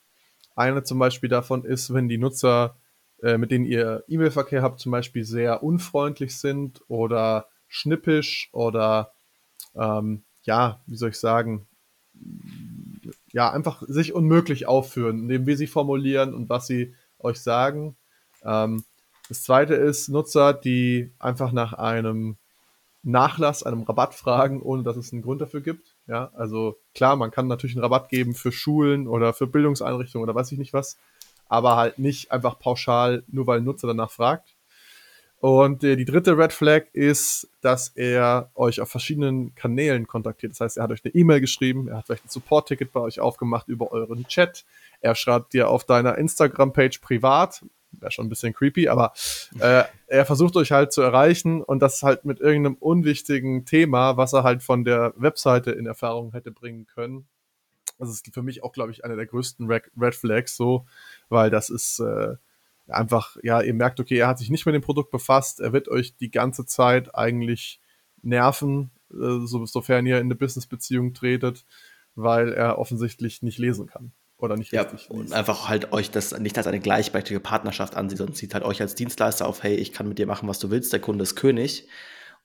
Eine 0.54 0.82
zum 0.82 0.98
Beispiel 0.98 1.28
davon 1.28 1.64
ist, 1.64 1.92
wenn 1.94 2.08
die 2.08 2.18
Nutzer, 2.18 2.76
äh, 3.22 3.38
mit 3.38 3.50
denen 3.50 3.64
ihr 3.64 4.04
E-Mail-Verkehr 4.08 4.62
habt, 4.62 4.80
zum 4.80 4.92
Beispiel 4.92 5.24
sehr 5.24 5.62
unfreundlich 5.62 6.36
sind 6.36 6.82
oder 6.88 7.48
schnippisch 7.68 8.48
oder 8.52 9.12
ähm, 9.74 10.22
ja, 10.42 10.80
wie 10.86 10.96
soll 10.96 11.10
ich 11.10 11.18
sagen, 11.18 11.66
ja, 13.32 13.52
einfach 13.52 13.82
sich 13.86 14.14
unmöglich 14.14 14.66
aufführen, 14.66 15.20
indem 15.20 15.46
wir 15.46 15.56
sie 15.56 15.66
formulieren 15.66 16.34
und 16.34 16.48
was 16.48 16.66
sie 16.66 16.94
euch 17.18 17.40
sagen. 17.40 17.96
Ähm, 18.44 18.84
das 19.28 19.42
zweite 19.42 19.74
ist 19.74 20.08
Nutzer, 20.08 20.54
die 20.54 21.12
einfach 21.18 21.52
nach 21.52 21.74
einem 21.74 22.36
Nachlass, 23.02 23.62
einem 23.62 23.82
Rabatt 23.82 24.14
fragen, 24.14 24.60
ohne 24.62 24.82
dass 24.82 24.96
es 24.96 25.12
einen 25.12 25.22
Grund 25.22 25.40
dafür 25.40 25.60
gibt. 25.60 25.96
Ja, 26.06 26.30
also 26.34 26.78
klar, 26.94 27.16
man 27.16 27.30
kann 27.30 27.46
natürlich 27.46 27.76
einen 27.76 27.84
Rabatt 27.84 28.08
geben 28.08 28.34
für 28.34 28.52
Schulen 28.52 29.06
oder 29.06 29.32
für 29.32 29.46
Bildungseinrichtungen 29.46 30.28
oder 30.28 30.34
weiß 30.34 30.52
ich 30.52 30.58
nicht 30.58 30.72
was, 30.72 30.98
aber 31.48 31.76
halt 31.76 31.98
nicht 31.98 32.32
einfach 32.32 32.58
pauschal, 32.58 33.24
nur 33.28 33.46
weil 33.46 33.58
ein 33.58 33.64
Nutzer 33.64 33.86
danach 33.86 34.10
fragt. 34.10 34.56
Und 35.41 35.84
äh, 35.84 35.95
die 35.97 36.05
dritte 36.05 36.36
Red 36.36 36.53
Flag 36.53 36.86
ist, 36.93 37.49
dass 37.61 37.89
er 37.95 38.51
euch 38.55 38.80
auf 38.80 38.89
verschiedenen 38.89 39.55
Kanälen 39.55 40.09
kontaktiert. 40.09 40.53
Das 40.53 40.61
heißt, 40.61 40.76
er 40.78 40.84
hat 40.84 40.91
euch 40.91 41.05
eine 41.05 41.14
E-Mail 41.14 41.41
geschrieben, 41.41 41.89
er 41.89 41.99
hat 41.99 42.07
vielleicht 42.07 42.24
ein 42.24 42.30
Support-Ticket 42.30 42.93
bei 42.93 43.01
euch 43.01 43.20
aufgemacht 43.20 43.68
über 43.68 43.93
euren 43.93 44.26
Chat. 44.26 44.64
Er 45.01 45.14
schreibt 45.14 45.53
dir 45.53 45.68
auf 45.68 45.84
deiner 45.84 46.18
Instagram-Page 46.18 47.01
privat, 47.01 47.64
wäre 47.93 48.11
schon 48.11 48.26
ein 48.26 48.28
bisschen 48.28 48.53
creepy, 48.53 48.89
aber 48.89 49.12
äh, 49.61 49.84
er 50.09 50.26
versucht 50.26 50.57
euch 50.57 50.72
halt 50.72 50.93
zu 50.93 51.03
erreichen 51.03 51.62
und 51.62 51.80
das 51.80 52.03
halt 52.03 52.24
mit 52.24 52.41
irgendeinem 52.41 52.74
unwichtigen 52.74 53.64
Thema, 53.64 54.16
was 54.16 54.32
er 54.32 54.43
halt 54.43 54.64
von 54.64 54.84
der 54.84 55.14
Webseite 55.16 55.70
in 55.70 55.86
Erfahrung 55.86 56.32
hätte 56.32 56.51
bringen 56.51 56.86
können. 56.86 57.28
Das 57.99 58.11
ist 58.11 58.28
für 58.32 58.43
mich 58.43 58.62
auch, 58.62 58.72
glaube 58.72 58.91
ich, 58.91 59.05
einer 59.05 59.16
der 59.16 59.26
größten 59.26 59.68
Red 59.68 60.14
Flags 60.14 60.57
so, 60.57 60.86
weil 61.28 61.51
das 61.51 61.68
ist 61.70 62.01
äh, 62.01 62.36
einfach, 62.89 63.36
ja, 63.43 63.61
ihr 63.61 63.74
merkt, 63.74 64.01
okay, 64.01 64.18
er 64.18 64.28
hat 64.28 64.39
sich 64.39 64.51
nicht 64.51 64.66
mit 64.66 64.74
dem 64.74 64.82
Produkt 64.82 65.11
befasst, 65.11 65.61
er 65.61 65.72
wird 65.72 65.89
euch 65.89 66.16
die 66.16 66.30
ganze 66.30 66.66
Zeit 66.66 67.14
eigentlich 67.14 67.80
nerven, 68.22 68.91
äh, 69.11 69.47
so, 69.47 69.64
sofern 69.66 70.07
ihr 70.07 70.18
in 70.18 70.26
eine 70.26 70.34
Business-Beziehung 70.34 71.14
tretet, 71.14 71.64
weil 72.14 72.53
er 72.53 72.78
offensichtlich 72.78 73.43
nicht 73.43 73.59
lesen 73.59 73.86
kann 73.86 74.12
oder 74.39 74.57
nicht 74.57 74.72
ja, 74.72 74.86
und 75.09 75.32
einfach 75.32 75.68
halt 75.68 75.93
euch 75.93 76.11
das 76.11 76.39
nicht 76.39 76.57
als 76.57 76.66
eine 76.66 76.80
gleichberechtigte 76.80 77.41
Partnerschaft 77.41 77.97
ansieht, 77.97 78.18
sondern 78.18 78.36
sieht 78.36 78.55
halt 78.55 78.64
euch 78.64 78.80
als 78.80 78.95
Dienstleister 78.95 79.47
auf, 79.47 79.62
hey, 79.62 79.74
ich 79.74 79.93
kann 79.93 80.09
mit 80.09 80.18
dir 80.18 80.26
machen, 80.26 80.49
was 80.49 80.61
du 80.61 80.70
willst, 80.70 80.93
der 80.93 81.01
Kunde 81.01 81.24
ist 81.24 81.34
König. 81.34 81.89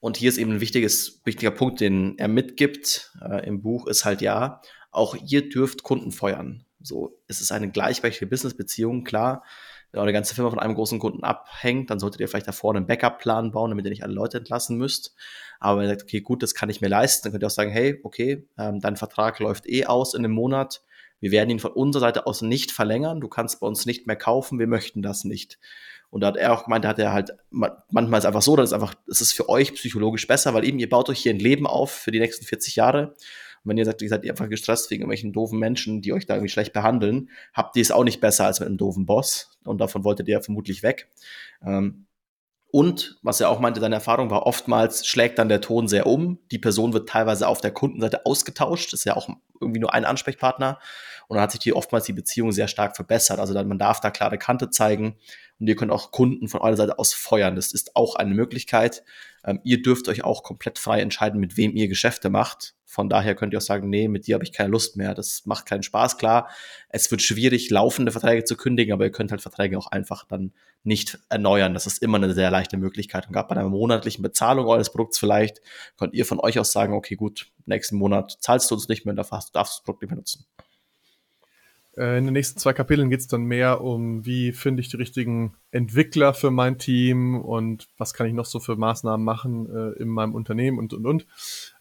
Und 0.00 0.16
hier 0.16 0.28
ist 0.28 0.38
eben 0.38 0.52
ein 0.52 0.60
wichtiges, 0.60 1.22
wichtiger 1.24 1.52
Punkt, 1.52 1.80
den 1.80 2.18
er 2.18 2.28
mitgibt 2.28 3.12
äh, 3.22 3.46
im 3.46 3.62
Buch, 3.62 3.86
ist 3.86 4.04
halt 4.04 4.20
ja, 4.20 4.60
auch 4.90 5.16
ihr 5.26 5.48
dürft 5.48 5.82
Kunden 5.82 6.12
feuern. 6.12 6.64
So, 6.80 7.18
es 7.26 7.40
ist 7.40 7.52
eine 7.52 7.70
gleichberechtigte 7.70 8.26
Businessbeziehung, 8.26 9.04
klar. 9.04 9.44
Wenn 9.94 10.02
eure 10.02 10.12
ganze 10.12 10.34
Firma 10.34 10.50
von 10.50 10.58
einem 10.58 10.74
großen 10.74 10.98
Kunden 10.98 11.24
abhängt, 11.24 11.88
dann 11.88 11.98
solltet 11.98 12.20
ihr 12.20 12.28
vielleicht 12.28 12.48
davor 12.48 12.74
einen 12.74 12.86
Backup-Plan 12.86 13.52
bauen, 13.52 13.70
damit 13.70 13.86
ihr 13.86 13.90
nicht 13.90 14.02
alle 14.02 14.12
Leute 14.12 14.38
entlassen 14.38 14.76
müsst. 14.76 15.14
Aber 15.60 15.78
wenn 15.78 15.86
ihr 15.86 15.90
sagt, 15.90 16.02
okay, 16.02 16.20
gut, 16.20 16.42
das 16.42 16.54
kann 16.54 16.68
ich 16.68 16.80
mir 16.80 16.88
leisten, 16.88 17.24
dann 17.24 17.32
könnt 17.32 17.44
ihr 17.44 17.46
auch 17.46 17.50
sagen, 17.50 17.70
hey, 17.70 18.00
okay, 18.02 18.46
ähm, 18.58 18.80
dein 18.80 18.96
Vertrag 18.96 19.38
läuft 19.38 19.66
eh 19.66 19.86
aus 19.86 20.14
in 20.14 20.24
einem 20.24 20.34
Monat 20.34 20.82
wir 21.24 21.30
werden 21.30 21.48
ihn 21.48 21.58
von 21.58 21.72
unserer 21.72 22.02
Seite 22.02 22.26
aus 22.26 22.42
nicht 22.42 22.70
verlängern. 22.70 23.22
Du 23.22 23.28
kannst 23.28 23.60
bei 23.60 23.66
uns 23.66 23.86
nicht 23.86 24.06
mehr 24.06 24.14
kaufen. 24.14 24.58
Wir 24.58 24.66
möchten 24.66 25.00
das 25.00 25.24
nicht. 25.24 25.58
Und 26.10 26.20
da 26.20 26.26
hat 26.26 26.36
er 26.36 26.52
auch 26.52 26.64
gemeint, 26.64 26.84
da 26.84 26.90
hat 26.90 26.98
er 26.98 27.14
halt, 27.14 27.30
manchmal 27.50 28.18
ist 28.18 28.24
es 28.24 28.26
einfach 28.26 28.42
so, 28.42 28.56
das 28.56 28.68
ist 28.68 28.72
einfach, 28.74 28.94
es 29.08 29.22
ist 29.22 29.32
für 29.32 29.48
euch 29.48 29.72
psychologisch 29.72 30.26
besser, 30.26 30.52
weil 30.52 30.64
eben 30.64 30.78
ihr 30.78 30.88
baut 30.90 31.08
euch 31.08 31.20
hier 31.20 31.32
ein 31.32 31.38
Leben 31.38 31.66
auf 31.66 31.90
für 31.90 32.10
die 32.10 32.20
nächsten 32.20 32.44
40 32.44 32.76
Jahre. 32.76 33.14
Und 33.64 33.70
wenn 33.70 33.78
ihr 33.78 33.84
sagt, 33.84 34.02
ihr 34.02 34.08
seid 34.08 34.28
einfach 34.28 34.48
gestresst 34.48 34.90
wegen 34.90 35.02
irgendwelchen 35.02 35.32
doofen 35.32 35.58
Menschen, 35.58 36.02
die 36.02 36.12
euch 36.12 36.26
da 36.26 36.34
irgendwie 36.34 36.50
schlecht 36.50 36.72
behandeln, 36.72 37.30
habt 37.52 37.76
ihr 37.76 37.82
es 37.82 37.90
auch 37.90 38.04
nicht 38.04 38.20
besser 38.20 38.44
als 38.44 38.60
mit 38.60 38.68
einem 38.68 38.78
doofen 38.78 39.06
Boss. 39.06 39.58
Und 39.64 39.78
davon 39.78 40.04
wolltet 40.04 40.28
ihr 40.28 40.42
vermutlich 40.42 40.82
weg. 40.82 41.08
Ähm, 41.64 42.06
und 42.70 43.18
was 43.22 43.40
er 43.40 43.50
auch 43.50 43.60
meinte, 43.60 43.80
seine 43.80 43.94
Erfahrung 43.94 44.30
war, 44.30 44.46
oftmals 44.46 45.06
schlägt 45.06 45.38
dann 45.38 45.48
der 45.48 45.60
Ton 45.60 45.86
sehr 45.86 46.08
um. 46.08 46.40
Die 46.50 46.58
Person 46.58 46.92
wird 46.92 47.08
teilweise 47.08 47.46
auf 47.46 47.60
der 47.60 47.70
Kundenseite 47.70 48.26
ausgetauscht. 48.26 48.92
Das 48.92 48.98
ist 49.00 49.04
ja 49.04 49.14
auch 49.14 49.28
irgendwie 49.60 49.78
nur 49.78 49.94
ein 49.94 50.04
Ansprechpartner. 50.04 50.80
Und 51.28 51.36
dann 51.36 51.42
hat 51.44 51.52
sich 51.52 51.60
hier 51.62 51.76
oftmals 51.76 52.04
die 52.04 52.12
Beziehung 52.12 52.50
sehr 52.50 52.66
stark 52.66 52.96
verbessert. 52.96 53.38
Also 53.38 53.54
dann, 53.54 53.68
man 53.68 53.78
darf 53.78 54.00
da 54.00 54.10
klare 54.10 54.38
Kante 54.38 54.70
zeigen 54.70 55.16
und 55.60 55.68
ihr 55.68 55.76
könnt 55.76 55.92
auch 55.92 56.10
Kunden 56.10 56.48
von 56.48 56.62
eurer 56.62 56.76
Seite 56.76 56.98
aus 56.98 57.14
feuern. 57.14 57.54
Das 57.54 57.72
ist 57.72 57.94
auch 57.94 58.16
eine 58.16 58.34
Möglichkeit. 58.34 59.04
Ähm, 59.44 59.60
ihr 59.64 59.82
dürft 59.82 60.08
euch 60.08 60.24
auch 60.24 60.42
komplett 60.42 60.78
frei 60.78 61.00
entscheiden, 61.00 61.38
mit 61.40 61.56
wem 61.56 61.76
ihr 61.76 61.88
Geschäfte 61.88 62.30
macht. 62.30 62.74
Von 62.86 63.08
daher 63.08 63.34
könnt 63.34 63.52
ihr 63.52 63.58
auch 63.58 63.62
sagen, 63.62 63.90
nee, 63.90 64.06
mit 64.08 64.26
dir 64.26 64.34
habe 64.34 64.44
ich 64.44 64.52
keine 64.52 64.70
Lust 64.70 64.96
mehr. 64.96 65.14
Das 65.14 65.46
macht 65.46 65.66
keinen 65.66 65.82
Spaß. 65.82 66.16
Klar, 66.16 66.48
es 66.88 67.10
wird 67.10 67.22
schwierig, 67.22 67.68
laufende 67.70 68.12
Verträge 68.12 68.44
zu 68.44 68.56
kündigen, 68.56 68.92
aber 68.92 69.04
ihr 69.04 69.10
könnt 69.10 69.32
halt 69.32 69.42
Verträge 69.42 69.76
auch 69.76 69.88
einfach 69.88 70.24
dann 70.28 70.52
nicht 70.84 71.18
erneuern. 71.28 71.74
Das 71.74 71.86
ist 71.86 72.02
immer 72.02 72.18
eine 72.18 72.32
sehr 72.34 72.50
leichte 72.50 72.76
Möglichkeit. 72.76 73.26
Und 73.26 73.32
gerade 73.32 73.48
bei 73.48 73.56
einer 73.56 73.68
monatlichen 73.68 74.22
Bezahlung 74.22 74.66
eures 74.66 74.92
Produkts 74.92 75.18
vielleicht, 75.18 75.60
könnt 75.98 76.14
ihr 76.14 76.24
von 76.24 76.38
euch 76.38 76.58
aus 76.58 76.72
sagen, 76.72 76.94
okay, 76.94 77.16
gut, 77.16 77.50
nächsten 77.66 77.96
Monat 77.96 78.36
zahlst 78.40 78.70
du 78.70 78.76
uns 78.76 78.88
nicht 78.88 79.04
mehr 79.04 79.12
und 79.12 79.16
darfst, 79.16 79.32
du 79.32 79.58
das 79.58 79.82
Produkt 79.82 80.02
nicht 80.02 80.10
mehr 80.10 80.18
nutzen. 80.18 80.46
Äh, 81.96 82.18
in 82.18 82.24
den 82.24 82.32
nächsten 82.32 82.58
zwei 82.58 82.72
Kapiteln 82.72 83.10
geht 83.10 83.20
es 83.20 83.28
dann 83.28 83.44
mehr 83.44 83.80
um, 83.80 84.24
wie 84.24 84.52
finde 84.52 84.80
ich 84.80 84.88
die 84.88 84.96
richtigen 84.96 85.54
Entwickler 85.70 86.34
für 86.34 86.50
mein 86.50 86.78
Team 86.78 87.40
und 87.40 87.88
was 87.98 88.14
kann 88.14 88.26
ich 88.26 88.32
noch 88.32 88.46
so 88.46 88.60
für 88.60 88.76
Maßnahmen 88.76 89.24
machen 89.24 89.68
äh, 89.74 90.02
in 90.02 90.08
meinem 90.08 90.34
Unternehmen 90.34 90.78
und 90.78 90.92
und 90.92 91.06
und. 91.06 91.26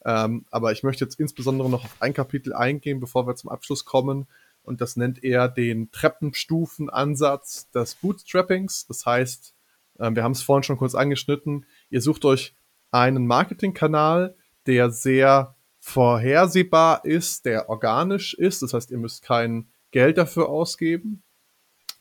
Ähm, 0.06 0.46
aber 0.52 0.72
ich 0.72 0.84
möchte 0.84 1.04
jetzt 1.04 1.20
insbesondere 1.20 1.70
noch 1.70 1.86
auf 1.86 1.96
ein 2.00 2.14
Kapitel 2.14 2.54
eingehen, 2.54 3.00
bevor 3.00 3.28
wir 3.28 3.36
zum 3.36 3.50
Abschluss 3.50 3.86
kommen. 3.86 4.28
Und 4.62 4.80
das 4.82 4.96
nennt 4.96 5.24
er 5.24 5.50
den 5.50 5.92
Treppenstufenansatz 5.92 7.70
des 7.72 7.96
Bootstrappings. 7.96 8.86
Das 8.88 9.06
heißt, 9.06 9.54
äh, 10.00 10.12
wir 10.12 10.24
haben 10.24 10.32
es 10.34 10.44
vorhin 10.44 10.64
schon 10.64 10.78
kurz 10.78 10.96
angeschnitten, 10.96 11.66
ihr 11.90 12.02
sucht 12.02 12.26
euch 12.26 12.54
einen 12.92 13.26
Marketingkanal, 13.26 14.36
der 14.68 14.92
sehr 14.92 15.56
vorhersehbar 15.80 17.04
ist, 17.04 17.46
der 17.46 17.68
organisch 17.68 18.34
ist. 18.36 18.62
Das 18.62 18.74
heißt, 18.74 18.92
ihr 18.92 18.98
müsst 18.98 19.24
keinen 19.24 19.73
Geld 19.94 20.18
dafür 20.18 20.50
ausgeben. 20.50 21.24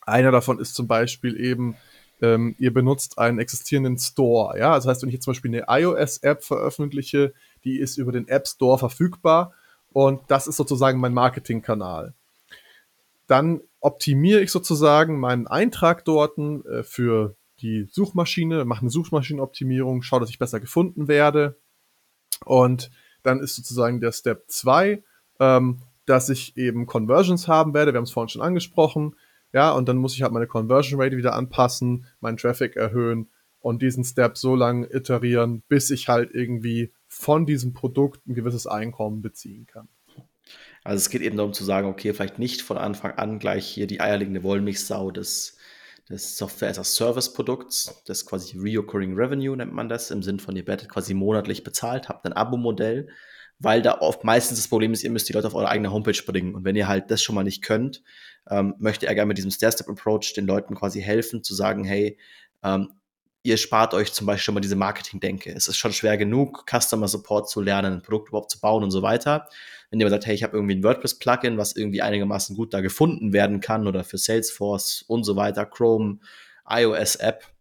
Einer 0.01 0.33
davon 0.33 0.59
ist 0.59 0.75
zum 0.75 0.89
Beispiel 0.89 1.39
eben, 1.41 1.77
ähm, 2.21 2.57
ihr 2.59 2.73
benutzt 2.73 3.19
einen 3.19 3.39
existierenden 3.39 3.99
Store. 3.99 4.59
Ja, 4.59 4.75
das 4.75 4.87
heißt, 4.87 5.03
wenn 5.03 5.09
ich 5.09 5.15
jetzt 5.15 5.25
zum 5.25 5.33
Beispiel 5.33 5.55
eine 5.55 5.67
iOS-App 5.69 6.43
veröffentliche, 6.43 7.35
die 7.63 7.79
ist 7.79 7.99
über 7.99 8.11
den 8.11 8.27
App 8.27 8.49
Store 8.49 8.79
verfügbar 8.79 9.53
und 9.93 10.23
das 10.29 10.49
ist 10.49 10.57
sozusagen 10.57 10.99
mein 10.99 11.15
Marketingkanal. 11.15 12.15
Dann 13.29 13.61
optimiere 13.81 14.41
ich 14.41 14.51
sozusagen 14.51 15.21
meinen 15.21 15.47
Eintrag 15.47 16.05
dort 16.05 16.39
äh, 16.39 16.83
für 16.83 17.37
die 17.61 17.87
Suchmaschine, 17.91 18.65
mache 18.65 18.81
eine 18.81 18.91
Suchmaschinenoptimierung, 18.91 20.03
schaue, 20.03 20.21
dass 20.21 20.31
ich 20.31 20.39
besser 20.39 20.61
gefunden 20.61 21.07
werde. 21.07 21.57
Und 22.45 22.91
dann 23.23 23.41
ist 23.41 23.55
sozusagen 23.55 24.01
der 24.01 24.13
Step 24.13 24.45
2, 24.49 25.03
ähm, 25.39 25.83
dass 26.07 26.29
ich 26.29 26.57
eben 26.57 26.87
Conversions 26.87 27.49
haben 27.49 27.75
werde. 27.75 27.93
Wir 27.93 27.99
haben 27.99 28.05
es 28.05 28.11
vorhin 28.11 28.29
schon 28.29 28.43
angesprochen. 28.43 29.17
Ja, 29.53 29.73
und 29.73 29.89
dann 29.89 29.99
muss 29.99 30.15
ich 30.15 30.23
halt 30.23 30.33
meine 30.33 30.47
Conversion 30.47 31.01
Rate 31.01 31.17
wieder 31.17 31.35
anpassen, 31.35 32.07
meinen 32.21 32.39
Traffic 32.39 32.77
erhöhen 32.77 33.29
und 33.61 33.83
diesen 33.83 34.05
Step 34.05 34.39
so 34.39 34.57
lange 34.57 34.87
iterieren, 34.93 35.63
bis 35.69 35.91
ich 35.91 36.09
halt 36.09 36.35
irgendwie 36.35 36.93
von 37.07 37.47
diesem 37.47 37.75
Produkt 37.75 38.27
ein 38.27 38.35
gewisses 38.35 38.67
Einkommen 38.67 39.23
beziehen 39.23 39.67
kann. 39.67 39.89
Also 40.85 40.97
es 40.97 41.11
geht 41.11 41.23
eben 41.23 41.37
darum 41.37 41.53
zu 41.53 41.65
sagen, 41.65 41.87
okay, 41.87 42.13
vielleicht 42.13 42.39
nicht 42.39 42.63
von 42.63 42.77
Anfang 42.77 43.13
an 43.13 43.39
gleich 43.39 43.67
hier 43.67 43.87
die 43.87 44.01
eierlegende 44.01 44.43
Wollmilchsau 44.43 45.13
des, 45.13 45.57
des 46.09 46.37
Software 46.37 46.71
as 46.71 46.79
a 46.79 46.85
Service 46.85 47.33
Produkts, 47.33 48.03
das 48.07 48.27
quasi 48.27 48.59
Reoccurring 48.59 49.15
Revenue 49.15 49.57
nennt 49.57 49.73
man 49.73 49.89
das, 49.89 50.11
im 50.11 50.23
Sinn 50.23 50.41
von 50.41 50.57
ihr 50.57 50.67
werdet 50.67 50.89
quasi 50.89 51.15
monatlich 51.15 51.63
bezahlt, 51.63 52.09
habt 52.09 52.27
ein 52.27 52.33
Abo-Modell, 52.33 53.09
weil 53.63 53.83
da 53.83 54.01
oft 54.01 54.25
meistens 54.25 54.59
das 54.59 54.69
Problem 54.69 54.93
ist, 54.93 55.05
ihr 55.05 55.11
müsst 55.11 55.29
die 55.29 55.33
Leute 55.33 55.47
auf 55.47 55.55
eure 55.55 55.69
eigene 55.69 55.93
Homepage 55.93 56.21
bringen. 56.27 56.55
Und 56.55 56.65
wenn 56.65 56.77
ihr 56.77 56.89
halt 56.89 57.11
das 57.11 57.23
schon 57.23 57.35
mal 57.35 57.45
nicht 57.45 57.63
könnt, 57.63 58.03
ähm, 58.51 58.75
möchte 58.79 59.07
er 59.07 59.15
gerne 59.15 59.29
mit 59.29 59.39
diesem 59.39 59.51
Stair-Step-Approach 59.51 60.35
den 60.35 60.47
Leuten 60.47 60.75
quasi 60.75 61.01
helfen, 61.01 61.45
zu 61.45 61.55
sagen, 61.55 61.85
hey, 61.85 62.19
ähm, 62.65 62.91
ihr 63.45 63.57
spart 63.57 63.95
euch 63.95 64.13
zum 64.13 64.27
Beispiel 64.27 64.45
schon 64.45 64.55
mal 64.55 64.61
diese 64.61 64.77
Marketing-Denke. 64.77 65.53
Es 65.53 65.69
ist 65.69 65.77
schon 65.77 65.93
schwer 65.93 66.17
genug, 66.17 66.65
Customer 66.71 67.09
Support 67.09 67.49
zu 67.49 67.61
lernen, 67.61 67.95
ein 67.95 68.03
Produkt 68.03 68.29
überhaupt 68.29 68.51
zu 68.51 68.61
bauen 68.61 68.83
und 68.83 68.91
so 68.91 69.03
weiter. 69.03 69.49
Wenn 69.91 70.01
ihr 70.01 70.11
sagt, 70.11 70.27
hey, 70.27 70.35
ich 70.35 70.43
habe 70.43 70.57
irgendwie 70.57 70.77
ein 70.77 70.85
WordPress-Plugin, 70.85 71.59
was 71.59 71.77
irgendwie 71.77 72.03
einigermaßen 72.03 72.57
gut 72.57 72.73
da 72.73 72.81
gefunden 72.81 73.33
werden 73.33 73.61
kann 73.61 73.87
oder 73.87 74.05
für 74.05 74.19
Salesforce 74.19 75.03
und 75.07 75.25
so 75.25 75.37
weiter, 75.37 75.67
Chrome, 75.67 76.19
iOS-App, 76.69 77.52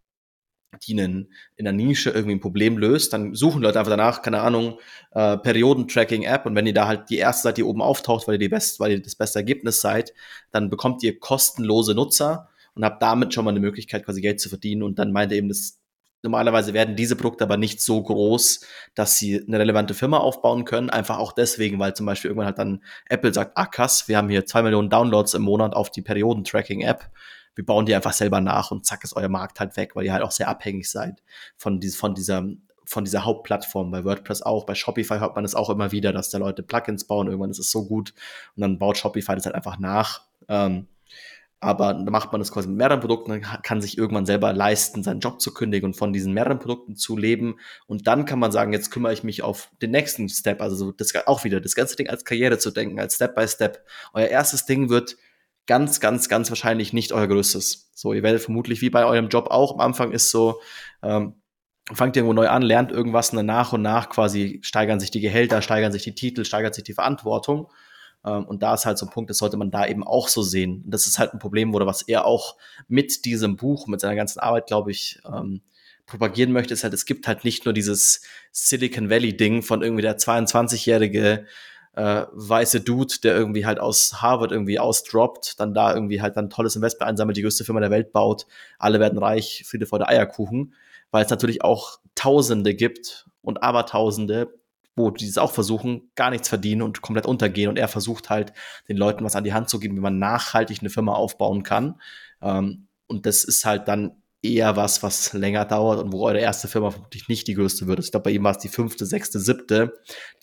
verdienen, 0.82 1.32
in 1.56 1.64
der 1.64 1.72
Nische 1.72 2.10
irgendwie 2.10 2.34
ein 2.34 2.40
Problem 2.40 2.76
löst, 2.78 3.12
dann 3.12 3.34
suchen 3.34 3.62
Leute 3.62 3.78
einfach 3.78 3.90
danach, 3.90 4.22
keine 4.22 4.40
Ahnung, 4.40 4.78
äh, 5.12 5.36
Periodentracking-App 5.38 6.46
und 6.46 6.54
wenn 6.54 6.66
ihr 6.66 6.74
da 6.74 6.86
halt 6.86 7.10
die 7.10 7.18
erste 7.18 7.44
seid, 7.44 7.56
die 7.56 7.64
oben 7.64 7.82
auftaucht, 7.82 8.26
weil 8.26 8.34
ihr, 8.34 8.38
die 8.38 8.48
best, 8.48 8.80
weil 8.80 8.92
ihr 8.92 9.02
das 9.02 9.14
beste 9.14 9.38
Ergebnis 9.38 9.80
seid, 9.80 10.12
dann 10.50 10.70
bekommt 10.70 11.02
ihr 11.02 11.18
kostenlose 11.18 11.94
Nutzer 11.94 12.48
und 12.74 12.84
habt 12.84 13.02
damit 13.02 13.32
schon 13.32 13.44
mal 13.44 13.50
eine 13.50 13.60
Möglichkeit, 13.60 14.04
quasi 14.04 14.20
Geld 14.20 14.40
zu 14.40 14.48
verdienen 14.48 14.82
und 14.82 14.98
dann 14.98 15.12
meint 15.12 15.32
er 15.32 15.38
eben, 15.38 15.48
das 15.48 15.78
Normalerweise 16.24 16.72
werden 16.72 16.94
diese 16.94 17.16
Produkte 17.16 17.42
aber 17.42 17.56
nicht 17.56 17.80
so 17.80 18.00
groß, 18.00 18.60
dass 18.94 19.18
sie 19.18 19.44
eine 19.44 19.58
relevante 19.58 19.92
Firma 19.92 20.18
aufbauen 20.18 20.64
können. 20.64 20.88
Einfach 20.88 21.18
auch 21.18 21.32
deswegen, 21.32 21.80
weil 21.80 21.94
zum 21.94 22.06
Beispiel 22.06 22.28
irgendwann 22.30 22.46
halt 22.46 22.58
dann 22.58 22.84
Apple 23.08 23.34
sagt, 23.34 23.56
ah 23.56 23.66
krass, 23.66 24.06
wir 24.06 24.18
haben 24.18 24.28
hier 24.28 24.46
zwei 24.46 24.62
Millionen 24.62 24.88
Downloads 24.88 25.34
im 25.34 25.42
Monat 25.42 25.74
auf 25.74 25.90
die 25.90 26.00
Periodentracking-App. 26.00 27.10
Wir 27.54 27.64
bauen 27.64 27.86
die 27.86 27.94
einfach 27.94 28.12
selber 28.12 28.40
nach 28.40 28.70
und 28.70 28.86
zack 28.86 29.04
ist 29.04 29.14
euer 29.16 29.28
Markt 29.28 29.60
halt 29.60 29.76
weg, 29.76 29.94
weil 29.94 30.04
ihr 30.04 30.12
halt 30.12 30.22
auch 30.22 30.30
sehr 30.30 30.48
abhängig 30.48 30.90
seid 30.90 31.22
von, 31.56 31.80
dies, 31.80 31.96
von 31.96 32.14
dieser 32.14 32.44
von 32.84 33.04
dieser 33.04 33.24
Hauptplattform, 33.24 33.90
bei 33.90 34.04
WordPress 34.04 34.42
auch, 34.42 34.66
bei 34.66 34.74
Shopify 34.74 35.18
hört 35.18 35.36
man 35.36 35.44
es 35.44 35.54
auch 35.54 35.70
immer 35.70 35.92
wieder, 35.92 36.12
dass 36.12 36.30
da 36.30 36.38
Leute 36.38 36.62
Plugins 36.62 37.04
bauen, 37.04 37.28
irgendwann 37.28 37.50
ist 37.50 37.60
es 37.60 37.70
so 37.70 37.86
gut 37.86 38.12
und 38.56 38.60
dann 38.60 38.78
baut 38.78 38.98
Shopify 38.98 39.34
das 39.34 39.46
halt 39.46 39.54
einfach 39.54 39.78
nach. 39.78 40.22
Ähm, 40.48 40.88
aber 41.62 41.94
da 41.94 42.10
macht 42.10 42.32
man 42.32 42.40
das 42.40 42.50
quasi 42.50 42.66
mit 42.66 42.76
mehreren 42.78 42.98
Produkten, 42.98 43.30
dann 43.30 43.40
kann 43.62 43.80
sich 43.80 43.96
irgendwann 43.96 44.26
selber 44.26 44.52
leisten, 44.52 45.04
seinen 45.04 45.20
Job 45.20 45.40
zu 45.40 45.54
kündigen 45.54 45.86
und 45.86 45.94
von 45.94 46.12
diesen 46.12 46.32
mehreren 46.34 46.58
Produkten 46.58 46.96
zu 46.96 47.16
leben. 47.16 47.54
Und 47.86 48.08
dann 48.08 48.24
kann 48.24 48.40
man 48.40 48.50
sagen, 48.50 48.72
jetzt 48.72 48.90
kümmere 48.90 49.12
ich 49.12 49.22
mich 49.22 49.44
auf 49.44 49.70
den 49.80 49.92
nächsten 49.92 50.28
Step. 50.28 50.60
Also 50.60 50.74
so 50.74 50.90
das 50.90 51.14
auch 51.28 51.44
wieder, 51.44 51.60
das 51.60 51.76
ganze 51.76 51.94
Ding 51.94 52.08
als 52.08 52.24
Karriere 52.24 52.58
zu 52.58 52.72
denken, 52.72 52.98
als 52.98 53.14
Step 53.14 53.36
by 53.36 53.46
Step. 53.46 53.86
Euer 54.12 54.26
erstes 54.26 54.66
Ding 54.66 54.90
wird 54.90 55.16
ganz, 55.66 56.00
ganz, 56.00 56.28
ganz 56.28 56.50
wahrscheinlich 56.50 56.92
nicht 56.92 57.12
euer 57.12 57.26
größtes. 57.26 57.90
So, 57.94 58.12
ihr 58.12 58.22
werdet 58.22 58.42
vermutlich 58.42 58.80
wie 58.80 58.90
bei 58.90 59.04
eurem 59.04 59.28
Job 59.28 59.48
auch 59.50 59.74
am 59.74 59.80
Anfang 59.80 60.12
ist 60.12 60.30
so, 60.30 60.60
ähm, 61.02 61.34
fangt 61.92 62.16
irgendwo 62.16 62.32
neu 62.32 62.48
an, 62.48 62.62
lernt 62.62 62.92
irgendwas 62.92 63.30
und 63.30 63.36
dann 63.36 63.46
nach 63.46 63.72
und 63.72 63.82
nach 63.82 64.08
quasi 64.08 64.60
steigern 64.62 65.00
sich 65.00 65.10
die 65.10 65.20
Gehälter, 65.20 65.62
steigern 65.62 65.92
sich 65.92 66.02
die 66.02 66.14
Titel, 66.14 66.44
steigert 66.44 66.74
sich 66.74 66.84
die 66.84 66.94
Verantwortung. 66.94 67.70
Ähm, 68.24 68.44
und 68.46 68.62
da 68.62 68.74
ist 68.74 68.86
halt 68.86 68.98
so 68.98 69.06
ein 69.06 69.10
Punkt, 69.10 69.30
das 69.30 69.38
sollte 69.38 69.56
man 69.56 69.70
da 69.70 69.86
eben 69.86 70.04
auch 70.04 70.28
so 70.28 70.42
sehen. 70.42 70.82
Und 70.84 70.90
das 70.92 71.06
ist 71.06 71.18
halt 71.18 71.32
ein 71.32 71.38
Problem, 71.38 71.74
oder 71.74 71.86
was 71.86 72.02
er 72.02 72.24
auch 72.24 72.56
mit 72.88 73.24
diesem 73.24 73.56
Buch, 73.56 73.86
mit 73.86 74.00
seiner 74.00 74.16
ganzen 74.16 74.40
Arbeit, 74.40 74.66
glaube 74.66 74.90
ich, 74.90 75.20
ähm, 75.26 75.62
propagieren 76.06 76.52
möchte, 76.52 76.74
ist 76.74 76.84
halt, 76.84 76.94
es 76.94 77.06
gibt 77.06 77.26
halt 77.26 77.44
nicht 77.44 77.64
nur 77.64 77.74
dieses 77.74 78.22
Silicon 78.50 79.08
Valley-Ding 79.10 79.62
von 79.62 79.82
irgendwie 79.82 80.02
der 80.02 80.18
22-jährige 80.18 81.46
äh, 81.94 82.24
weiße 82.32 82.80
Dude, 82.80 83.14
der 83.22 83.36
irgendwie 83.36 83.66
halt 83.66 83.78
aus 83.78 84.22
Harvard 84.22 84.52
irgendwie 84.52 84.78
ausdroppt, 84.78 85.60
dann 85.60 85.74
da 85.74 85.94
irgendwie 85.94 86.22
halt 86.22 86.36
dann 86.36 86.50
tolles 86.50 86.76
Investment 86.76 87.08
einsammelt, 87.08 87.36
die 87.36 87.42
größte 87.42 87.64
Firma 87.64 87.80
der 87.80 87.90
Welt 87.90 88.12
baut, 88.12 88.46
alle 88.78 88.98
werden 88.98 89.18
reich, 89.18 89.64
Friede 89.66 89.86
vor 89.86 89.98
der 89.98 90.08
Eierkuchen, 90.08 90.74
weil 91.10 91.24
es 91.24 91.30
natürlich 91.30 91.62
auch 91.62 91.98
Tausende 92.14 92.74
gibt 92.74 93.26
und 93.42 93.62
Abertausende, 93.62 94.54
wo 94.96 95.10
die 95.10 95.26
es 95.26 95.38
auch 95.38 95.52
versuchen, 95.52 96.10
gar 96.14 96.30
nichts 96.30 96.48
verdienen 96.48 96.82
und 96.82 97.02
komplett 97.02 97.26
untergehen. 97.26 97.68
Und 97.68 97.78
er 97.78 97.88
versucht 97.88 98.30
halt, 98.30 98.52
den 98.88 98.96
Leuten 98.96 99.24
was 99.24 99.36
an 99.36 99.44
die 99.44 99.54
Hand 99.54 99.68
zu 99.68 99.78
geben, 99.78 99.96
wie 99.96 100.00
man 100.00 100.18
nachhaltig 100.18 100.80
eine 100.80 100.90
Firma 100.90 101.14
aufbauen 101.14 101.62
kann. 101.62 102.00
Ähm, 102.42 102.86
und 103.06 103.26
das 103.26 103.44
ist 103.44 103.64
halt 103.64 103.88
dann 103.88 104.21
eher 104.42 104.76
was, 104.76 105.02
was 105.02 105.32
länger 105.32 105.64
dauert 105.64 106.00
und 106.02 106.12
wo 106.12 106.26
eure 106.26 106.40
erste 106.40 106.68
Firma 106.68 106.90
vermutlich 106.90 107.28
nicht 107.28 107.46
die 107.46 107.54
größte 107.54 107.86
wird. 107.86 108.00
Ich 108.00 108.10
glaube, 108.10 108.24
bei 108.24 108.30
ihm 108.30 108.44
war 108.44 108.52
es 108.52 108.58
die 108.58 108.68
fünfte, 108.68 109.06
sechste, 109.06 109.38
siebte, 109.38 109.94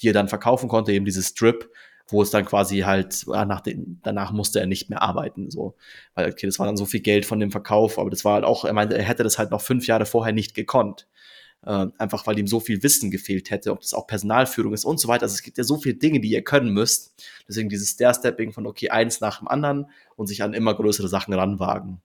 die 0.01 0.09
er 0.09 0.13
dann 0.13 0.29
verkaufen 0.29 0.69
konnte, 0.69 0.93
eben 0.93 1.05
dieses 1.05 1.27
Strip, 1.27 1.69
wo 2.07 2.21
es 2.21 2.29
dann 2.29 2.45
quasi 2.45 2.79
halt, 2.79 3.25
nach 3.27 3.61
den, 3.61 3.99
danach 4.03 4.31
musste 4.31 4.59
er 4.59 4.65
nicht 4.67 4.89
mehr 4.89 5.01
arbeiten, 5.01 5.51
so. 5.51 5.75
Weil, 6.15 6.31
okay, 6.31 6.45
das 6.45 6.59
war 6.59 6.65
dann 6.65 6.77
so 6.77 6.85
viel 6.85 7.01
Geld 7.01 7.25
von 7.25 7.39
dem 7.39 7.51
Verkauf, 7.51 7.99
aber 7.99 8.09
das 8.09 8.23
war 8.25 8.35
halt 8.35 8.45
auch, 8.45 8.65
er 8.65 8.73
meinte, 8.73 8.97
er 8.97 9.03
hätte 9.03 9.23
das 9.23 9.37
halt 9.37 9.51
noch 9.51 9.61
fünf 9.61 9.85
Jahre 9.85 10.05
vorher 10.05 10.33
nicht 10.33 10.55
gekonnt 10.55 11.07
äh, 11.65 11.87
einfach 11.97 12.25
weil 12.27 12.39
ihm 12.39 12.47
so 12.47 12.59
viel 12.59 12.83
Wissen 12.83 13.11
gefehlt 13.11 13.51
hätte, 13.51 13.71
ob 13.71 13.81
das 13.81 13.93
auch 13.93 14.07
Personalführung 14.07 14.73
ist 14.73 14.85
und 14.85 14.99
so 14.99 15.07
weiter. 15.07 15.23
Also 15.23 15.33
es 15.33 15.41
gibt 15.41 15.57
ja 15.57 15.63
so 15.63 15.77
viele 15.77 15.95
Dinge, 15.95 16.19
die 16.19 16.29
ihr 16.29 16.43
können 16.43 16.73
müsst. 16.73 17.13
Deswegen 17.47 17.69
dieses 17.69 17.91
Stair-Stepping 17.91 18.53
von, 18.53 18.65
okay, 18.65 18.89
eins 18.89 19.21
nach 19.21 19.39
dem 19.39 19.47
anderen 19.47 19.87
und 20.15 20.27
sich 20.27 20.43
an 20.43 20.53
immer 20.53 20.73
größere 20.73 21.07
Sachen 21.07 21.33
ranwagen. 21.33 22.01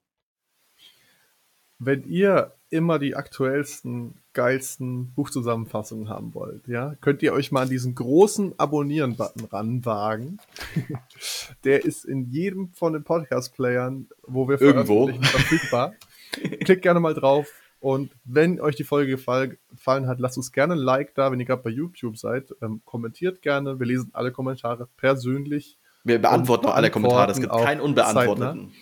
Wenn 1.79 2.03
ihr 2.05 2.53
immer 2.69 2.99
die 2.99 3.15
aktuellsten, 3.15 4.15
geilsten 4.33 5.13
Buchzusammenfassungen 5.13 6.09
haben 6.09 6.33
wollt, 6.33 6.67
ja, 6.67 6.95
könnt 7.01 7.21
ihr 7.21 7.33
euch 7.33 7.51
mal 7.51 7.63
an 7.63 7.69
diesen 7.69 7.95
großen 7.95 8.57
Abonnieren-Button 8.57 9.45
ranwagen. 9.45 10.39
Der 11.63 11.85
ist 11.85 12.05
in 12.05 12.29
jedem 12.31 12.71
von 12.73 12.93
den 12.93 13.03
Podcast-Playern, 13.03 14.07
wo 14.23 14.47
wir 14.47 14.61
Irgendwo. 14.61 15.07
verfügbar. 15.07 15.93
Klickt 16.31 16.81
gerne 16.81 16.99
mal 16.99 17.13
drauf, 17.13 17.47
und 17.85 18.11
wenn 18.23 18.59
euch 18.59 18.75
die 18.75 18.83
Folge 18.83 19.11
gefallen 19.11 20.07
hat, 20.07 20.19
lasst 20.19 20.37
uns 20.37 20.51
gerne 20.51 20.73
ein 20.73 20.79
Like 20.79 21.13
da, 21.13 21.31
wenn 21.31 21.39
ihr 21.39 21.45
gerade 21.45 21.61
bei 21.61 21.69
YouTube 21.69 22.17
seid. 22.17 22.51
Ähm, 22.63 22.81
kommentiert 22.83 23.43
gerne. 23.43 23.79
Wir 23.79 23.85
lesen 23.85 24.09
alle 24.13 24.31
Kommentare 24.31 24.87
persönlich. 24.97 25.77
Wir 26.03 26.19
beantworten 26.19 26.65
auch 26.65 26.73
alle 26.73 26.89
Kommentare. 26.89 27.31
Es 27.31 27.39
gibt 27.39 27.51
keinen 27.51 27.81
unbeantworteten. 27.81 28.73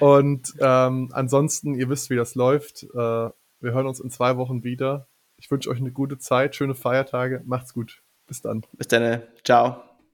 Und 0.00 0.54
ähm, 0.60 1.10
ansonsten, 1.12 1.74
ihr 1.74 1.88
wisst, 1.88 2.10
wie 2.10 2.16
das 2.16 2.34
läuft. 2.34 2.82
Äh, 2.82 2.96
wir 2.96 3.32
hören 3.60 3.86
uns 3.86 4.00
in 4.00 4.10
zwei 4.10 4.36
Wochen 4.36 4.64
wieder. 4.64 5.08
Ich 5.38 5.50
wünsche 5.50 5.70
euch 5.70 5.78
eine 5.78 5.92
gute 5.92 6.18
Zeit, 6.18 6.54
schöne 6.56 6.74
Feiertage. 6.74 7.42
Macht's 7.44 7.74
gut. 7.74 8.02
Bis 8.26 8.42
dann. 8.42 8.62
Bis 8.76 8.88
dann. 8.88 9.22
Ciao. 9.44 9.85